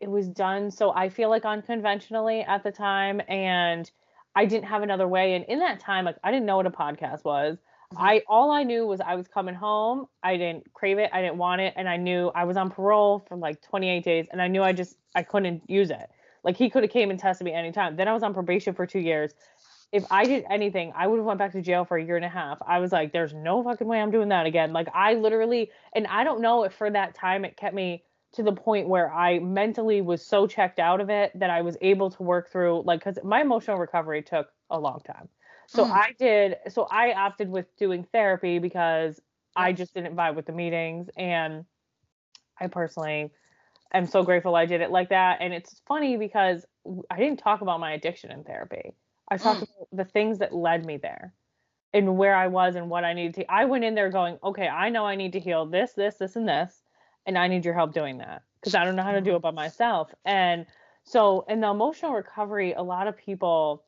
it 0.00 0.10
was 0.10 0.28
done 0.28 0.70
so 0.70 0.92
I 0.94 1.08
feel 1.08 1.28
like 1.28 1.44
unconventionally 1.44 2.40
at 2.40 2.62
the 2.62 2.72
time 2.72 3.20
and 3.28 3.90
I 4.34 4.46
didn't 4.46 4.66
have 4.66 4.82
another 4.82 5.06
way 5.06 5.34
and 5.34 5.44
in 5.46 5.58
that 5.60 5.80
time 5.80 6.04
like 6.04 6.16
I 6.24 6.30
didn't 6.30 6.46
know 6.46 6.56
what 6.56 6.66
a 6.66 6.70
podcast 6.70 7.24
was. 7.24 7.58
Mm-hmm. 7.92 8.02
I 8.02 8.22
all 8.26 8.50
I 8.50 8.62
knew 8.62 8.86
was 8.86 9.00
I 9.00 9.16
was 9.16 9.28
coming 9.28 9.54
home. 9.54 10.06
I 10.22 10.38
didn't 10.38 10.72
crave 10.72 10.98
it. 10.98 11.10
I 11.12 11.20
didn't 11.20 11.36
want 11.36 11.60
it 11.60 11.74
and 11.76 11.88
I 11.88 11.98
knew 11.98 12.28
I 12.34 12.44
was 12.44 12.56
on 12.56 12.70
parole 12.70 13.24
for 13.28 13.36
like 13.36 13.60
28 13.60 14.02
days 14.02 14.26
and 14.32 14.40
I 14.40 14.48
knew 14.48 14.62
I 14.62 14.72
just 14.72 14.96
I 15.14 15.22
couldn't 15.22 15.68
use 15.68 15.90
it. 15.90 16.10
Like 16.44 16.56
he 16.56 16.70
could 16.70 16.82
have 16.82 16.92
came 16.92 17.10
and 17.10 17.18
tested 17.18 17.44
me 17.44 17.52
anytime. 17.52 17.96
Then 17.96 18.06
I 18.06 18.12
was 18.12 18.22
on 18.22 18.34
probation 18.34 18.74
for 18.74 18.86
2 18.86 18.98
years. 18.98 19.34
If 19.92 20.04
I 20.10 20.24
did 20.24 20.44
anything, 20.50 20.92
I 20.96 21.06
would 21.06 21.16
have 21.18 21.24
went 21.24 21.38
back 21.38 21.52
to 21.52 21.62
jail 21.62 21.84
for 21.84 21.96
a 21.96 22.04
year 22.04 22.16
and 22.16 22.24
a 22.24 22.28
half. 22.28 22.58
I 22.66 22.80
was 22.80 22.92
like 22.92 23.12
there's 23.12 23.32
no 23.32 23.62
fucking 23.62 23.86
way 23.86 24.00
I'm 24.00 24.10
doing 24.10 24.28
that 24.28 24.46
again. 24.46 24.72
Like 24.72 24.88
I 24.92 25.14
literally 25.14 25.70
and 25.94 26.06
I 26.06 26.24
don't 26.24 26.40
know 26.40 26.64
if 26.64 26.74
for 26.74 26.90
that 26.90 27.14
time 27.14 27.44
it 27.44 27.56
kept 27.56 27.74
me 27.74 28.04
to 28.32 28.42
the 28.42 28.52
point 28.52 28.88
where 28.88 29.12
I 29.12 29.38
mentally 29.38 30.00
was 30.02 30.26
so 30.26 30.46
checked 30.46 30.80
out 30.80 31.00
of 31.00 31.08
it 31.08 31.30
that 31.38 31.50
I 31.50 31.62
was 31.62 31.76
able 31.80 32.10
to 32.10 32.22
work 32.22 32.50
through 32.50 32.82
like 32.84 33.02
cuz 33.02 33.18
my 33.22 33.40
emotional 33.40 33.78
recovery 33.78 34.22
took 34.22 34.48
a 34.70 34.78
long 34.78 35.00
time. 35.00 35.28
So 35.68 35.84
mm. 35.84 35.90
I 35.92 36.12
did 36.18 36.56
so 36.68 36.88
I 36.90 37.12
opted 37.12 37.48
with 37.48 37.74
doing 37.76 38.04
therapy 38.04 38.58
because 38.58 39.20
I 39.56 39.72
just 39.72 39.94
didn't 39.94 40.16
vibe 40.16 40.34
with 40.34 40.46
the 40.46 40.52
meetings 40.52 41.08
and 41.16 41.64
I 42.60 42.66
personally 42.66 43.30
am 43.98 44.06
so 44.06 44.22
grateful 44.22 44.54
I 44.54 44.66
did 44.66 44.80
it 44.80 44.90
like 44.90 45.10
that 45.10 45.38
and 45.40 45.52
it's 45.52 45.80
funny 45.86 46.16
because 46.16 46.64
I 47.10 47.18
didn't 47.18 47.38
talk 47.38 47.60
about 47.60 47.80
my 47.80 47.92
addiction 47.92 48.30
in 48.30 48.44
therapy. 48.44 48.94
I 49.30 49.36
talked 49.36 49.60
mm. 49.60 49.62
about 49.62 49.88
the 49.92 50.04
things 50.04 50.38
that 50.38 50.54
led 50.54 50.84
me 50.84 50.98
there 50.98 51.32
and 51.92 52.16
where 52.16 52.34
I 52.34 52.48
was 52.48 52.74
and 52.74 52.90
what 52.90 53.04
I 53.04 53.12
needed 53.12 53.34
to 53.36 53.52
I 53.52 53.64
went 53.64 53.84
in 53.84 53.94
there 53.94 54.10
going, 54.10 54.38
"Okay, 54.42 54.68
I 54.68 54.90
know 54.90 55.06
I 55.06 55.16
need 55.16 55.32
to 55.32 55.40
heal 55.40 55.66
this, 55.66 55.92
this, 55.92 56.16
this 56.16 56.36
and 56.36 56.48
this." 56.48 56.82
and 57.26 57.38
I 57.38 57.48
need 57.48 57.64
your 57.64 57.74
help 57.74 57.92
doing 57.92 58.18
that 58.18 58.42
because 58.60 58.74
I 58.74 58.84
don't 58.84 58.96
know 58.96 59.02
how 59.02 59.12
to 59.12 59.20
do 59.20 59.36
it 59.36 59.42
by 59.42 59.50
myself. 59.50 60.12
And 60.24 60.66
so 61.04 61.44
in 61.48 61.60
the 61.60 61.68
emotional 61.68 62.12
recovery, 62.12 62.72
a 62.72 62.82
lot 62.82 63.06
of 63.06 63.16
people, 63.16 63.84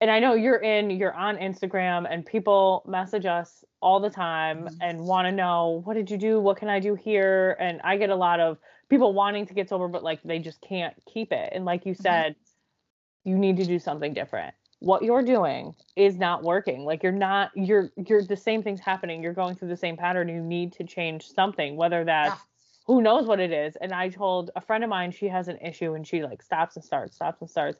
and 0.00 0.10
I 0.10 0.18
know 0.18 0.34
you're 0.34 0.58
in, 0.58 0.90
you're 0.90 1.14
on 1.14 1.36
Instagram, 1.36 2.06
and 2.10 2.24
people 2.24 2.84
message 2.86 3.26
us 3.26 3.64
all 3.82 4.00
the 4.00 4.10
time 4.10 4.68
and 4.80 5.00
want 5.00 5.26
to 5.26 5.32
know 5.32 5.82
what 5.84 5.94
did 5.94 6.10
you 6.10 6.16
do, 6.16 6.40
what 6.40 6.56
can 6.56 6.68
I 6.68 6.80
do 6.80 6.94
here, 6.94 7.56
and 7.58 7.80
I 7.82 7.96
get 7.96 8.10
a 8.10 8.16
lot 8.16 8.40
of 8.40 8.58
people 8.90 9.14
wanting 9.14 9.46
to 9.46 9.54
get 9.54 9.68
sober, 9.68 9.88
but 9.88 10.02
like 10.02 10.22
they 10.22 10.38
just 10.38 10.60
can't 10.60 10.94
keep 11.12 11.32
it. 11.32 11.50
And 11.54 11.64
like 11.64 11.86
you 11.86 11.92
mm-hmm. 11.92 12.02
said, 12.02 12.32
mm-hmm. 12.32 13.30
you 13.30 13.38
need 13.38 13.56
to 13.56 13.64
do 13.64 13.78
something 13.78 14.12
different 14.12 14.54
what 14.80 15.02
you're 15.02 15.22
doing 15.22 15.74
is 15.94 16.16
not 16.16 16.42
working 16.42 16.84
like 16.84 17.02
you're 17.02 17.12
not 17.12 17.50
you're 17.54 17.90
you're 18.08 18.24
the 18.24 18.36
same 18.36 18.62
things 18.62 18.80
happening 18.80 19.22
you're 19.22 19.34
going 19.34 19.54
through 19.54 19.68
the 19.68 19.76
same 19.76 19.96
pattern 19.96 20.26
you 20.28 20.42
need 20.42 20.72
to 20.72 20.84
change 20.84 21.28
something 21.28 21.76
whether 21.76 22.02
that's 22.02 22.30
yeah. 22.30 22.38
who 22.86 23.02
knows 23.02 23.26
what 23.26 23.38
it 23.38 23.52
is 23.52 23.76
and 23.76 23.92
i 23.92 24.08
told 24.08 24.50
a 24.56 24.60
friend 24.60 24.82
of 24.82 24.90
mine 24.90 25.12
she 25.12 25.28
has 25.28 25.48
an 25.48 25.58
issue 25.58 25.94
and 25.94 26.06
she 26.06 26.22
like 26.22 26.42
stops 26.42 26.76
and 26.76 26.84
starts 26.84 27.14
stops 27.14 27.40
and 27.42 27.50
starts 27.50 27.78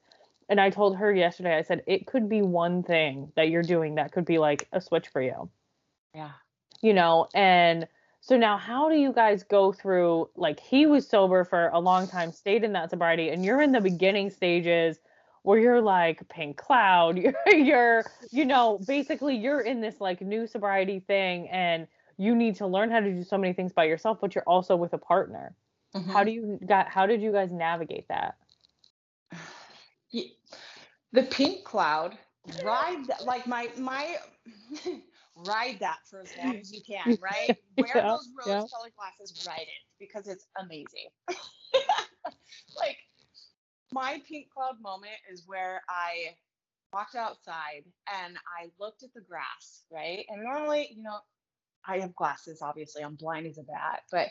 and 0.50 0.60
i 0.60 0.68
told 0.68 0.94
her 0.94 1.12
yesterday 1.12 1.56
i 1.56 1.62
said 1.62 1.82
it 1.86 2.06
could 2.06 2.28
be 2.28 2.42
one 2.42 2.82
thing 2.82 3.32
that 3.34 3.48
you're 3.48 3.62
doing 3.62 3.94
that 3.94 4.12
could 4.12 4.26
be 4.26 4.38
like 4.38 4.68
a 4.72 4.80
switch 4.80 5.08
for 5.08 5.22
you 5.22 5.48
yeah 6.14 6.32
you 6.82 6.92
know 6.92 7.26
and 7.34 7.88
so 8.20 8.36
now 8.36 8.56
how 8.56 8.88
do 8.88 8.96
you 8.96 9.12
guys 9.12 9.42
go 9.42 9.72
through 9.72 10.28
like 10.36 10.60
he 10.60 10.86
was 10.86 11.08
sober 11.08 11.44
for 11.44 11.68
a 11.68 11.78
long 11.78 12.06
time 12.06 12.30
stayed 12.30 12.62
in 12.62 12.72
that 12.72 12.90
sobriety 12.90 13.30
and 13.30 13.44
you're 13.44 13.60
in 13.62 13.72
the 13.72 13.80
beginning 13.80 14.30
stages 14.30 14.98
where 15.42 15.58
you're 15.58 15.80
like 15.80 16.26
pink 16.28 16.56
cloud 16.56 17.18
you're 17.18 17.34
you're 17.56 18.04
you 18.30 18.44
know 18.44 18.78
basically 18.86 19.36
you're 19.36 19.62
in 19.62 19.80
this 19.80 20.00
like 20.00 20.20
new 20.20 20.46
sobriety 20.46 21.00
thing 21.00 21.48
and 21.48 21.86
you 22.18 22.34
need 22.34 22.54
to 22.54 22.66
learn 22.66 22.90
how 22.90 23.00
to 23.00 23.10
do 23.10 23.24
so 23.24 23.38
many 23.38 23.52
things 23.52 23.72
by 23.72 23.84
yourself 23.84 24.18
but 24.20 24.34
you're 24.34 24.44
also 24.44 24.76
with 24.76 24.92
a 24.92 24.98
partner 24.98 25.54
mm-hmm. 25.94 26.10
how 26.10 26.22
do 26.22 26.30
you 26.30 26.58
got 26.66 26.88
how 26.88 27.06
did 27.06 27.22
you 27.22 27.32
guys 27.32 27.50
navigate 27.50 28.06
that 28.08 28.36
the 30.12 31.22
pink 31.30 31.64
cloud 31.64 32.16
ride 32.64 33.04
like 33.24 33.46
my 33.46 33.68
my 33.78 34.16
ride 35.46 35.78
that 35.80 35.98
for 36.08 36.20
as 36.20 36.30
long 36.42 36.56
as 36.56 36.72
you 36.72 36.80
can 36.86 37.16
right 37.22 37.56
wear 37.76 37.90
yeah, 37.94 38.02
those 38.02 38.28
rose 38.36 38.46
yeah. 38.46 38.64
colored 38.72 38.92
glasses 38.96 39.46
ride 39.46 39.60
it 39.60 39.98
because 39.98 40.28
it's 40.28 40.46
amazing 40.60 41.08
like 42.76 42.96
my 43.92 44.22
pink 44.28 44.48
cloud 44.50 44.80
moment 44.80 45.16
is 45.32 45.44
where 45.46 45.82
I 45.88 46.34
walked 46.92 47.14
outside 47.14 47.84
and 48.22 48.36
I 48.36 48.68
looked 48.78 49.02
at 49.02 49.12
the 49.14 49.20
grass, 49.20 49.84
right? 49.90 50.24
And 50.28 50.42
normally, 50.42 50.88
you 50.94 51.02
know, 51.02 51.18
I 51.86 51.98
have 51.98 52.14
glasses, 52.14 52.60
obviously, 52.62 53.02
I'm 53.02 53.14
blind 53.14 53.46
as 53.46 53.58
a 53.58 53.62
bat, 53.62 54.02
but 54.10 54.28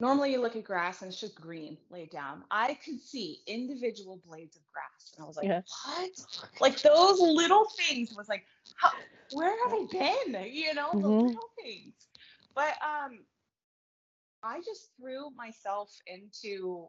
normally 0.00 0.32
you 0.32 0.40
look 0.40 0.56
at 0.56 0.64
grass 0.64 1.02
and 1.02 1.10
it's 1.10 1.20
just 1.20 1.40
green 1.40 1.76
laid 1.90 2.10
down. 2.10 2.44
I 2.50 2.74
could 2.74 3.00
see 3.00 3.40
individual 3.46 4.20
blades 4.26 4.56
of 4.56 4.62
grass. 4.72 5.14
And 5.16 5.24
I 5.24 5.26
was 5.26 5.36
like, 5.36 5.46
yeah. 5.46 5.62
what? 5.86 6.10
Like 6.60 6.80
those 6.82 7.20
little 7.20 7.66
things 7.76 8.14
was 8.16 8.28
like, 8.28 8.44
how, 8.76 8.90
where 9.32 9.54
have 9.64 9.72
I 9.72 9.86
been? 9.90 10.52
You 10.52 10.74
know, 10.74 10.88
mm-hmm. 10.88 11.00
the 11.00 11.08
little 11.08 11.50
things. 11.62 11.94
But 12.54 12.74
um 12.82 13.20
I 14.42 14.60
just 14.60 14.90
threw 15.00 15.30
myself 15.36 15.90
into 16.06 16.88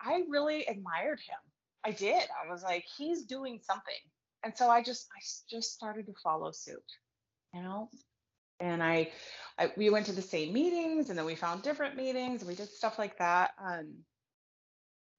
I 0.00 0.24
really 0.28 0.64
admired 0.66 1.20
him. 1.20 1.38
I 1.84 1.92
did. 1.92 2.22
I 2.22 2.50
was 2.50 2.62
like, 2.62 2.84
he's 2.96 3.24
doing 3.24 3.60
something. 3.62 3.94
And 4.42 4.56
so 4.56 4.68
I 4.68 4.82
just 4.82 5.06
I 5.16 5.20
just 5.48 5.72
started 5.72 6.06
to 6.06 6.14
follow 6.22 6.50
suit, 6.50 6.82
you 7.54 7.62
know? 7.62 7.88
And 8.60 8.82
I, 8.82 9.10
I 9.58 9.72
we 9.76 9.90
went 9.90 10.06
to 10.06 10.12
the 10.12 10.22
same 10.22 10.52
meetings 10.52 11.10
and 11.10 11.18
then 11.18 11.26
we 11.26 11.34
found 11.34 11.62
different 11.62 11.96
meetings 11.96 12.40
and 12.40 12.48
we 12.48 12.54
did 12.54 12.68
stuff 12.68 12.98
like 12.98 13.18
that. 13.18 13.52
Um, 13.62 13.94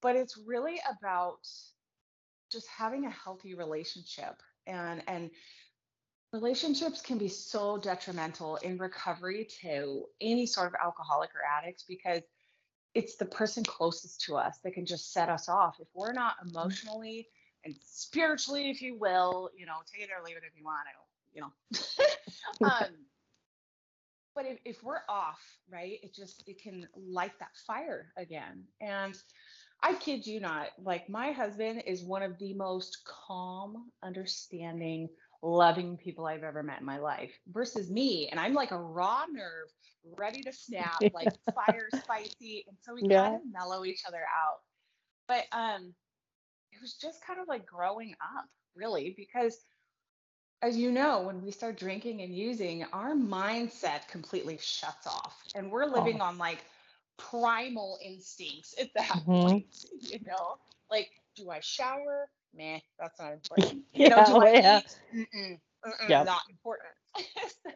but 0.01 0.15
it's 0.15 0.37
really 0.45 0.79
about 0.99 1.47
just 2.51 2.67
having 2.67 3.05
a 3.05 3.09
healthy 3.09 3.55
relationship 3.55 4.41
and 4.67 5.01
and 5.07 5.29
relationships 6.33 7.01
can 7.01 7.17
be 7.17 7.27
so 7.27 7.77
detrimental 7.77 8.55
in 8.57 8.77
recovery 8.77 9.47
to 9.61 10.05
any 10.21 10.45
sort 10.45 10.67
of 10.67 10.73
alcoholic 10.81 11.29
or 11.35 11.41
addicts 11.59 11.83
because 11.87 12.21
it's 12.93 13.15
the 13.17 13.25
person 13.25 13.63
closest 13.63 14.21
to 14.21 14.35
us 14.35 14.59
that 14.63 14.73
can 14.73 14.85
just 14.85 15.13
set 15.13 15.29
us 15.29 15.49
off. 15.49 15.77
If 15.79 15.87
we're 15.93 16.13
not 16.13 16.35
mm-hmm. 16.37 16.49
emotionally 16.49 17.27
and 17.65 17.75
spiritually, 17.83 18.69
if 18.69 18.81
you 18.81 18.97
will, 18.97 19.49
you 19.57 19.65
know, 19.65 19.77
take 19.91 20.03
it 20.03 20.09
or 20.17 20.23
leave 20.25 20.37
it 20.37 20.43
if 20.45 20.57
you 20.57 20.63
want 20.63 20.87
to, 20.87 20.99
you 21.33 21.41
know. 21.41 22.67
um, 22.69 22.95
but 24.35 24.45
if, 24.45 24.59
if 24.65 24.83
we're 24.83 25.01
off, 25.09 25.39
right, 25.69 25.99
it 26.03 26.13
just 26.13 26.43
it 26.47 26.61
can 26.61 26.87
light 26.95 27.33
that 27.39 27.55
fire 27.65 28.11
again. 28.17 28.63
And 28.79 29.15
I 29.83 29.93
kid 29.95 30.25
you 30.25 30.39
not, 30.39 30.67
like 30.81 31.09
my 31.09 31.31
husband 31.31 31.83
is 31.85 32.03
one 32.03 32.21
of 32.21 32.37
the 32.37 32.53
most 32.53 32.99
calm, 33.05 33.91
understanding, 34.03 35.09
loving 35.41 35.97
people 35.97 36.27
I've 36.27 36.43
ever 36.43 36.61
met 36.63 36.79
in 36.79 36.85
my 36.85 36.99
life 36.99 37.31
versus 37.51 37.89
me. 37.89 38.29
And 38.29 38.39
I'm 38.39 38.53
like 38.53 38.71
a 38.71 38.77
raw 38.77 39.23
nerve, 39.31 39.69
ready 40.17 40.41
to 40.43 40.53
snap, 40.53 41.01
like 41.13 41.29
fire 41.55 41.89
spicy. 42.03 42.65
And 42.67 42.77
so 42.81 42.93
we 42.93 43.03
yeah. 43.03 43.23
kind 43.23 43.35
of 43.35 43.41
mellow 43.51 43.85
each 43.85 44.03
other 44.07 44.19
out. 44.19 44.59
But 45.27 45.45
um 45.57 45.93
it 46.71 46.81
was 46.81 46.93
just 46.93 47.25
kind 47.25 47.39
of 47.39 47.47
like 47.47 47.65
growing 47.65 48.13
up, 48.21 48.45
really, 48.75 49.13
because 49.17 49.57
as 50.61 50.77
you 50.77 50.91
know, 50.91 51.21
when 51.21 51.43
we 51.43 51.51
start 51.51 51.77
drinking 51.77 52.21
and 52.21 52.33
using, 52.35 52.85
our 52.93 53.13
mindset 53.13 54.07
completely 54.07 54.57
shuts 54.61 55.07
off. 55.07 55.41
And 55.55 55.71
we're 55.71 55.85
living 55.85 56.21
oh. 56.21 56.25
on 56.25 56.37
like 56.37 56.63
primal 57.17 57.97
instincts 58.03 58.75
at 58.79 58.89
that 58.95 59.09
mm-hmm. 59.09 59.31
point, 59.31 59.65
you 59.99 60.19
know? 60.25 60.57
Like, 60.89 61.09
do 61.35 61.49
I 61.49 61.59
shower? 61.61 62.29
meh, 62.53 62.79
that's 62.99 63.19
not 63.19 63.33
important. 63.33 63.83
You 63.93 64.07
yeah, 64.07 64.15
know, 64.15 64.25
do 64.25 64.45
I 64.45 64.51
yeah. 64.51 64.79
eat? 64.79 64.99
Mm-mm, 65.35 65.59
mm-mm, 65.85 66.09
yeah. 66.09 66.23
Not 66.23 66.41
important. 66.49 66.89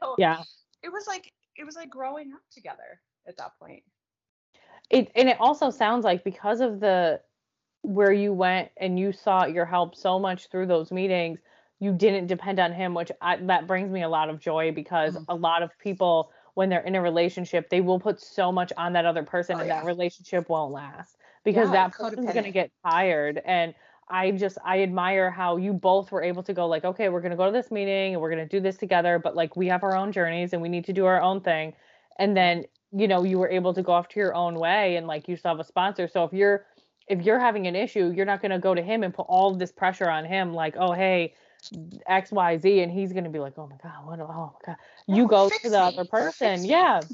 so 0.01 0.15
yeah, 0.17 0.41
it 0.83 0.91
was 0.91 1.07
like 1.07 1.31
it 1.57 1.65
was 1.65 1.75
like 1.75 1.89
growing 1.89 2.31
up 2.33 2.41
together 2.51 2.99
at 3.27 3.37
that 3.37 3.51
point. 3.59 3.83
It 4.89 5.11
and 5.15 5.29
it 5.29 5.37
also 5.39 5.69
sounds 5.69 6.05
like 6.05 6.23
because 6.23 6.61
of 6.61 6.79
the 6.79 7.21
where 7.81 8.11
you 8.11 8.33
went 8.33 8.69
and 8.77 8.99
you 8.99 9.11
sought 9.11 9.53
your 9.53 9.65
help 9.65 9.95
so 9.95 10.17
much 10.17 10.49
through 10.49 10.67
those 10.67 10.91
meetings, 10.91 11.39
you 11.79 11.93
didn't 11.93 12.27
depend 12.27 12.59
on 12.59 12.73
him, 12.73 12.93
which 12.93 13.11
I, 13.21 13.37
that 13.37 13.67
brings 13.67 13.91
me 13.91 14.03
a 14.03 14.09
lot 14.09 14.29
of 14.29 14.39
joy 14.39 14.71
because 14.71 15.15
mm-hmm. 15.15 15.23
a 15.29 15.35
lot 15.35 15.61
of 15.63 15.71
people 15.79 16.31
when 16.53 16.69
they're 16.69 16.81
in 16.81 16.95
a 16.95 17.01
relationship, 17.01 17.69
they 17.69 17.81
will 17.81 17.99
put 17.99 18.21
so 18.21 18.51
much 18.51 18.71
on 18.77 18.93
that 18.93 19.05
other 19.05 19.23
person 19.23 19.57
oh, 19.57 19.59
and 19.59 19.67
yeah. 19.67 19.81
that 19.81 19.85
relationship 19.85 20.47
won't 20.49 20.71
last 20.71 21.17
because 21.43 21.67
yeah, 21.67 21.87
that 21.87 21.91
person's 21.91 22.31
going 22.31 22.45
to 22.45 22.51
get 22.51 22.71
tired 22.83 23.41
and 23.45 23.75
I 24.07 24.31
just 24.31 24.57
I 24.63 24.81
admire 24.81 25.31
how 25.31 25.57
you 25.57 25.73
both 25.73 26.11
were 26.11 26.21
able 26.21 26.43
to 26.43 26.53
go 26.53 26.67
like, 26.67 26.85
okay, 26.85 27.09
we're 27.09 27.21
gonna 27.21 27.35
go 27.35 27.45
to 27.45 27.51
this 27.51 27.71
meeting 27.71 28.13
and 28.13 28.21
we're 28.21 28.29
gonna 28.29 28.47
do 28.47 28.59
this 28.59 28.77
together, 28.77 29.19
but 29.19 29.35
like 29.35 29.55
we 29.55 29.67
have 29.67 29.83
our 29.83 29.95
own 29.95 30.11
journeys 30.11 30.53
and 30.53 30.61
we 30.61 30.69
need 30.69 30.85
to 30.85 30.93
do 30.93 31.05
our 31.05 31.21
own 31.21 31.41
thing. 31.41 31.73
And 32.19 32.37
then, 32.37 32.65
you 32.91 33.07
know, 33.07 33.23
you 33.23 33.39
were 33.39 33.49
able 33.49 33.73
to 33.73 33.81
go 33.81 33.93
off 33.93 34.07
to 34.09 34.19
your 34.19 34.35
own 34.35 34.55
way 34.59 34.95
and 34.95 35.07
like 35.07 35.27
you 35.27 35.35
still 35.35 35.51
have 35.51 35.59
a 35.59 35.63
sponsor. 35.63 36.07
So 36.07 36.23
if 36.23 36.33
you're 36.33 36.65
if 37.07 37.21
you're 37.23 37.39
having 37.39 37.67
an 37.67 37.75
issue, 37.75 38.11
you're 38.15 38.25
not 38.25 38.41
gonna 38.43 38.59
go 38.59 38.75
to 38.75 38.81
him 38.81 39.01
and 39.01 39.13
put 39.13 39.25
all 39.27 39.51
of 39.51 39.57
this 39.57 39.71
pressure 39.71 40.09
on 40.09 40.23
him, 40.23 40.53
like, 40.53 40.75
oh 40.77 40.91
hey, 40.91 41.33
X, 42.07 42.31
Y, 42.31 42.57
Z, 42.57 42.79
and 42.81 42.91
he's 42.91 43.13
gonna 43.13 43.29
be 43.29 43.39
like, 43.39 43.57
oh 43.57 43.67
my 43.67 43.77
god, 43.77 44.05
what 44.05 44.19
oh 44.19 44.53
my 44.53 44.65
god. 44.65 44.77
You 45.07 45.27
go 45.27 45.49
to 45.49 45.69
the 45.69 45.79
other 45.79 46.05
person. 46.05 46.65
Yeah. 46.65 47.05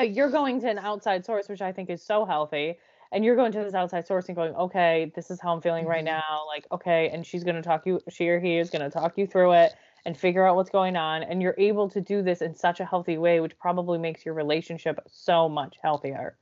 you're 0.00 0.30
going 0.30 0.60
to 0.60 0.68
an 0.70 0.78
outside 0.78 1.24
source, 1.26 1.48
which 1.48 1.62
I 1.62 1.72
think 1.72 1.90
is 1.90 2.02
so 2.04 2.24
healthy. 2.24 2.78
And 3.12 3.24
you're 3.24 3.36
going 3.36 3.52
to 3.52 3.60
this 3.64 3.74
outside 3.74 4.06
source 4.06 4.28
and 4.28 4.36
going, 4.36 4.54
okay, 4.54 5.12
this 5.14 5.30
is 5.30 5.40
how 5.40 5.54
I'm 5.54 5.62
feeling 5.62 5.86
right 5.86 6.04
Mhm. 6.04 6.06
now. 6.06 6.44
Like, 6.46 6.66
okay, 6.72 7.08
and 7.10 7.26
she's 7.26 7.44
gonna 7.44 7.62
talk 7.62 7.86
you, 7.86 8.00
she 8.08 8.28
or 8.28 8.38
he 8.40 8.58
is 8.58 8.70
gonna 8.70 8.90
talk 8.90 9.18
you 9.18 9.26
through 9.26 9.52
it 9.52 9.74
and 10.04 10.16
figure 10.16 10.46
out 10.46 10.56
what's 10.56 10.70
going 10.70 10.96
on. 10.96 11.22
And 11.22 11.42
you're 11.42 11.54
able 11.58 11.88
to 11.90 12.00
do 12.00 12.22
this 12.22 12.42
in 12.42 12.54
such 12.54 12.80
a 12.80 12.84
healthy 12.84 13.18
way, 13.18 13.40
which 13.40 13.58
probably 13.58 13.98
makes 13.98 14.24
your 14.26 14.34
relationship 14.34 15.00
so 15.08 15.48
much 15.48 15.78
healthier. 15.82 16.38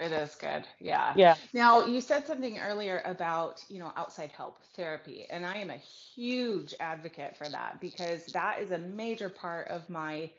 It 0.00 0.12
is 0.12 0.34
good. 0.36 0.66
Yeah. 0.80 1.16
Yeah. 1.16 1.36
Now, 1.52 1.84
you 1.86 2.00
said 2.00 2.26
something 2.26 2.58
earlier 2.58 3.02
about, 3.04 3.64
you 3.68 3.78
know, 3.80 3.92
outside 3.96 4.32
help, 4.32 4.62
therapy, 4.76 5.26
and 5.30 5.46
I 5.46 5.58
am 5.58 5.70
a 5.70 5.76
huge 5.76 6.74
advocate 6.80 7.36
for 7.36 7.48
that 7.50 7.80
because 7.80 8.26
that 8.28 8.60
is 8.60 8.72
a 8.72 8.78
major 8.78 9.30
part 9.30 9.68
of 9.68 9.88
my 9.90 10.30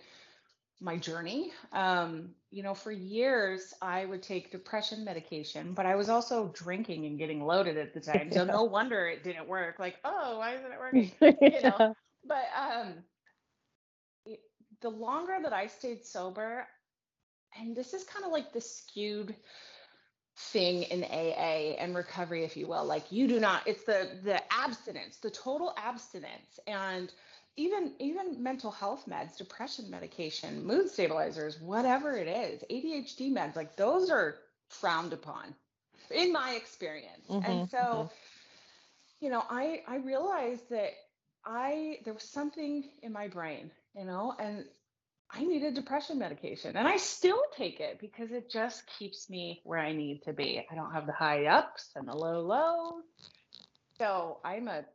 my 0.81 0.97
journey. 0.97 1.51
Um, 1.73 2.35
you 2.51 2.63
know, 2.63 2.73
for 2.75 2.91
years 2.91 3.73
I 3.81 4.05
would 4.05 4.23
take 4.23 4.51
depression 4.51 5.05
medication, 5.05 5.73
but 5.73 5.85
I 5.85 5.95
was 5.95 6.09
also 6.09 6.51
drinking 6.53 7.05
and 7.05 7.17
getting 7.19 7.45
loaded 7.45 7.77
at 7.77 7.93
the 7.93 8.01
time. 8.01 8.31
So 8.31 8.43
Yeah. 8.45 8.45
no 8.45 8.63
wonder 8.65 9.07
it 9.07 9.23
didn't 9.23 9.47
work. 9.47 9.79
Like, 9.79 9.97
oh, 10.03 10.39
why 10.39 10.55
isn't 10.55 10.71
it 10.71 10.79
working? 10.79 11.11
You 11.49 11.61
know, 11.61 11.81
but 12.25 12.45
um 12.57 12.95
the 14.81 14.89
longer 14.89 15.37
that 15.41 15.53
I 15.53 15.67
stayed 15.67 16.05
sober, 16.05 16.67
and 17.59 17.75
this 17.75 17.93
is 17.93 18.03
kind 18.03 18.25
of 18.25 18.31
like 18.31 18.53
the 18.53 18.61
skewed 18.61 19.35
thing 20.35 20.83
in 20.83 21.03
AA 21.03 21.75
and 21.77 21.95
recovery, 21.95 22.43
if 22.43 22.55
you 22.57 22.67
will. 22.67 22.85
Like 22.85 23.11
you 23.11 23.27
do 23.27 23.39
not, 23.39 23.67
it's 23.67 23.83
the 23.83 24.09
the 24.23 24.41
abstinence, 24.53 25.17
the 25.17 25.29
total 25.29 25.73
abstinence. 25.77 26.59
And 26.67 27.11
even 27.57 27.93
even 27.99 28.41
mental 28.41 28.71
health 28.71 29.05
meds, 29.09 29.37
depression 29.37 29.89
medication, 29.89 30.65
mood 30.65 30.89
stabilizers, 30.89 31.59
whatever 31.61 32.15
it 32.17 32.27
is, 32.27 32.63
ADHD 32.69 33.31
meds, 33.31 33.55
like 33.55 33.75
those 33.75 34.09
are 34.09 34.37
frowned 34.69 35.13
upon 35.13 35.55
in 36.11 36.31
my 36.31 36.53
experience. 36.53 37.37
Mhm, 37.37 37.43
And 37.43 37.63
so, 37.63 38.07
mhm. 38.07 38.09
you 39.19 39.29
know, 39.29 39.43
I 39.49 39.83
I 39.87 39.97
realized 39.97 40.69
that 40.69 40.91
I 41.45 41.99
there 42.03 42.13
was 42.13 42.23
something 42.23 42.83
in 43.01 43.11
my 43.13 43.27
brain, 43.27 43.71
you 43.95 44.05
know, 44.05 44.35
and 44.39 44.65
I 45.33 45.43
needed 45.43 45.75
depression 45.75 46.19
medication 46.19 46.75
and 46.77 46.87
I 46.87 46.97
still 46.97 47.41
take 47.55 47.79
it 47.79 47.99
because 47.99 48.31
it 48.31 48.49
just 48.49 48.85
keeps 48.87 49.29
me 49.29 49.61
where 49.63 49.79
I 49.79 49.93
need 49.93 50.23
to 50.23 50.33
be. 50.33 50.65
I 50.69 50.75
don't 50.75 50.93
have 50.93 51.05
the 51.07 51.13
high 51.13 51.45
ups 51.45 51.91
and 51.95 52.07
the 52.07 52.15
low 52.15 52.41
lows. 52.41 53.03
So 53.99 54.39
I'm 54.43 54.67
a 54.67 54.85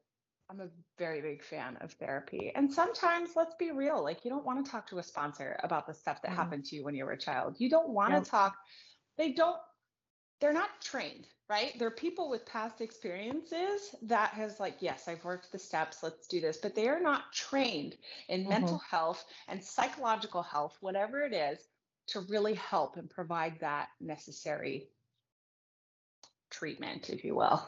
I'm 0.48 0.60
a 0.60 0.68
very 0.98 1.22
big 1.22 1.42
fan 1.42 1.76
of 1.80 1.92
therapy. 1.94 2.52
And 2.54 2.72
sometimes 2.72 3.30
let's 3.36 3.54
be 3.56 3.70
real, 3.72 4.02
like 4.02 4.24
you 4.24 4.30
don't 4.30 4.44
want 4.44 4.64
to 4.64 4.70
talk 4.70 4.88
to 4.88 4.98
a 4.98 5.02
sponsor 5.02 5.58
about 5.62 5.86
the 5.86 5.94
stuff 5.94 6.22
that 6.22 6.30
Mhm. 6.30 6.36
happened 6.36 6.64
to 6.66 6.76
you 6.76 6.84
when 6.84 6.94
you 6.94 7.04
were 7.04 7.12
a 7.12 7.18
child. 7.18 7.56
You 7.58 7.68
don't 7.70 7.88
want 7.90 8.14
to 8.14 8.20
Yep. 8.20 8.30
talk 8.30 8.56
they 9.18 9.32
don't 9.32 9.58
they're 10.40 10.52
not 10.52 10.80
trained, 10.82 11.26
right? 11.48 11.72
They're 11.78 11.90
people 11.90 12.28
with 12.28 12.46
past 12.46 12.80
experiences 12.80 13.94
that 14.02 14.30
has 14.30 14.60
like, 14.60 14.76
yes, 14.80 15.08
I've 15.08 15.24
worked 15.24 15.52
the 15.52 15.58
steps, 15.58 16.02
let's 16.02 16.26
do 16.28 16.40
this, 16.40 16.58
but 16.58 16.74
they 16.74 16.88
are 16.88 17.00
not 17.00 17.32
trained 17.32 17.96
in 18.28 18.46
Mhm. 18.46 18.48
mental 18.48 18.78
health 18.78 19.24
and 19.48 19.62
psychological 19.62 20.42
health, 20.42 20.76
whatever 20.80 21.22
it 21.24 21.32
is, 21.32 21.58
to 22.08 22.20
really 22.20 22.54
help 22.54 22.96
and 22.96 23.10
provide 23.10 23.58
that 23.60 23.88
necessary 24.00 24.88
treatment, 26.50 27.10
if 27.10 27.24
you 27.24 27.34
will. 27.34 27.62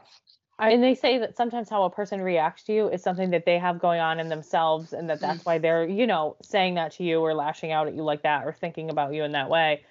I- 0.59 0.71
And 0.71 0.83
they 0.83 0.95
say 0.95 1.19
that 1.19 1.37
sometimes 1.37 1.69
how 1.69 1.85
a 1.85 1.91
person 1.91 2.21
reacts 2.21 2.65
to 2.65 2.73
you 2.73 2.89
is 2.89 3.03
something 3.03 3.31
that 3.31 3.45
they 3.45 3.59
have 3.59 3.79
going 3.79 4.01
on 4.01 4.19
in 4.21 4.29
themselves, 4.29 4.93
and 4.93 5.09
that 5.11 5.21
that's 5.21 5.45
why 5.45 5.59
they're, 5.59 5.87
you 5.87 6.07
know, 6.07 6.37
saying 6.43 6.75
that 6.75 6.93
to 6.93 7.05
you 7.05 7.21
or 7.21 7.35
lashing 7.35 7.73
out 7.73 7.87
at 7.89 7.95
you 7.95 8.03
like 8.03 8.23
that 8.23 8.45
or 8.47 8.53
thinking 8.53 8.91
about 8.91 9.15
you 9.15 9.25
in 9.25 9.33
that 9.33 9.51
way. 9.51 9.85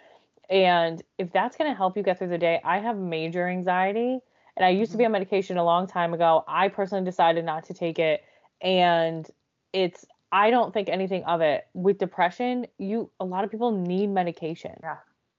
And 0.49 1.01
if 1.17 1.31
that's 1.31 1.57
going 1.57 1.69
to 1.69 1.75
help 1.75 1.97
you 1.97 2.03
get 2.03 2.19
through 2.19 2.29
the 2.29 2.37
day, 2.37 2.61
I 2.63 2.79
have 2.79 2.97
major 2.97 3.47
anxiety, 3.47 4.19
and 4.55 4.65
I 4.65 4.69
used 4.69 4.91
to 4.91 4.97
be 4.97 5.03
on 5.03 5.07
mm-hmm. 5.07 5.13
medication 5.13 5.57
a 5.57 5.63
long 5.63 5.87
time 5.87 6.13
ago. 6.13 6.43
I 6.47 6.69
personally 6.69 7.03
decided 7.03 7.45
not 7.45 7.65
to 7.65 7.73
take 7.73 7.99
it, 7.99 8.23
and 8.61 9.29
it's 9.73 10.05
I 10.31 10.49
don't 10.49 10.73
think 10.73 10.89
anything 10.89 11.23
of 11.23 11.41
it. 11.41 11.67
With 11.73 11.97
depression, 11.97 12.67
you 12.77 13.09
a 13.19 13.25
lot 13.25 13.43
of 13.43 13.51
people 13.51 13.71
need 13.71 14.07
medication. 14.07 14.73
Yeah. 14.81 14.97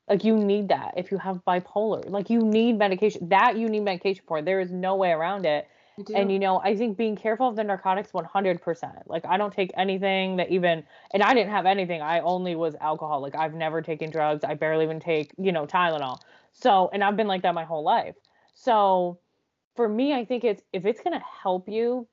Like 0.09 0.25
you 0.25 0.37
need 0.37 0.69
that 0.69 0.95
if 0.97 1.11
you 1.11 1.19
have 1.19 1.45
bipolar. 1.47 2.09
Like 2.09 2.31
you 2.31 2.41
need 2.41 2.79
medication. 2.79 3.29
That 3.29 3.57
you 3.57 3.69
need 3.69 3.81
medication 3.81 4.25
for. 4.27 4.41
There 4.41 4.61
is 4.61 4.71
no 4.71 4.97
way 4.97 5.11
around 5.11 5.47
it. 5.47 5.69
And 6.15 6.31
you 6.31 6.39
know, 6.39 6.61
I 6.61 6.77
think 6.77 6.97
being 6.97 7.17
careful 7.17 7.49
of 7.49 7.57
the 7.57 7.65
narcotics 7.65 8.13
100%. 8.13 9.03
Like 9.07 9.25
I 9.27 9.37
don't 9.37 9.53
take 9.53 9.73
anything 9.77 10.37
that 10.37 10.51
even 10.51 10.85
and 11.13 11.23
I 11.23 11.35
didn't 11.35 11.51
have 11.51 11.67
anything. 11.67 12.03
I 12.03 12.21
only 12.21 12.55
was 12.55 12.75
alcohol. 12.81 13.21
Like 13.21 13.35
I've 13.37 13.55
never 13.55 13.83
taken 13.83 14.11
drugs. 14.11 14.45
I 14.45 14.55
barely 14.55 14.85
even 14.85 15.01
take, 15.01 15.33
you 15.39 15.53
know, 15.53 15.67
Tylenol. 15.67 16.21
So, 16.53 16.91
and 16.93 17.05
I've 17.05 17.17
been 17.17 17.29
like 17.29 17.43
that 17.43 17.55
my 17.55 17.65
whole 17.65 17.83
life. 17.83 18.15
So, 18.55 19.21
for 19.77 19.89
me, 19.89 20.13
I 20.13 20.25
think 20.25 20.45
it's 20.45 20.63
if 20.73 20.85
it's 20.85 21.01
going 21.01 21.19
to 21.19 21.25
help 21.43 21.69
you 21.69 22.09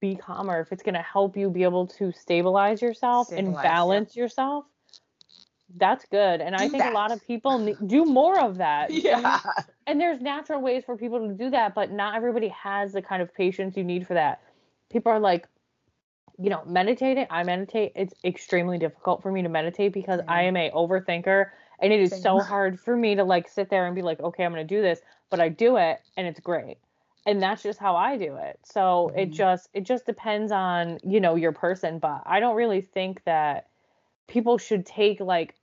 be 0.00 0.16
calmer, 0.16 0.60
if 0.60 0.72
it's 0.72 0.82
going 0.82 0.94
to 0.94 1.02
help 1.02 1.36
you 1.36 1.48
be 1.48 1.62
able 1.62 1.86
to 1.86 2.12
stabilize 2.12 2.82
yourself 2.82 3.28
and 3.30 3.38
Stabilize, 3.38 3.64
yeah. 3.64 3.70
balance 3.70 4.16
yourself, 4.16 4.64
that's 5.76 6.04
good. 6.06 6.40
And 6.40 6.54
I 6.56 6.68
Do 6.68 6.68
think 6.68 6.84
a 6.84 6.90
lot 6.90 7.12
of 7.12 7.20
people 7.26 7.58
ne- 7.58 7.78
do 7.86 8.04
more 8.04 8.38
of 8.40 8.58
that. 8.58 8.90
yeah. 9.04 9.40
And 9.86 10.00
there's 10.00 10.20
natural 10.20 10.60
ways 10.60 10.84
for 10.84 10.96
people 10.96 11.28
to 11.28 11.34
do 11.34 11.50
that, 11.50 11.74
but 11.74 11.90
not 11.90 12.14
everybody 12.14 12.48
has 12.48 12.92
the 12.92 13.02
kind 13.02 13.20
of 13.22 13.34
patience 13.34 13.76
you 13.76 13.84
need 13.84 14.06
for 14.06 14.14
that. 14.14 14.40
People 14.90 15.12
are 15.12 15.18
like, 15.20 15.48
you 16.38 16.50
know, 16.50 16.62
meditating. 16.66 17.26
I 17.30 17.42
meditate. 17.44 17.92
It's 17.94 18.14
extremely 18.24 18.78
difficult 18.78 19.22
for 19.22 19.30
me 19.32 19.42
to 19.42 19.48
meditate 19.48 19.92
because 19.92 20.20
I 20.28 20.42
am 20.42 20.56
a 20.56 20.70
overthinker 20.70 21.50
and 21.80 21.92
it 21.92 22.00
is 22.00 22.16
so 22.16 22.40
hard 22.42 22.78
for 22.80 22.96
me 22.96 23.14
to 23.16 23.24
like 23.24 23.48
sit 23.48 23.70
there 23.70 23.86
and 23.86 23.94
be 23.94 24.02
like, 24.02 24.20
okay, 24.20 24.44
I'm 24.44 24.52
going 24.52 24.66
to 24.66 24.74
do 24.76 24.82
this, 24.82 25.00
but 25.30 25.40
I 25.40 25.48
do 25.48 25.76
it 25.76 26.00
and 26.16 26.26
it's 26.26 26.40
great. 26.40 26.78
And 27.26 27.42
that's 27.42 27.62
just 27.62 27.78
how 27.78 27.96
I 27.96 28.16
do 28.16 28.36
it. 28.36 28.58
So 28.64 29.12
it 29.14 29.26
Mhm. 29.26 29.32
just 29.32 29.68
it 29.74 29.82
just 29.84 30.06
depends 30.06 30.50
on, 30.52 30.98
you 31.04 31.20
know, 31.20 31.36
your 31.36 31.52
person, 31.52 31.98
but 31.98 32.22
I 32.26 32.40
don't 32.40 32.56
really 32.56 32.80
think 32.80 33.22
that 33.24 33.68
people 34.28 34.58
should 34.58 34.86
take 34.86 35.20
like 35.20 35.54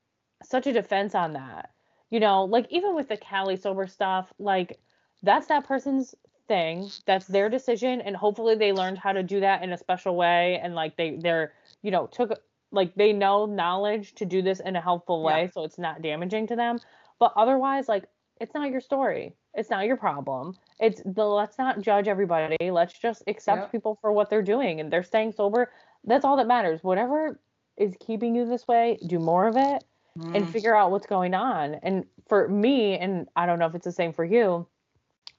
such 0.43 0.67
a 0.67 0.73
defense 0.73 1.15
on 1.15 1.33
that. 1.33 1.71
You 2.09 2.19
know, 2.19 2.45
like 2.45 2.65
even 2.69 2.95
with 2.95 3.09
the 3.09 3.17
Cali 3.17 3.55
sober 3.55 3.87
stuff, 3.87 4.33
like 4.39 4.79
that's 5.21 5.47
that 5.47 5.67
person's 5.67 6.15
thing. 6.47 6.89
That's 7.05 7.27
their 7.27 7.49
decision 7.49 8.01
and 8.01 8.15
hopefully 8.15 8.55
they 8.55 8.73
learned 8.73 8.97
how 8.97 9.11
to 9.13 9.23
do 9.23 9.39
that 9.41 9.63
in 9.63 9.71
a 9.71 9.77
special 9.77 10.15
way 10.15 10.59
and 10.63 10.73
like 10.75 10.97
they 10.97 11.17
they're, 11.21 11.53
you 11.83 11.91
know, 11.91 12.07
took 12.07 12.31
like 12.71 12.95
they 12.95 13.13
know 13.13 13.45
knowledge 13.45 14.13
to 14.15 14.25
do 14.25 14.41
this 14.41 14.59
in 14.59 14.75
a 14.75 14.81
helpful 14.81 15.23
Yeah. 15.23 15.35
way 15.35 15.49
so 15.53 15.63
it's 15.63 15.77
not 15.77 16.01
damaging 16.01 16.47
to 16.47 16.55
them. 16.55 16.79
But 17.19 17.33
otherwise 17.35 17.87
like 17.87 18.05
it's 18.41 18.53
not 18.53 18.71
your 18.71 18.81
story. 18.81 19.35
It's 19.53 19.69
not 19.69 19.85
your 19.85 19.97
problem. 19.97 20.55
It's 20.79 21.01
the 21.05 21.25
let's 21.25 21.57
not 21.57 21.81
judge 21.81 22.07
everybody. 22.07 22.71
Let's 22.71 22.97
just 22.97 23.23
accept 23.27 23.71
people 23.71 23.97
for 24.01 24.11
what 24.11 24.29
they're 24.29 24.41
doing 24.41 24.79
and 24.79 24.91
they're 24.91 25.03
staying 25.03 25.33
sober. 25.33 25.71
That's 26.05 26.25
all 26.25 26.37
that 26.37 26.47
matters. 26.47 26.83
Whatever 26.83 27.39
is 27.77 27.95
keeping 27.99 28.35
you 28.35 28.45
this 28.45 28.67
way, 28.67 28.97
do 29.05 29.19
more 29.19 29.47
of 29.47 29.55
it 29.57 29.83
and 30.15 30.45
Mm. 30.45 30.51
figure 30.51 30.75
out 30.75 30.91
what's 30.91 31.07
going 31.07 31.33
on. 31.33 31.75
And 31.75 32.05
for 32.27 32.47
me, 32.47 32.97
and 32.97 33.27
I 33.35 33.45
don't 33.45 33.59
know 33.59 33.65
if 33.65 33.75
it's 33.75 33.85
the 33.85 33.91
same 33.91 34.13
for 34.13 34.25
you, 34.25 34.67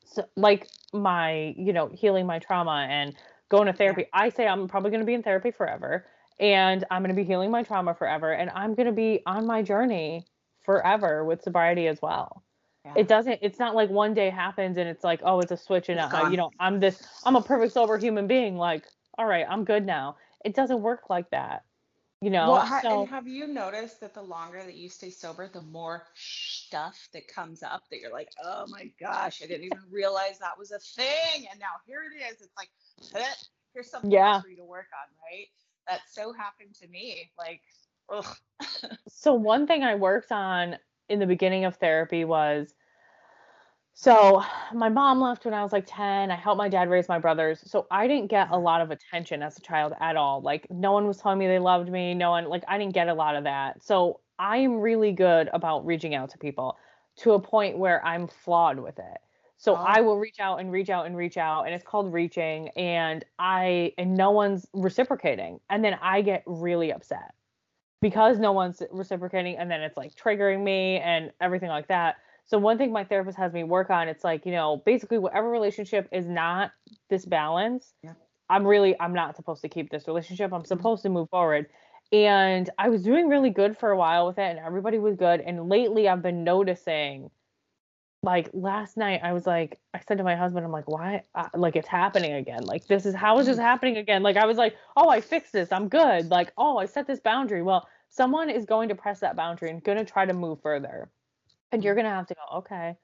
so 0.05 0.25
like 0.37 0.69
my, 0.93 1.55
you 1.57 1.73
know, 1.73 1.89
healing 1.89 2.27
my 2.27 2.39
trauma 2.39 2.87
and 2.91 3.15
going 3.49 3.67
to 3.67 3.73
therapy, 3.73 4.07
I 4.13 4.31
say 4.31 4.47
I'm 4.47 4.69
probably 4.69 4.91
going 4.91 5.01
to 5.01 5.07
be 5.07 5.15
in 5.15 5.23
therapy 5.23 5.51
forever 5.51 6.07
and 6.39 6.85
I'm 6.91 7.03
going 7.03 7.15
to 7.15 7.21
be 7.21 7.25
healing 7.25 7.51
my 7.51 7.63
trauma 7.63 7.95
forever 7.95 8.33
and 8.33 8.51
I'm 8.51 8.75
going 8.75 8.87
to 8.87 8.93
be 8.93 9.21
on 9.27 9.47
my 9.47 9.63
journey 9.63 10.27
forever 10.65 11.25
with 11.25 11.43
sobriety 11.43 11.87
as 11.87 12.01
well. 12.03 12.43
Yeah. 12.85 12.95
It 12.97 13.09
doesn't 13.09 13.39
it's 13.43 13.59
not 13.59 13.75
like 13.75 13.91
one 13.91 14.15
day 14.15 14.31
happens 14.31 14.77
and 14.79 14.89
it's 14.89 15.05
like, 15.05 15.21
oh, 15.23 15.41
it's 15.41 15.53
a 15.53 15.57
switch 15.57 15.89
and 15.89 16.01
uh, 16.01 16.29
you 16.31 16.37
know, 16.37 16.51
I'm 16.59 16.81
this 16.81 17.03
I'm 17.25 17.37
a 17.37 17.43
perfect 17.43 17.73
sober 17.73 17.99
human 17.99 18.27
being 18.27 18.57
like, 18.57 18.85
all 19.19 19.27
right, 19.27 19.47
I'm 19.49 19.65
good 19.65 19.87
now. 19.87 20.17
It 20.45 20.55
doesn't 20.55 20.81
work 20.81 21.11
like 21.11 21.31
that. 21.31 21.65
You 22.21 22.31
know. 22.31 22.53
Well, 22.53 22.67
so 22.83 23.01
and 23.01 23.09
have 23.09 23.27
you 23.27 23.47
noticed 23.47 24.01
that 24.01 24.15
the 24.15 24.23
longer 24.23 24.63
that 24.63 24.75
you 24.75 24.89
stay 24.89 25.11
sober, 25.11 25.49
the 25.49 25.63
more 25.63 26.07
stuff 26.15 27.09
that 27.13 27.29
comes 27.29 27.63
up 27.63 27.83
that 27.91 28.01
you're 28.01 28.13
like, 28.13 28.31
oh 28.45 28.67
my 28.69 28.91
gosh, 29.01 29.43
I 29.43 29.47
didn't 29.47 29.65
even 29.65 29.79
realize 29.91 30.39
that 30.39 30.59
was 30.59 30.71
a 30.71 30.79
thing, 30.79 31.47
and 31.51 31.59
now 31.59 31.81
here 31.87 32.03
it 32.03 32.23
is. 32.23 32.41
It's 32.43 32.57
like, 32.59 32.69
here's 33.73 33.91
something 33.91 34.11
Yeah. 34.11 34.41
for 34.41 34.49
you 34.49 34.57
to 34.57 34.65
work 34.65 34.89
on, 34.93 35.09
right? 35.31 35.47
That 35.89 36.01
so 36.11 36.33
happened 36.33 36.75
to 36.83 36.89
me. 36.89 37.31
Like, 37.39 37.63
ugh. 38.11 38.37
So 39.09 39.35
one 39.35 39.67
thing 39.67 39.83
I 39.83 39.95
worked 39.97 40.33
on 40.33 40.77
in 41.09 41.19
the 41.19 41.27
beginning 41.27 41.65
of 41.65 41.77
therapy 41.77 42.25
was 42.25 42.75
so 44.03 44.43
my 44.73 44.89
mom 44.89 45.21
left 45.21 45.45
when 45.45 45.53
I 45.53 45.63
was 45.63 45.73
like 45.73 45.85
10. 45.87 46.31
I 46.31 46.35
helped 46.35 46.57
my 46.57 46.71
dad 46.71 46.89
raise 46.89 47.07
my 47.07 47.19
brothers. 47.19 47.63
So 47.67 47.87
I 47.91 48.09
didn't 48.09 48.31
get 48.31 48.49
a 48.51 48.59
lot 48.59 48.81
of 48.81 48.91
attention 48.91 49.43
as 49.43 49.59
a 49.59 49.61
child 49.61 49.93
at 50.01 50.17
all. 50.17 50.41
Like 50.41 50.67
no 50.71 50.93
one 50.93 51.07
was 51.07 51.19
telling 51.19 51.39
me 51.39 51.47
they 51.47 51.59
loved 51.59 51.91
me. 51.91 52.15
No 52.15 52.31
one 52.31 52.49
like 52.49 52.65
I 52.67 52.79
didn't 52.79 52.95
get 52.95 53.09
a 53.09 53.15
lot 53.15 53.37
of 53.37 53.45
that. 53.45 53.83
So 53.83 54.21
I 54.39 54.57
am 54.57 54.77
really 54.81 55.13
good 55.13 55.51
about 55.53 55.85
reaching 55.85 56.15
out 56.15 56.31
to 56.31 56.39
people 56.39 56.79
to 57.17 57.33
a 57.33 57.39
point 57.39 57.77
where 57.77 58.03
I'm 58.03 58.27
flawed 58.27 58.79
with 58.81 58.99
it. 58.99 59.19
So 59.59 59.75
Oh. 59.77 59.77
I 59.77 60.01
ah. 60.01 60.03
will 60.03 60.19
reach 60.19 60.41
out 60.41 60.61
and 60.61 60.73
reach 60.73 60.89
out 60.89 61.05
and 61.05 61.15
reach 61.15 61.37
out 61.37 61.65
and 61.65 61.75
it's 61.75 61.85
called 61.85 62.11
reaching 62.11 62.71
and 62.71 63.23
I 63.39 63.93
and 63.99 64.17
no 64.17 64.31
one's 64.31 64.67
reciprocating 64.73 65.61
and 65.69 65.85
then 65.85 65.99
I 66.01 66.23
get 66.23 66.43
really 66.47 66.91
upset 66.91 67.35
because 68.01 68.39
no 68.39 68.53
one's 68.53 68.83
reciprocating 68.91 69.59
and 69.59 69.71
then 69.71 69.83
it's 69.83 69.99
like 69.99 70.15
triggering 70.15 70.65
me 70.65 71.01
and 71.01 71.33
everything 71.39 71.69
like 71.69 71.89
that. 71.89 72.17
So 72.51 72.59
one 72.59 72.79
thing 72.79 72.93
my 72.93 73.05
therapist 73.05 73.39
has 73.39 73.53
me 73.53 73.63
work 73.63 73.91
on, 73.91 74.09
it's 74.09 74.25
like, 74.25 74.45
you 74.45 74.51
know, 74.51 74.83
basically 74.85 75.19
whatever 75.19 75.49
relationship 75.49 76.09
is 76.11 76.27
not 76.27 76.73
this 77.09 77.25
balance, 77.25 77.95
Yeah. 78.03 78.15
I'm 78.49 78.67
really 78.67 78.97
I'm 78.99 79.15
not 79.15 79.37
supposed 79.37 79.63
to 79.63 79.69
keep 79.69 79.91
this 79.91 80.09
relationship. 80.09 80.53
I'm 80.53 80.65
supposed 80.65 81.03
to 81.05 81.09
move 81.09 81.31
forward. 81.31 81.67
And 82.11 82.69
I 82.77 82.89
was 82.89 83.05
doing 83.05 83.29
really 83.29 83.51
good 83.51 83.79
for 83.79 83.91
a 83.93 83.97
while 83.97 84.27
with 84.27 84.39
it 84.39 84.51
and 84.51 84.59
everybody 84.59 84.99
was 84.99 85.15
good. 85.15 85.41
And 85.41 85.69
lately 85.69 86.09
I've 86.09 86.23
been 86.23 86.43
noticing 86.43 87.31
like 88.25 88.51
last 88.53 88.97
night 88.97 89.21
I 89.23 89.33
was 89.33 89.47
like 89.47 89.79
I 89.95 90.01
said 90.01 90.19
to 90.19 90.25
my 90.25 90.35
husband 90.35 90.67
I'm 90.67 90.73
like 90.73 90.89
why 90.89 91.23
uh, 91.37 91.49
like 91.55 91.77
it's 91.77 91.89
happening 91.89 92.33
again 92.33 92.65
like 92.65 92.87
this 92.87 93.07
is 93.07 93.15
how 93.15 93.39
is 93.39 93.47
this 93.47 93.57
happening 93.57 93.97
again 93.97 94.23
like 94.23 94.37
I 94.37 94.45
was 94.45 94.59
like 94.59 94.77
oh 94.97 95.09
I 95.09 95.23
fixed 95.23 95.55
this 95.55 95.73
I'm 95.73 95.89
good 95.89 96.31
like 96.31 96.53
oh 96.59 96.77
I 96.77 96.85
set 96.85 97.07
this 97.07 97.21
boundary 97.21 97.63
well 97.63 97.89
someone 98.11 98.51
is 98.51 98.67
going 98.67 98.91
to 98.91 98.95
press 98.95 99.21
that 99.21 99.37
boundary 99.37 99.71
and 99.71 99.83
going 99.83 99.97
to 99.97 100.05
try 100.05 100.27
to 100.27 100.35
move 100.35 100.61
further 100.61 101.09
and 101.73 101.85
you're 101.85 101.95
mm. 101.95 101.99
going 101.99 102.07
to 102.07 102.11
have 102.11 102.27
to 102.27 102.35
go 102.35 102.59
okay 102.59 102.97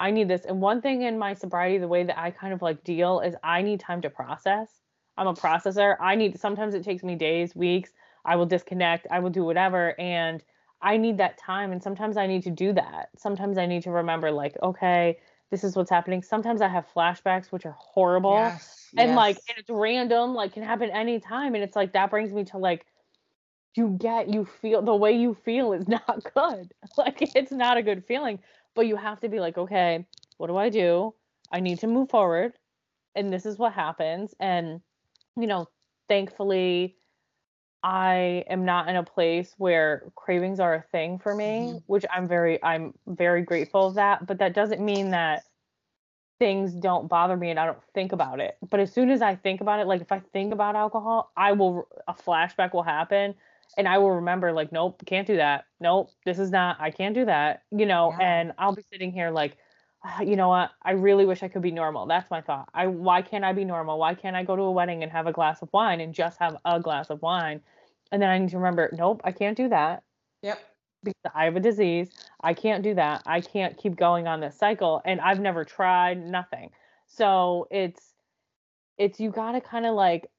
I 0.00 0.10
need 0.10 0.28
this 0.28 0.44
and 0.44 0.60
one 0.60 0.80
thing 0.80 1.02
in 1.02 1.18
my 1.18 1.34
sobriety 1.34 1.78
the 1.78 1.88
way 1.88 2.04
that 2.04 2.18
I 2.18 2.30
kind 2.30 2.52
of 2.52 2.62
like 2.62 2.84
deal 2.84 3.20
is 3.20 3.34
I 3.42 3.62
need 3.62 3.80
time 3.80 4.02
to 4.02 4.10
process 4.10 4.68
I'm 5.16 5.26
a 5.26 5.34
processor 5.34 5.96
I 6.00 6.14
need 6.14 6.38
sometimes 6.38 6.74
it 6.74 6.84
takes 6.84 7.02
me 7.02 7.14
days 7.14 7.54
weeks 7.56 7.90
I 8.24 8.36
will 8.36 8.46
disconnect 8.46 9.06
I 9.10 9.20
will 9.20 9.30
do 9.30 9.44
whatever 9.44 9.98
and 10.00 10.42
I 10.80 10.96
need 10.96 11.18
that 11.18 11.38
time 11.38 11.72
and 11.72 11.82
sometimes 11.82 12.16
I 12.16 12.26
need 12.26 12.44
to 12.44 12.50
do 12.50 12.72
that. 12.74 13.08
Sometimes 13.16 13.58
I 13.58 13.66
need 13.66 13.82
to 13.82 13.90
remember 13.90 14.30
like, 14.30 14.56
okay, 14.62 15.18
this 15.50 15.64
is 15.64 15.74
what's 15.74 15.90
happening. 15.90 16.22
Sometimes 16.22 16.60
I 16.60 16.68
have 16.68 16.86
flashbacks 16.94 17.46
which 17.46 17.66
are 17.66 17.76
horrible. 17.78 18.34
Yes, 18.34 18.90
And 18.96 19.14
like 19.14 19.36
and 19.48 19.58
it's 19.58 19.70
random, 19.70 20.34
like 20.34 20.52
can 20.52 20.62
happen 20.62 20.90
anytime. 20.90 21.54
And 21.54 21.64
it's 21.64 21.74
like 21.74 21.92
that 21.94 22.10
brings 22.10 22.32
me 22.32 22.44
to 22.46 22.58
like 22.58 22.86
you 23.78 23.96
get 23.98 24.28
you 24.28 24.44
feel 24.44 24.82
the 24.82 24.94
way 24.94 25.12
you 25.12 25.34
feel 25.34 25.72
is 25.72 25.88
not 25.98 26.24
good. 26.34 26.74
Like 26.98 27.30
it's 27.36 27.52
not 27.52 27.78
a 27.78 27.82
good 27.82 28.04
feeling. 28.06 28.40
But 28.74 28.86
you 28.88 28.96
have 28.96 29.20
to 29.20 29.28
be 29.28 29.40
like, 29.40 29.58
okay, 29.58 30.06
what 30.38 30.48
do 30.48 30.56
I 30.56 30.68
do? 30.68 31.14
I 31.52 31.60
need 31.60 31.80
to 31.80 31.86
move 31.88 32.10
forward. 32.10 32.54
And 33.16 33.32
this 33.32 33.46
is 33.46 33.58
what 33.58 33.72
happens. 33.72 34.34
And, 34.40 34.82
you 35.36 35.46
know, 35.46 35.68
thankfully 36.08 36.96
I 37.82 38.44
am 38.50 38.64
not 38.64 38.88
in 38.88 38.96
a 38.96 39.04
place 39.04 39.54
where 39.58 40.12
cravings 40.16 40.60
are 40.60 40.74
a 40.74 40.82
thing 40.82 41.18
for 41.18 41.34
me, 41.34 41.74
Mhm. 41.76 41.82
which 41.86 42.04
I'm 42.12 42.28
very 42.28 42.62
I'm 42.62 42.94
very 43.06 43.42
grateful 43.42 43.88
of 43.88 43.94
that, 43.94 44.26
but 44.26 44.38
that 44.38 44.54
doesn't 44.54 44.84
mean 44.84 45.10
that 45.12 45.44
things 46.38 46.74
don't 46.74 47.08
bother 47.08 47.36
me 47.36 47.50
and 47.50 47.58
I 47.58 47.66
don't 47.66 47.82
think 47.94 48.12
about 48.12 48.40
it. 48.40 48.56
But 48.70 48.80
as 48.80 48.92
soon 48.92 49.10
as 49.10 49.22
I 49.22 49.36
think 49.36 49.60
about 49.60 49.80
it, 49.80 49.86
like 49.88 50.02
if 50.02 50.12
I 50.12 50.20
think 50.20 50.52
about 50.52 50.76
alcohol, 50.76 51.32
I 51.36 51.52
will 51.52 51.88
a 52.08 52.14
flashback 52.14 52.72
will 52.74 52.84
happen 52.84 53.34
and 53.76 53.86
I 53.88 53.98
will 53.98 54.12
remember 54.12 54.52
like 54.52 54.72
nope, 54.72 55.02
can't 55.06 55.26
do 55.26 55.36
that. 55.36 55.66
Nope, 55.80 56.10
this 56.24 56.38
is 56.38 56.50
not 56.50 56.76
I 56.80 56.90
can't 56.90 57.14
do 57.14 57.24
that, 57.26 57.64
you 57.70 57.86
know, 57.86 58.14
Yeah. 58.18 58.18
and 58.20 58.52
I'll 58.58 58.74
be 58.74 58.82
sitting 58.82 59.12
here 59.12 59.30
like 59.30 59.56
"Ah, 60.04 60.20
you 60.22 60.36
know 60.36 60.48
what? 60.48 60.70
I 60.82 60.92
really 60.92 61.26
wish 61.26 61.42
I 61.42 61.48
could 61.48 61.62
be 61.62 61.70
normal. 61.72 62.06
That's 62.06 62.30
my 62.30 62.40
thought. 62.40 62.68
I 62.74 62.86
why 62.86 63.22
can't 63.22 63.44
I 63.44 63.52
be 63.52 63.64
normal? 63.64 63.98
Why 63.98 64.14
can't 64.14 64.36
I 64.36 64.44
go 64.44 64.56
to 64.56 64.62
a 64.62 64.72
wedding 64.72 65.02
and 65.02 65.12
have 65.12 65.26
a 65.26 65.32
glass 65.32 65.62
of 65.62 65.70
wine 65.72 66.00
and 66.00 66.14
just 66.14 66.38
have 66.38 66.56
a 66.64 66.80
glass 66.80 67.10
of 67.10 67.22
wine? 67.22 67.62
And 68.12 68.22
then 68.22 68.30
I 68.30 68.38
need 68.38 68.50
to 68.50 68.56
remember, 68.58 68.90
nope, 68.92 69.20
I 69.24 69.32
can't 69.32 69.56
do 69.56 69.68
that 69.68 70.04
Yep. 70.42 70.58
because 71.02 71.32
I 71.34 71.44
have 71.44 71.56
a 71.56 71.60
disease. 71.60 72.10
I 72.42 72.54
can't 72.54 72.82
do 72.82 72.94
that. 72.94 73.22
I 73.26 73.40
can't 73.40 73.76
keep 73.76 73.96
going 73.96 74.26
on 74.26 74.40
this 74.40 74.56
cycle 74.56 75.00
and 75.04 75.20
I've 75.20 75.40
never 75.40 75.64
tried 75.64 76.18
nothing. 76.18 76.70
So 77.06 77.66
it's 77.70 78.14
it's 78.98 79.20
you 79.20 79.30
got 79.30 79.52
to 79.52 79.60
kind 79.60 79.86
of 79.86 79.94
like 79.94 80.30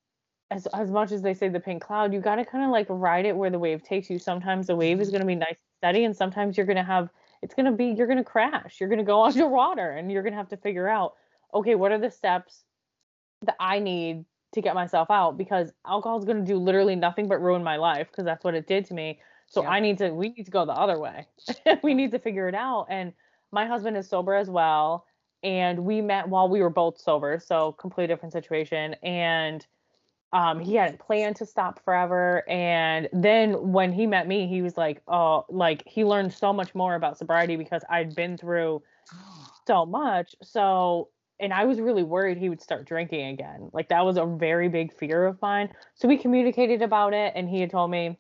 as 0.52 0.68
as 0.68 0.90
much 0.92 1.12
as 1.12 1.22
they 1.22 1.34
say 1.34 1.50
the 1.50 1.60
pink 1.60 1.82
cloud, 1.84 2.14
you 2.14 2.20
got 2.22 2.36
to 2.36 2.46
kind 2.46 2.64
of 2.64 2.72
like 2.72 2.88
ride 2.90 3.26
it 3.26 3.36
where 3.36 3.50
the 3.50 3.60
wave 3.60 3.84
takes 3.84 4.10
you. 4.10 4.20
Sometimes 4.20 4.68
the 4.68 4.76
wave 4.76 5.02
is 5.02 5.10
Mhm. 5.10 5.12
going 5.12 5.22
to 5.22 5.26
be 5.28 5.36
nice 5.36 5.60
and 5.62 5.74
steady 5.78 6.06
and 6.06 6.16
sometimes 6.16 6.58
you're 6.58 6.66
going 6.66 6.78
to 6.78 6.84
have 6.84 7.10
it's 7.42 7.54
going 7.54 7.66
to 7.66 7.72
be 7.72 7.88
you're 7.88 8.08
going 8.08 8.18
to 8.18 8.24
crash. 8.24 8.80
You're 8.80 8.90
going 8.90 9.00
to 9.00 9.06
go 9.06 9.24
underwater 9.26 9.92
and 9.92 10.12
you're 10.12 10.24
going 10.24 10.34
to 10.34 10.38
have 10.38 10.50
to 10.50 10.58
figure 10.58 10.88
out 10.88 11.16
okay, 11.54 11.76
what 11.76 11.92
are 11.92 11.98
the 12.00 12.12
steps 12.12 12.64
that 13.44 13.56
I 13.60 13.80
need 13.80 14.26
to 14.54 14.62
get 14.62 14.76
myself 14.76 15.12
out 15.12 15.38
because 15.38 15.74
alcohol 15.86 16.18
is 16.20 16.26
going 16.26 16.38
to 16.38 16.44
do 16.46 16.58
literally 16.58 16.96
nothing 16.96 17.28
but 17.28 17.40
ruin 17.42 17.64
my 17.64 17.78
life 17.78 18.08
because 18.12 18.26
that's 18.26 18.44
what 18.44 18.56
it 18.56 18.68
did 18.68 18.86
to 18.86 18.94
me. 18.94 19.22
So 19.48 19.64
Yep. 19.64 19.68
I 19.68 19.80
need 19.80 19.98
to 20.00 20.12
we 20.12 20.30
need 20.30 20.46
to 20.46 20.52
go 20.52 20.66
the 20.66 20.74
other 20.74 21.00
way. 21.00 21.28
we 21.84 21.94
need 21.94 22.12
to 22.12 22.20
figure 22.20 22.48
it 22.48 22.56
out 22.56 22.88
and 22.90 23.14
my 23.52 23.66
husband 23.66 23.98
is 23.98 24.10
sober 24.10 24.36
as 24.36 24.50
well 24.50 25.06
and 25.44 25.80
we 25.86 26.02
met 26.02 26.28
while 26.28 26.50
we 26.50 26.62
were 26.62 26.70
both 26.70 27.00
sober, 27.00 27.40
so 27.40 27.72
completely 27.74 28.14
different 28.14 28.34
situation 28.34 28.96
and 29.04 29.66
um 30.34 30.60
he 30.60 30.76
hadn't 30.76 31.00
planned 31.00 31.36
to 31.36 31.46
stop 31.46 31.84
forever 31.84 32.44
and 32.48 33.10
then 33.12 33.72
when 33.72 33.92
he 33.92 34.06
met 34.06 34.28
me 34.28 34.48
he 34.48 34.62
was 34.62 34.78
like 34.78 35.02
oh 35.08 35.46
like 35.50 35.84
he 35.88 36.04
learned 36.04 36.32
so 36.32 36.54
much 36.54 36.76
more 36.76 36.96
about 36.96 37.18
sobriety 37.18 37.56
because 37.56 37.84
I'd 37.90 38.16
been 38.16 38.38
through 38.38 38.84
so 39.68 39.86
much. 39.86 40.36
So, 40.42 41.10
and 41.40 41.54
I 41.54 41.66
was 41.66 41.80
really 41.80 42.04
worried 42.04 42.38
he 42.38 42.50
would 42.50 42.62
start 42.62 42.86
drinking 42.86 43.28
again. 43.28 43.70
Like 43.72 43.90
that 43.90 44.04
was 44.06 44.18
a 44.18 44.26
very 44.26 44.68
big 44.68 44.94
fear 44.94 45.26
of 45.26 45.42
mine. 45.42 45.70
So 45.96 46.08
we 46.08 46.18
communicated 46.18 46.82
about 46.82 47.14
it 47.14 47.34
and 47.36 47.50
he 47.50 47.62
had 47.62 47.70
told 47.70 47.92
me, 47.92 48.18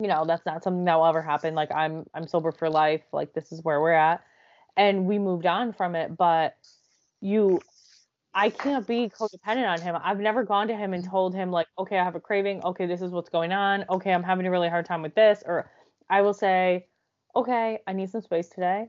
you 0.00 0.08
know, 0.08 0.24
that's 0.26 0.44
not 0.46 0.62
something 0.62 0.84
that 0.84 0.96
will 0.96 1.06
ever 1.06 1.22
happen. 1.22 1.54
Like 1.54 1.72
I'm 1.74 2.04
I'm 2.14 2.28
sober 2.28 2.52
for 2.52 2.68
life. 2.70 3.02
Like 3.12 3.32
this 3.32 3.50
is 3.50 3.62
where 3.62 3.80
we're 3.80 3.92
at. 3.92 4.22
And 4.76 5.06
we 5.06 5.18
moved 5.18 5.46
on 5.46 5.72
from 5.72 5.94
it, 5.94 6.16
but 6.16 6.56
you 7.20 7.60
I 8.34 8.50
can't 8.50 8.86
be 8.86 9.08
codependent 9.08 9.68
on 9.68 9.80
him. 9.80 9.96
I've 10.02 10.20
never 10.20 10.44
gone 10.44 10.68
to 10.68 10.76
him 10.76 10.92
and 10.92 11.02
mm-hmm. 11.02 11.10
told 11.10 11.34
him 11.34 11.50
like, 11.50 11.68
okay, 11.78 11.98
I 11.98 12.04
have 12.04 12.16
a 12.16 12.20
craving. 12.20 12.62
Okay, 12.64 12.86
this 12.86 13.00
is 13.00 13.10
what's 13.10 13.28
going 13.28 13.52
on. 13.52 13.84
Okay, 13.88 14.12
I'm 14.12 14.24
having 14.24 14.46
a 14.46 14.50
really 14.50 14.68
hard 14.68 14.86
time 14.86 15.02
with 15.02 15.14
this. 15.14 15.42
Or 15.46 15.70
I 16.10 16.22
will 16.22 16.34
say, 16.34 16.86
okay, 17.36 17.78
I 17.86 17.92
need 17.92 18.10
some 18.10 18.22
space 18.22 18.48
today 18.48 18.88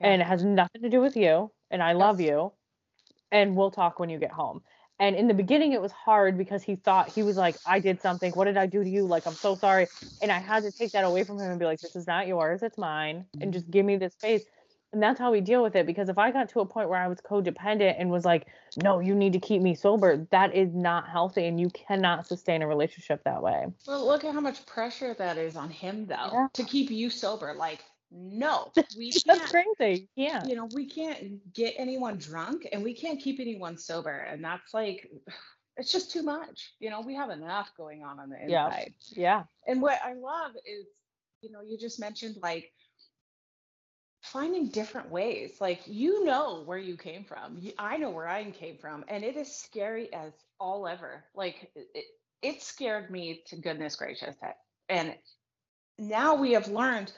Yeah. 0.00 0.08
and 0.08 0.22
it 0.22 0.26
has 0.26 0.44
nothing 0.44 0.82
to 0.82 0.88
do 0.88 1.00
with 1.00 1.16
you 1.16 1.50
and 1.70 1.82
i 1.82 1.92
love 1.92 2.20
you 2.20 2.52
and 3.32 3.56
we'll 3.56 3.72
talk 3.72 3.98
when 3.98 4.08
you 4.08 4.18
get 4.18 4.30
home. 4.30 4.62
And 4.98 5.16
in 5.16 5.26
the 5.26 5.34
beginning 5.34 5.72
it 5.72 5.80
was 5.80 5.92
hard 5.92 6.38
because 6.38 6.62
he 6.62 6.76
thought 6.76 7.10
he 7.10 7.22
was 7.22 7.36
like 7.36 7.56
i 7.66 7.80
did 7.80 8.00
something. 8.00 8.32
What 8.32 8.44
did 8.44 8.56
i 8.56 8.66
do 8.66 8.82
to 8.82 8.88
you? 8.88 9.04
Like 9.04 9.26
i'm 9.26 9.34
so 9.34 9.54
sorry. 9.54 9.88
And 10.22 10.30
i 10.30 10.38
had 10.38 10.62
to 10.62 10.70
take 10.70 10.92
that 10.92 11.04
away 11.04 11.24
from 11.24 11.38
him 11.38 11.50
and 11.50 11.58
be 11.58 11.66
like 11.66 11.80
this 11.80 11.96
is 11.96 12.06
not 12.06 12.26
yours. 12.26 12.62
It's 12.62 12.78
mine 12.78 13.26
and 13.34 13.42
mm-hmm. 13.42 13.50
just 13.50 13.70
give 13.70 13.84
me 13.84 13.96
this 13.96 14.12
space 14.12 14.44
and 14.96 15.02
that's 15.02 15.18
how 15.20 15.30
we 15.30 15.42
deal 15.42 15.62
with 15.62 15.76
it 15.76 15.84
because 15.84 16.08
if 16.08 16.16
i 16.16 16.30
got 16.30 16.48
to 16.48 16.60
a 16.60 16.66
point 16.66 16.88
where 16.88 16.98
i 16.98 17.06
was 17.06 17.18
codependent 17.20 17.94
and 17.98 18.10
was 18.10 18.24
like 18.24 18.46
no 18.82 18.98
you 18.98 19.14
need 19.14 19.32
to 19.34 19.38
keep 19.38 19.60
me 19.60 19.74
sober 19.74 20.26
that 20.30 20.54
is 20.54 20.74
not 20.74 21.06
healthy 21.06 21.44
and 21.46 21.60
you 21.60 21.68
cannot 21.70 22.26
sustain 22.26 22.62
a 22.62 22.66
relationship 22.66 23.22
that 23.24 23.42
way 23.42 23.66
Well, 23.86 24.06
look 24.06 24.24
at 24.24 24.32
how 24.32 24.40
much 24.40 24.64
pressure 24.64 25.14
that 25.14 25.36
is 25.36 25.54
on 25.54 25.68
him, 25.68 26.06
though, 26.06 26.30
Yeah. 26.32 26.46
to 26.54 26.64
keep 26.64 26.90
you 26.90 27.10
sober. 27.10 27.52
Like, 27.54 27.84
no, 28.10 28.72
we 28.96 29.12
that's 29.26 29.50
can't. 29.50 29.50
crazy 29.78 30.08
yeah 30.16 30.44
You 30.46 30.56
know, 30.56 30.68
we 30.74 30.86
can't 30.88 31.52
get 31.52 31.74
anyone 31.76 32.16
drunk, 32.16 32.66
and 32.72 32.82
we 32.82 32.94
can't 32.94 33.20
keep 33.20 33.38
anyone 33.38 33.76
sober, 33.76 34.16
and 34.30 34.42
that's 34.42 34.72
like, 34.72 35.08
it's 35.76 35.92
just 35.92 36.10
too 36.10 36.22
much. 36.22 36.74
You 36.80 36.90
know, 36.90 37.02
we 37.02 37.14
have 37.14 37.30
enough 37.30 37.70
going 37.76 38.02
on 38.02 38.18
on 38.18 38.30
the 38.30 38.36
inside 38.36 38.50
Yeah. 38.50 38.66
inside. 38.66 38.94
yeah 39.16 39.42
And 39.68 39.82
what 39.82 40.00
I 40.02 40.14
love 40.14 40.52
is, 40.64 40.86
you 41.42 41.50
know, 41.52 41.60
you 41.60 41.76
just 41.78 42.00
mentioned 42.00 42.36
like 42.42 42.72
finding 44.32 44.68
different 44.68 45.10
ways. 45.10 45.60
Like 45.60 45.82
you 45.86 46.24
know 46.24 46.62
where 46.64 46.78
you 46.78 46.96
came 46.96 47.24
from. 47.24 47.58
You, 47.58 47.72
I 47.78 47.96
know 47.96 48.10
where 48.10 48.28
I 48.28 48.50
came 48.50 48.78
from, 48.78 49.04
and 49.08 49.24
it 49.24 49.36
is 49.36 49.54
scary 49.54 50.12
as 50.12 50.32
all 50.60 50.86
ever. 50.86 51.24
Like 51.34 51.70
it, 51.74 52.04
it, 52.42 52.62
scared 52.62 53.10
me 53.10 53.42
to 53.46 53.56
goodness 53.56 53.96
gracious. 53.96 54.36
That- 54.42 54.58
And 54.88 55.14
now 55.98 56.34
we 56.34 56.52
have 56.52 56.68
learned. 56.68 57.12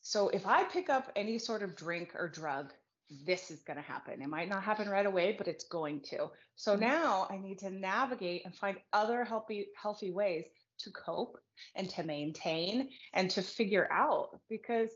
So 0.00 0.28
if 0.28 0.46
I 0.46 0.64
pick 0.64 0.90
up 0.90 1.10
any 1.16 1.38
sort 1.38 1.62
of 1.62 1.76
drink 1.76 2.14
or 2.16 2.28
drug, 2.28 2.72
this 3.26 3.50
is 3.50 3.62
going 3.62 3.76
to 3.76 3.82
happen. 3.82 4.22
It 4.22 4.28
might 4.28 4.48
not 4.48 4.62
happen 4.64 4.88
right 4.88 5.06
away, 5.06 5.34
but 5.36 5.48
it's 5.48 5.64
going 5.64 6.00
to. 6.10 6.30
So 6.56 6.76
Mhm. 6.76 6.80
now 6.80 7.26
I 7.30 7.38
need 7.38 7.58
to 7.60 7.70
navigate 7.70 8.44
and 8.44 8.54
find 8.56 8.78
other 8.92 9.24
healthy 9.24 9.68
healthy 9.76 10.10
ways 10.12 10.46
to 10.78 10.90
cope 10.90 11.38
and 11.76 11.88
to 11.90 12.02
maintain 12.02 12.90
and 13.12 13.30
to 13.30 13.42
figure 13.42 13.90
out 13.92 14.40
because 14.48 14.90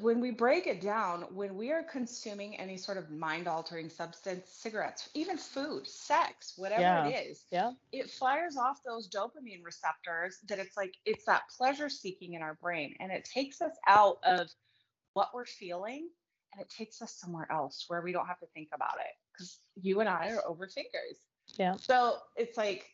when 0.00 0.20
we 0.20 0.30
break 0.30 0.66
it 0.66 0.80
down, 0.80 1.22
when 1.34 1.56
we 1.56 1.72
are 1.72 1.82
consuming 1.82 2.56
any 2.58 2.76
sort 2.76 2.98
of 2.98 3.10
mind 3.10 3.48
altering 3.48 3.88
substance, 3.88 4.48
cigarettes, 4.50 5.08
even 5.14 5.36
food, 5.36 5.86
sex, 5.86 6.54
whatever 6.56 6.82
Yeah. 6.82 7.06
it 7.06 7.28
is, 7.30 7.44
yeah 7.50 7.72
it 7.92 8.10
fires 8.10 8.56
off 8.56 8.78
those 8.84 9.08
dopamine 9.08 9.64
receptors 9.64 10.38
that 10.48 10.58
it's 10.58 10.76
like 10.76 10.94
it's 11.04 11.24
that 11.24 11.42
pleasure 11.56 11.88
seeking 11.88 12.34
in 12.34 12.42
our 12.42 12.54
brain 12.54 12.94
and 13.00 13.12
it 13.12 13.24
takes 13.24 13.62
us 13.62 13.72
out 13.86 14.18
of 14.24 14.48
what 15.14 15.28
we're 15.34 15.46
feeling 15.46 16.08
and 16.52 16.60
it 16.60 16.68
takes 16.68 17.00
us 17.00 17.12
somewhere 17.14 17.46
else 17.50 17.84
where 17.88 18.02
we 18.02 18.12
don't 18.12 18.26
have 18.26 18.38
to 18.40 18.46
think 18.54 18.68
about 18.74 18.96
it 18.98 19.14
because 19.32 19.60
you 19.80 20.00
and 20.00 20.08
I 20.08 20.30
are 20.30 20.42
overthinkers. 20.48 21.18
yeah 21.56 21.74
So 21.76 22.16
it's 22.36 22.56
like, 22.56 22.86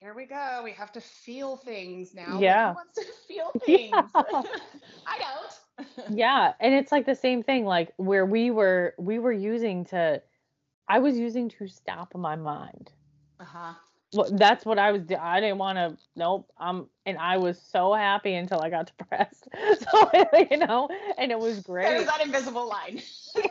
here 0.00 0.14
we 0.14 0.26
go. 0.26 0.62
We 0.64 0.72
have 0.72 0.92
to 0.92 1.00
feel 1.00 1.56
things 1.56 2.14
now. 2.14 2.38
Yeah. 2.40 2.70
Who 2.70 2.76
wants 2.76 2.94
to 2.96 3.04
feel 3.28 3.52
Yeah. 3.66 3.66
things? 3.66 4.10
I 5.06 5.18
don't. 5.18 5.52
Yeah 6.08 6.52
and 6.60 6.74
it's 6.74 6.90
like 6.92 7.06
the 7.06 7.14
same 7.14 7.42
thing 7.42 7.64
like 7.64 7.92
where 7.96 8.24
we 8.26 8.50
were 8.50 8.94
we 8.98 9.18
were 9.18 9.32
using 9.32 9.84
to 9.84 10.20
i 10.88 10.98
was 10.98 11.16
using 11.18 11.48
to 11.48 11.66
stop 11.66 12.14
my 12.14 12.36
mind 12.36 12.92
Uh 13.40 13.44
huh. 13.44 13.74
well, 14.14 14.28
that's 14.32 14.64
what 14.64 14.78
I 14.78 14.92
was. 14.92 15.02
I 15.18 15.40
didn't 15.40 15.58
want 15.58 15.76
to. 15.78 15.96
Nope. 16.16 16.50
Um, 16.58 16.88
and 17.06 17.18
I 17.18 17.36
was 17.38 17.60
so 17.60 17.94
happy 17.94 18.34
until 18.34 18.60
I 18.60 18.70
got 18.70 18.86
depressed. 18.98 19.48
So 19.78 20.10
you 20.50 20.56
know, 20.58 20.88
and 21.18 21.30
it 21.30 21.38
was 21.38 21.60
great. 21.60 21.88
There's 21.88 22.06
that 22.06 22.20
invisible 22.20 22.68
line. 22.68 23.00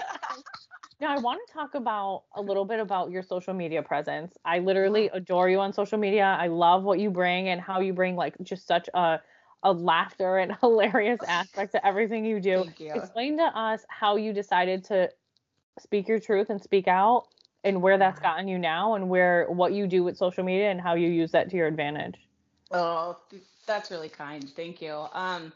now 1.02 1.14
I 1.14 1.18
want 1.18 1.40
to 1.48 1.54
talk 1.54 1.76
about 1.76 2.24
a 2.36 2.42
little 2.42 2.66
bit 2.66 2.80
about 2.80 3.12
your 3.12 3.24
social 3.24 3.54
media 3.54 3.82
presence. 3.82 4.38
I 4.46 4.60
literally 4.60 5.10
adore 5.14 5.50
you 5.50 5.60
on 5.60 5.74
social 5.74 5.98
media. 5.98 6.24
I 6.40 6.48
love 6.48 6.84
what 6.84 7.00
you 7.00 7.10
bring 7.10 7.50
and 7.50 7.62
how 7.62 7.80
you 7.80 7.94
bring 7.94 8.16
like 8.16 8.36
just 8.44 8.68
such 8.68 8.90
a 8.94 9.20
a 9.64 9.72
laughter 9.72 10.38
and 10.38 10.56
hilarious 10.62 11.20
aspect 11.28 11.74
to 11.74 11.86
everything 11.86 12.26
you 12.26 12.40
do. 12.40 12.64
Thank 12.64 12.80
you. 12.80 12.94
Explain 12.94 13.38
to 13.38 13.44
us 13.44 13.86
how 13.90 14.16
you 14.16 14.34
decided 14.34 14.84
to 14.86 15.10
speak 15.80 16.08
your 16.08 16.20
truth 16.20 16.50
and 16.50 16.62
speak 16.62 16.88
out 16.88 17.28
and 17.64 17.82
where 17.82 17.98
that's 17.98 18.20
gotten 18.20 18.48
you 18.48 18.58
now 18.58 18.96
and 18.96 19.10
where 19.10 19.46
what 19.50 19.74
you 19.74 19.88
do 19.88 20.04
with 20.04 20.18
social 20.18 20.44
media 20.44 20.72
and 20.72 20.80
how 20.80 20.96
you 20.96 21.10
use 21.10 21.32
that 21.32 21.50
to 21.50 21.58
your 21.58 21.68
advantage. 21.68 22.16
Oh, 22.72 23.18
that's 23.66 23.92
really 23.92 24.10
kind. 24.10 24.50
Thank 24.50 24.82
you. 24.82 25.06
Um, 25.14 25.52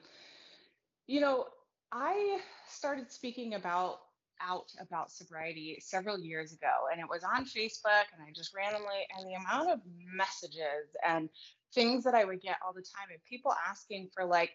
you 1.07 1.21
know, 1.21 1.47
I 1.91 2.39
started 2.67 3.11
speaking 3.11 3.53
about 3.53 3.99
out 4.41 4.71
about 4.79 5.11
sobriety 5.11 5.77
several 5.79 6.19
years 6.19 6.51
ago 6.51 6.87
and 6.91 6.99
it 6.99 7.07
was 7.07 7.23
on 7.23 7.45
Facebook 7.45 8.05
and 8.13 8.21
I 8.27 8.31
just 8.35 8.53
randomly 8.53 9.07
and 9.17 9.27
the 9.27 9.35
amount 9.35 9.69
of 9.69 9.79
messages 10.13 10.95
and 11.07 11.29
things 11.73 12.03
that 12.03 12.15
I 12.15 12.25
would 12.25 12.41
get 12.41 12.57
all 12.65 12.73
the 12.73 12.81
time 12.81 13.07
and 13.11 13.23
people 13.25 13.53
asking 13.69 14.09
for 14.13 14.25
like 14.25 14.51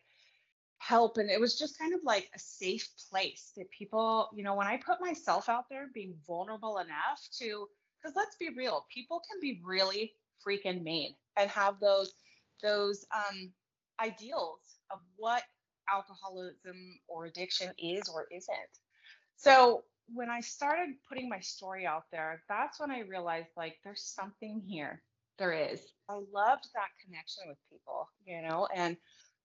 help 0.79 1.19
and 1.19 1.31
it 1.31 1.41
was 1.41 1.59
just 1.59 1.79
kind 1.79 1.93
of 1.93 2.01
like 2.05 2.31
a 2.35 2.39
safe 2.39 2.89
place 3.11 3.53
that 3.57 3.69
people 3.71 4.29
you 4.35 4.45
know 4.45 4.55
when 4.55 4.67
i 4.67 4.77
put 4.77 5.01
myself 5.01 5.49
out 5.49 5.65
there 5.69 5.89
being 5.93 6.15
vulnerable 6.27 6.79
enough 6.79 7.21
to 7.37 7.67
because 8.01 8.15
let's 8.17 8.37
be 8.37 8.49
real 8.57 8.87
people 8.93 9.21
can 9.29 9.41
be 9.41 9.61
really 9.65 10.13
freaking 10.47 10.83
mean 10.83 11.15
and 11.37 11.51
have 11.51 11.81
those 11.81 12.15
those 12.63 13.05
um 13.15 13.51
ideals 14.01 14.61
of 14.93 15.01
what 15.17 15.43
alcoholism 15.93 17.01
or 17.09 17.27
addiction 17.27 17.73
is 17.79 18.09
or 18.09 18.27
isn't. 18.31 18.79
So 19.37 19.85
when 20.15 20.31
i 20.31 20.41
started 20.41 20.95
putting 21.09 21.29
my 21.29 21.41
story 21.41 21.87
out 21.87 22.05
there 22.13 22.43
that's 22.49 22.81
when 22.81 22.91
i 22.91 23.01
realized 23.01 23.49
like 23.57 23.77
there's 23.85 24.03
something 24.03 24.63
here 24.67 25.03
there 25.39 25.53
is 25.53 25.81
i 26.09 26.15
loved 26.33 26.69
that 26.75 26.89
connection 27.05 27.45
with 27.49 27.59
people 27.71 28.09
you 28.27 28.43
know 28.43 28.69
and 28.75 28.97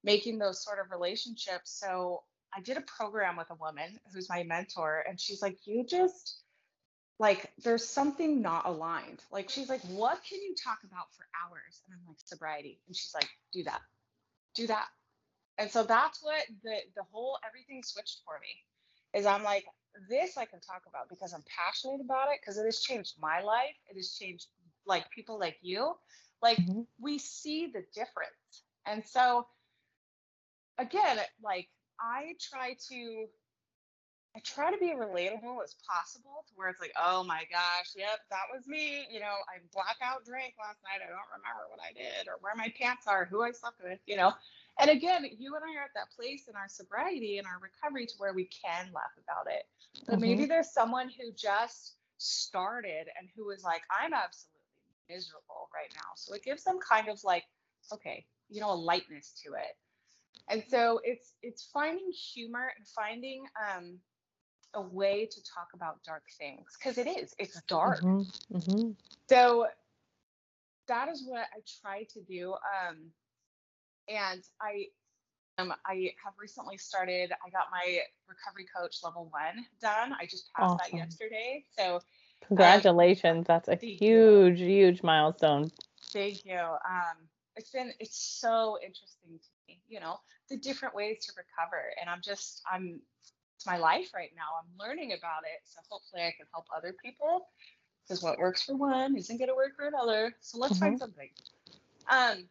making 0.04 0.38
those 0.38 0.64
sort 0.64 0.80
of 0.80 0.92
relationships. 0.92 1.80
So 1.80 2.24
I 2.56 2.62
did 2.62 2.78
a 2.78 2.82
program 2.82 3.38
with 3.38 3.50
a 3.50 3.56
woman 3.56 4.00
who's 4.14 4.30
my 4.30 4.44
mentor, 4.44 5.04
and 5.08 5.20
she's 5.20 5.42
like, 5.42 5.58
You 5.66 5.86
just 5.86 6.42
like, 7.20 7.52
there's 7.64 7.88
something 7.88 8.42
not 8.42 8.66
aligned. 8.66 9.22
Like, 9.32 9.50
she's 9.50 9.70
like, 9.70 9.82
What 9.82 10.20
can 10.28 10.42
you 10.42 10.56
talk 10.62 10.80
about 10.84 11.08
for 11.16 11.26
hours? 11.44 11.82
And 11.88 11.96
I'm 11.96 12.08
like, 12.08 12.18
Sobriety. 12.26 12.80
And 12.88 12.96
she's 12.96 13.14
like, 13.14 13.30
Do 13.54 13.64
that, 13.64 13.82
do 14.56 14.68
that. 14.68 14.88
And 15.58 15.70
so 15.72 15.84
that's 15.84 16.22
what 16.22 16.44
the 16.64 16.78
the 16.96 17.04
whole 17.12 17.38
everything 17.48 17.84
switched 17.84 18.22
for 18.26 18.40
me 18.40 19.20
is 19.20 19.26
I'm 19.26 19.44
like, 19.44 19.66
this 20.10 20.38
I 20.38 20.46
can 20.46 20.60
talk 20.60 20.82
about 20.90 21.08
because 21.08 21.34
I'm 21.34 21.44
passionate 21.48 22.02
about 22.02 22.30
it 22.30 22.40
because 22.42 22.58
it 22.58 22.66
has 22.66 22.80
changed 22.82 23.14
my 23.22 23.42
life. 23.42 23.78
It 23.90 23.96
has 23.96 24.12
changed 24.14 24.48
like 24.86 25.10
people 25.12 25.40
like 25.40 25.58
you. 25.62 25.94
Like 26.42 26.58
mm-hmm. 26.58 26.82
we 27.00 27.18
see 27.20 27.68
the 27.68 27.84
difference. 27.94 28.64
And 28.86 29.04
so 29.06 29.48
again, 30.78 31.18
like 31.44 31.70
I 32.00 32.36
try 32.40 32.76
to 32.90 33.28
I 34.36 34.42
try 34.44 34.72
to 34.72 34.78
be 34.80 34.98
relatable 34.98 35.62
as 35.64 35.76
possible 35.86 36.44
to 36.48 36.54
where 36.56 36.68
it's 36.70 36.82
like, 36.82 36.94
oh 37.00 37.24
my 37.24 37.46
gosh, 37.52 37.94
yep, 37.96 38.18
that 38.32 38.50
was 38.52 38.66
me. 38.66 39.06
You 39.12 39.20
know, 39.20 39.38
I 39.46 39.62
blackout 39.72 40.26
drank 40.26 40.56
last 40.58 40.82
night. 40.82 41.06
I 41.06 41.10
don't 41.10 41.30
remember 41.38 41.70
what 41.70 41.80
I 41.80 41.94
did 41.94 42.26
or 42.28 42.42
where 42.42 42.56
my 42.58 42.74
pants 42.74 43.06
are, 43.06 43.26
who 43.26 43.44
I 43.44 43.52
slept 43.52 43.78
with, 43.84 44.00
you 44.08 44.18
know. 44.18 44.34
And 44.80 44.90
again, 44.90 45.26
you 45.38 45.54
and 45.56 45.64
I 45.64 45.78
are 45.78 45.86
at 45.86 45.94
that 45.94 46.10
place 46.18 46.48
in 46.50 46.56
our 46.56 46.68
sobriety 46.68 47.38
and 47.38 47.46
our 47.46 47.62
recovery 47.62 48.08
to 48.08 48.14
where 48.18 48.34
we 48.34 48.50
can 48.50 48.90
laugh 48.90 49.14
about 49.22 49.54
it. 49.54 49.70
But 50.08 50.14
mm-hmm. 50.14 50.22
maybe 50.22 50.46
there's 50.46 50.74
someone 50.74 51.10
who 51.10 51.32
just 51.38 51.94
started 52.18 53.14
and 53.20 53.30
who 53.36 53.52
is 53.52 53.64
like, 53.64 53.84
I'm 53.92 54.14
absolutely 54.14 54.53
miserable 55.10 55.70
right 55.74 55.92
now. 55.96 56.12
So 56.16 56.34
it 56.34 56.44
gives 56.44 56.64
them 56.64 56.80
kind 56.80 57.10
of 57.10 57.24
like, 57.24 57.44
okay, 57.92 58.26
you 58.50 58.62
know, 58.62 58.72
a 58.72 58.76
lightness 58.76 59.34
to 59.46 59.54
it 59.54 59.76
and 60.50 60.64
so 60.70 61.00
it's 61.04 61.34
it's 61.42 61.70
finding 61.74 62.12
humor 62.12 62.72
and 62.78 62.88
finding 62.88 63.44
um, 63.70 63.98
a 64.74 64.82
way 64.82 65.26
to 65.26 65.42
talk 65.44 65.70
about 65.74 66.04
dark 66.04 66.24
things 66.38 66.66
because 66.78 66.98
it 66.98 67.08
is 67.08 67.34
it's 67.38 67.62
dark 67.64 68.02
mm-hmm. 68.02 68.58
Mm-hmm. 68.58 68.92
so 69.30 69.68
that 70.88 71.10
is 71.10 71.24
what 71.26 71.46
i 71.56 71.60
try 71.82 72.06
to 72.14 72.22
do 72.22 72.54
um, 72.54 72.98
and 74.10 74.44
i 74.62 74.86
um, 75.60 75.74
i 75.86 76.12
have 76.24 76.34
recently 76.40 76.78
started 76.78 77.32
i 77.46 77.50
got 77.50 77.68
my 77.72 78.00
recovery 78.28 78.66
coach 78.76 78.98
level 79.04 79.30
one 79.32 79.66
done 79.82 80.14
i 80.20 80.26
just 80.26 80.52
passed 80.54 80.74
awesome. 80.74 80.98
that 80.98 80.98
yesterday 80.98 81.64
so 81.78 82.02
congratulations. 82.48 83.48
That's 83.48 83.68
a 83.68 83.76
huge 83.76 84.60
you. 84.60 84.68
huge 84.68 85.04
milestone. 85.04 85.72
Thank 86.12 86.46
you. 86.46 86.60
Um, 86.60 87.18
it's 87.56 87.72
been 87.72 87.92
it's 88.00 88.18
so 88.18 88.78
interesting 88.84 89.40
to 89.40 89.50
me 89.68 89.80
you 89.88 90.00
know 90.00 90.20
the 90.50 90.58
different 90.58 90.96
ways 90.96 91.26
to 91.26 91.34
recover. 91.38 91.82
And 92.00 92.10
i'm 92.10 92.22
just 92.22 92.62
i'm 92.72 93.00
it's 93.56 93.68
my 93.68 93.78
life 93.78 94.10
right 94.14 94.32
now. 94.36 94.60
I'm 94.60 94.70
learning 94.78 95.14
about 95.14 95.44
it. 95.44 95.62
So 95.64 95.80
hopefully 95.90 96.24
i 96.24 96.34
can 96.36 96.48
help 96.52 96.66
other 96.76 96.96
people. 97.04 97.48
Because 98.04 98.22
what 98.22 98.38
works 98.38 98.64
for 98.64 98.76
one 98.76 99.16
isn't 99.16 99.38
going 99.38 99.48
to 99.48 99.56
work 99.56 99.78
for 99.78 99.88
another. 99.88 100.36
So 100.42 100.58
let's 100.58 100.74
mm-hmm. 100.74 100.86
find 100.86 101.00
something. 101.00 101.30
Um 102.10 102.46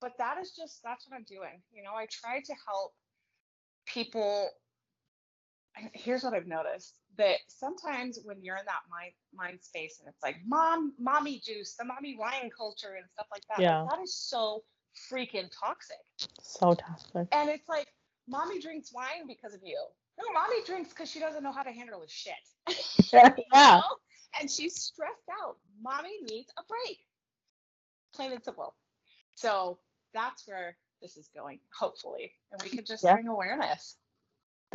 but 0.00 0.12
that 0.18 0.38
is 0.38 0.52
just 0.52 0.82
that's 0.84 1.08
what 1.08 1.16
i'm 1.16 1.24
doing. 1.24 1.62
You 1.72 1.82
know 1.82 1.94
i 1.94 2.06
try 2.06 2.40
to 2.40 2.54
help 2.66 2.92
people 3.86 4.50
here's 5.92 6.22
what 6.22 6.34
i've 6.34 6.46
noticed 6.46 6.98
that 7.18 7.38
sometimes 7.48 8.18
when 8.24 8.42
you're 8.42 8.56
in 8.56 8.64
that 8.66 8.82
mind 8.90 9.12
mind 9.34 9.58
space 9.62 9.98
and 10.00 10.08
it's 10.08 10.22
like 10.22 10.36
mom 10.46 10.92
mommy 10.98 11.40
juice 11.44 11.74
the 11.78 11.84
mommy 11.84 12.16
wine 12.18 12.50
culture 12.56 12.94
and 12.98 13.08
stuff 13.10 13.26
like 13.30 13.42
that 13.48 13.60
yeah. 13.62 13.82
Like, 13.82 13.90
that 13.90 14.02
is 14.02 14.14
so 14.14 14.62
freaking 15.10 15.50
toxic. 15.58 15.96
So 16.40 16.74
toxic. 16.74 17.28
And 17.32 17.50
it's 17.50 17.68
like 17.68 17.88
mommy 18.28 18.60
drinks 18.60 18.92
wine 18.92 19.26
because 19.26 19.54
of 19.54 19.60
you. 19.62 19.78
No 20.18 20.32
mommy 20.32 20.56
drinks 20.66 20.90
because 20.90 21.10
she 21.10 21.20
doesn't 21.20 21.42
know 21.42 21.52
how 21.52 21.62
to 21.62 21.72
handle 21.72 22.00
his 22.00 22.10
shit. 22.10 22.34
Yeah. 23.12 23.34
know? 23.52 23.82
and 24.40 24.50
she's 24.50 24.74
stressed 24.74 25.28
out. 25.42 25.56
Mommy 25.80 26.18
needs 26.22 26.50
a 26.58 26.62
break. 26.68 26.98
Plain 28.14 28.32
and 28.32 28.42
simple. 28.42 28.74
So 29.34 29.78
that's 30.12 30.46
where 30.48 30.76
this 31.00 31.16
is 31.16 31.28
going 31.34 31.60
hopefully. 31.78 32.32
And 32.50 32.60
we 32.62 32.70
could 32.70 32.86
just 32.86 33.04
yeah. 33.04 33.14
bring 33.14 33.28
awareness 33.28 33.96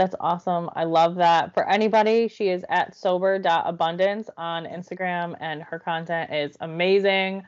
that's 0.01 0.15
awesome. 0.19 0.67
I 0.75 0.85
love 0.85 1.15
that. 1.15 1.53
For 1.53 1.67
anybody, 1.69 2.27
she 2.27 2.49
is 2.49 2.65
at 2.69 2.95
sober.abundance 2.95 4.31
on 4.35 4.65
Instagram 4.65 5.35
and 5.39 5.61
her 5.61 5.77
content 5.77 6.33
is 6.33 6.57
amazing. 6.59 7.43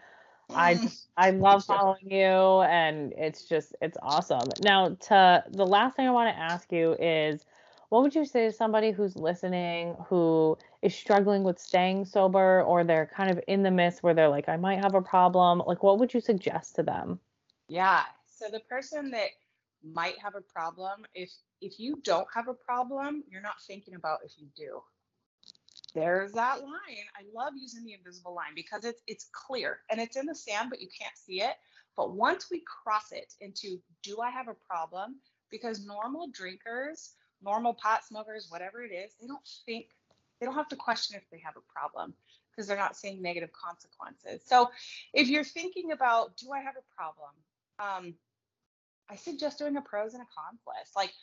I. 0.53 0.79
I 1.15 1.29
love 1.29 1.63
following 1.63 2.09
you 2.09 2.25
and 2.63 3.13
it's 3.15 3.43
just 3.43 3.75
it's 3.83 3.99
awesome. 4.01 4.49
Now 4.63 4.97
to 5.09 5.43
the 5.51 5.63
last 5.63 5.95
thing 5.95 6.07
I 6.07 6.11
want 6.11 6.35
to 6.35 6.41
ask 6.41 6.71
you 6.71 6.93
is 6.99 7.45
what 7.89 8.01
would 8.01 8.15
you 8.15 8.25
say 8.25 8.47
to 8.47 8.51
somebody 8.51 8.89
who's 8.89 9.15
listening 9.15 9.95
who 10.07 10.57
is 10.81 10.95
struggling 10.95 11.43
with 11.43 11.59
staying 11.59 12.05
sober 12.05 12.63
or 12.63 12.83
they're 12.83 13.11
kind 13.15 13.29
of 13.29 13.39
in 13.47 13.61
the 13.61 13.69
midst 13.69 14.01
where 14.01 14.15
they're 14.15 14.27
like 14.27 14.49
I 14.49 14.57
might 14.57 14.79
have 14.79 14.95
a 14.95 15.03
problem? 15.03 15.61
Like 15.67 15.83
what 15.83 15.99
would 15.99 16.15
you 16.15 16.19
suggest 16.19 16.77
to 16.77 16.83
them? 16.83 17.19
Yeah. 17.67 18.01
So 18.25 18.47
the 18.51 18.61
person 18.61 19.11
that 19.11 19.29
might 19.83 20.17
have 20.19 20.33
a 20.33 20.41
problem 20.41 21.05
if 21.13 21.29
if 21.63 21.79
you 21.79 21.99
don't 22.03 22.27
have 22.33 22.47
a 22.47 22.53
problem 22.53 23.23
you're 23.29 23.41
not 23.41 23.61
thinking 23.65 23.95
about 23.95 24.19
if 24.25 24.33
you 24.37 24.47
do. 24.55 24.81
There's 25.95 26.31
that 26.33 26.61
line. 26.61 27.07
I 27.15 27.23
love 27.33 27.53
using 27.55 27.85
the 27.85 27.93
invisible 27.93 28.33
line 28.35 28.53
because 28.55 28.83
it's 28.83 29.01
it's 29.07 29.27
clear 29.31 29.79
and 29.89 30.01
it's 30.01 30.17
in 30.17 30.25
the 30.25 30.35
sand 30.35 30.69
but 30.69 30.81
you 30.81 30.87
can't 30.99 31.17
see 31.17 31.41
it. 31.41 31.55
But 31.95 32.15
once 32.15 32.47
we 32.49 32.63
cross 32.65 33.11
it 33.11 33.33
into 33.39 33.79
do 34.01 34.19
i 34.21 34.29
have 34.29 34.47
a 34.47 34.55
problem? 34.55 35.15
Because 35.49 35.85
normal 35.85 36.27
drinkers 36.33 37.13
normal 37.43 37.73
pot 37.73 38.05
smokers 38.05 38.47
whatever 38.49 38.83
it 38.83 38.93
is 38.93 39.11
they 39.19 39.27
don't 39.27 39.45
think 39.65 39.87
they 40.39 40.45
don't 40.45 40.55
have 40.55 40.69
to 40.69 40.77
question 40.77 41.17
if 41.17 41.29
they 41.29 41.39
have 41.39 41.55
a 41.57 41.73
problem 41.73 42.13
because 42.49 42.67
they're 42.67 42.77
not 42.77 42.95
seeing 42.95 43.21
negative 43.21 43.49
consequences. 43.51 44.41
So 44.45 44.69
if 45.13 45.27
you're 45.27 45.43
thinking 45.43 45.91
about 45.91 46.37
do 46.37 46.51
i 46.51 46.59
have 46.59 46.75
a 46.77 46.95
problem? 46.95 47.31
Um, 47.79 48.15
I 49.09 49.15
suggest 49.15 49.59
doing 49.59 49.77
a 49.77 49.81
pros 49.81 50.13
and 50.13 50.23
a 50.23 50.27
cons 50.33 50.61
list. 50.67 50.95
Like, 50.95 51.13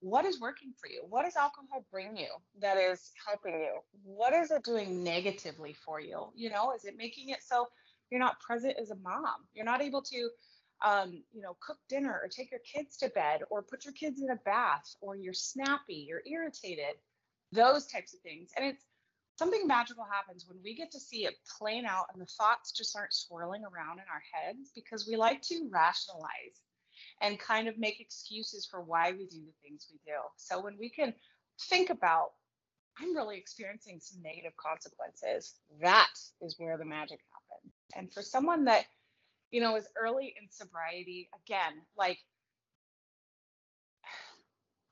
what 0.00 0.24
is 0.24 0.40
working 0.40 0.72
for 0.80 0.88
you? 0.88 1.02
What 1.08 1.24
does 1.24 1.36
alcohol 1.36 1.84
bring 1.90 2.16
you 2.16 2.28
that 2.60 2.76
is 2.76 3.10
helping 3.26 3.60
you? 3.60 3.78
What 4.02 4.32
is 4.32 4.50
it 4.50 4.64
doing 4.64 5.04
negatively 5.04 5.74
for 5.84 6.00
you? 6.00 6.28
You 6.34 6.50
know, 6.50 6.72
is 6.72 6.84
it 6.84 6.94
making 6.96 7.28
it 7.28 7.42
so 7.42 7.68
you're 8.10 8.20
not 8.20 8.40
present 8.40 8.76
as 8.80 8.90
a 8.90 8.96
mom? 8.96 9.46
You're 9.54 9.66
not 9.66 9.82
able 9.82 10.02
to, 10.02 10.30
um, 10.84 11.22
you 11.32 11.42
know, 11.42 11.56
cook 11.64 11.76
dinner 11.88 12.18
or 12.22 12.28
take 12.28 12.50
your 12.50 12.60
kids 12.60 12.96
to 12.98 13.10
bed 13.10 13.42
or 13.50 13.62
put 13.62 13.84
your 13.84 13.94
kids 13.94 14.22
in 14.22 14.30
a 14.30 14.36
bath 14.36 14.94
or 15.00 15.16
you're 15.16 15.34
snappy, 15.34 16.06
you're 16.08 16.22
irritated, 16.26 16.96
those 17.52 17.86
types 17.86 18.14
of 18.14 18.20
things. 18.20 18.50
And 18.56 18.64
it's 18.64 18.84
something 19.38 19.66
magical 19.66 20.04
happens 20.10 20.46
when 20.48 20.58
we 20.64 20.74
get 20.74 20.90
to 20.92 21.00
see 21.00 21.26
it 21.26 21.34
playing 21.58 21.84
out 21.84 22.06
and 22.12 22.22
the 22.22 22.26
thoughts 22.26 22.72
just 22.72 22.96
aren't 22.96 23.12
swirling 23.12 23.62
around 23.64 23.98
in 23.98 24.04
our 24.12 24.22
heads 24.32 24.70
because 24.74 25.06
we 25.06 25.16
like 25.16 25.42
to 25.42 25.68
rationalize 25.70 26.60
and 27.20 27.38
kind 27.38 27.68
of 27.68 27.78
make 27.78 28.00
excuses 28.00 28.66
for 28.70 28.80
why 28.80 29.12
we 29.12 29.26
do 29.26 29.38
the 29.38 29.54
things 29.62 29.86
we 29.90 29.98
do. 30.04 30.18
So 30.36 30.62
when 30.62 30.76
we 30.78 30.88
can 30.90 31.14
think 31.68 31.90
about, 31.90 32.30
I'm 32.98 33.14
really 33.14 33.38
experiencing 33.38 33.98
some 34.00 34.22
negative 34.22 34.52
consequences, 34.56 35.54
that 35.80 36.10
is 36.40 36.56
where 36.58 36.76
the 36.76 36.84
magic 36.84 37.20
happens. 37.32 37.74
And 37.96 38.12
for 38.12 38.22
someone 38.22 38.64
that, 38.64 38.84
you 39.50 39.60
know, 39.60 39.76
is 39.76 39.88
early 40.00 40.34
in 40.40 40.48
sobriety, 40.50 41.28
again, 41.44 41.72
like 41.96 42.18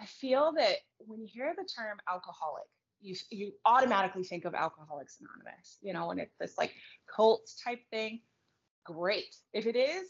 I 0.01 0.07
feel 0.07 0.53
that 0.57 0.77
when 0.99 1.21
you 1.21 1.29
hear 1.31 1.55
the 1.57 1.65
term 1.65 1.99
alcoholic, 2.09 2.67
you 3.01 3.15
you 3.31 3.53
automatically 3.65 4.25
think 4.25 4.45
of 4.45 4.55
Alcoholics 4.55 5.19
Anonymous, 5.21 5.79
you 5.83 5.93
know, 5.93 6.11
and 6.11 6.21
it's 6.21 6.35
this 6.39 6.55
like 6.59 6.73
cult 7.15 7.49
type 7.65 7.81
thing. 7.91 8.21
Great. 8.85 9.35
If 9.53 9.67
it 9.67 9.77
is, 9.77 10.09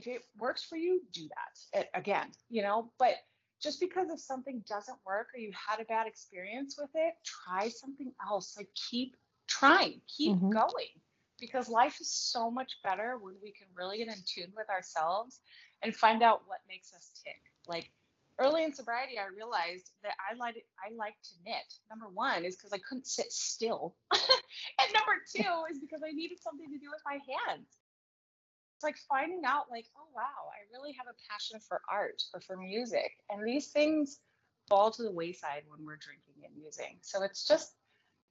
if 0.00 0.06
it 0.06 0.22
works 0.38 0.64
for 0.64 0.76
you, 0.76 1.02
do 1.12 1.28
that. 1.28 1.80
It, 1.80 1.90
again, 1.94 2.28
you 2.48 2.62
know, 2.62 2.90
but 2.98 3.14
just 3.62 3.80
because 3.80 4.08
if 4.10 4.20
something 4.20 4.64
doesn't 4.68 4.98
work 5.04 5.28
or 5.34 5.40
you 5.40 5.52
had 5.52 5.80
a 5.80 5.84
bad 5.84 6.06
experience 6.06 6.76
with 6.80 6.90
it, 6.94 7.14
try 7.24 7.68
something 7.68 8.12
else. 8.26 8.54
Like 8.56 8.68
keep 8.90 9.16
trying, 9.46 10.00
keep 10.08 10.36
mm-hmm. 10.36 10.50
going 10.50 10.94
because 11.38 11.68
life 11.68 12.00
is 12.00 12.10
so 12.10 12.50
much 12.50 12.78
better 12.84 13.18
when 13.20 13.34
we 13.42 13.52
can 13.52 13.66
really 13.74 13.98
get 13.98 14.08
in 14.08 14.22
tune 14.26 14.52
with 14.56 14.68
ourselves 14.70 15.40
and 15.82 15.94
find 15.94 16.22
out 16.22 16.42
what 16.46 16.58
makes 16.68 16.92
us 16.94 17.10
tick. 17.24 17.40
Like 17.66 17.90
early 18.38 18.64
in 18.64 18.72
sobriety, 18.72 19.18
I 19.18 19.34
realized 19.34 19.90
that 20.02 20.14
I 20.18 20.34
like 20.36 20.64
I 20.78 20.94
like 20.94 21.16
to 21.24 21.30
knit. 21.44 21.74
Number 21.90 22.08
one 22.08 22.44
is 22.44 22.56
because 22.56 22.72
I 22.72 22.78
couldn't 22.78 23.06
sit 23.06 23.30
still, 23.32 23.94
and 24.12 24.88
number 24.94 25.20
two 25.34 25.70
is 25.70 25.78
because 25.78 26.00
I 26.06 26.12
needed 26.12 26.38
something 26.40 26.70
to 26.70 26.78
do 26.78 26.88
with 26.90 27.02
my 27.04 27.18
hands. 27.48 27.66
It's 28.80 28.84
like 28.84 28.96
finding 29.10 29.42
out, 29.44 29.64
like, 29.70 29.84
oh 29.94 30.08
wow, 30.16 30.48
I 30.48 30.64
really 30.72 30.94
have 30.96 31.06
a 31.06 31.12
passion 31.30 31.60
for 31.60 31.82
art 31.92 32.22
or 32.32 32.40
for 32.40 32.56
music, 32.56 33.12
and 33.28 33.46
these 33.46 33.66
things 33.66 34.20
fall 34.70 34.90
to 34.90 35.02
the 35.02 35.12
wayside 35.12 35.64
when 35.68 35.84
we're 35.84 35.98
drinking 35.98 36.32
and 36.42 36.54
using. 36.56 36.96
So 37.02 37.22
it's 37.22 37.46
just, 37.46 37.74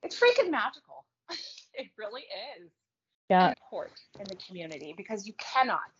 it's 0.02 0.20
freaking 0.20 0.50
magical. 0.50 1.06
it 1.76 1.92
really 2.00 2.24
is. 2.58 2.72
Yeah. 3.30 3.54
Support 3.64 3.92
in 4.20 4.26
the 4.28 4.38
community 4.48 4.96
because 4.98 5.28
you 5.28 5.34
cannot. 5.38 5.92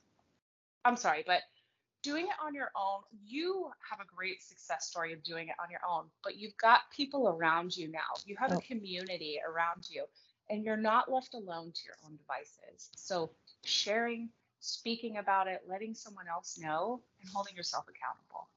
I'm 0.84 0.96
sorry, 0.96 1.24
but 1.28 1.42
doing 2.02 2.26
it 2.26 2.34
on 2.44 2.56
your 2.56 2.72
own, 2.76 3.02
you 3.24 3.70
have 3.88 4.00
a 4.00 4.16
great 4.16 4.42
success 4.42 4.88
story 4.90 5.14
of 5.14 5.22
doing 5.22 5.50
it 5.50 5.56
on 5.62 5.70
your 5.70 5.82
own, 5.88 6.06
but 6.24 6.38
you've 6.38 6.58
got 6.58 6.90
people 6.90 7.30
around 7.30 7.78
you 7.78 7.88
now. 7.92 8.18
You 8.26 8.36
have 8.40 8.52
oh. 8.52 8.58
a 8.58 8.62
community 8.62 9.38
around 9.48 9.86
you, 9.92 10.06
and 10.50 10.64
you're 10.64 10.76
not 10.76 11.12
left 11.12 11.36
alone 11.36 11.72
to 11.72 11.82
your 11.86 11.98
own 12.04 12.18
devices. 12.18 12.90
So, 12.96 13.30
sharing, 13.64 14.30
speaking 14.60 15.18
about 15.18 15.48
it, 15.48 15.62
letting 15.68 15.94
someone 15.94 16.28
else 16.28 16.58
know, 16.58 17.02
and 17.22 17.30
holding 17.34 17.56
yourself 17.56 17.86
accountable. 17.88 18.48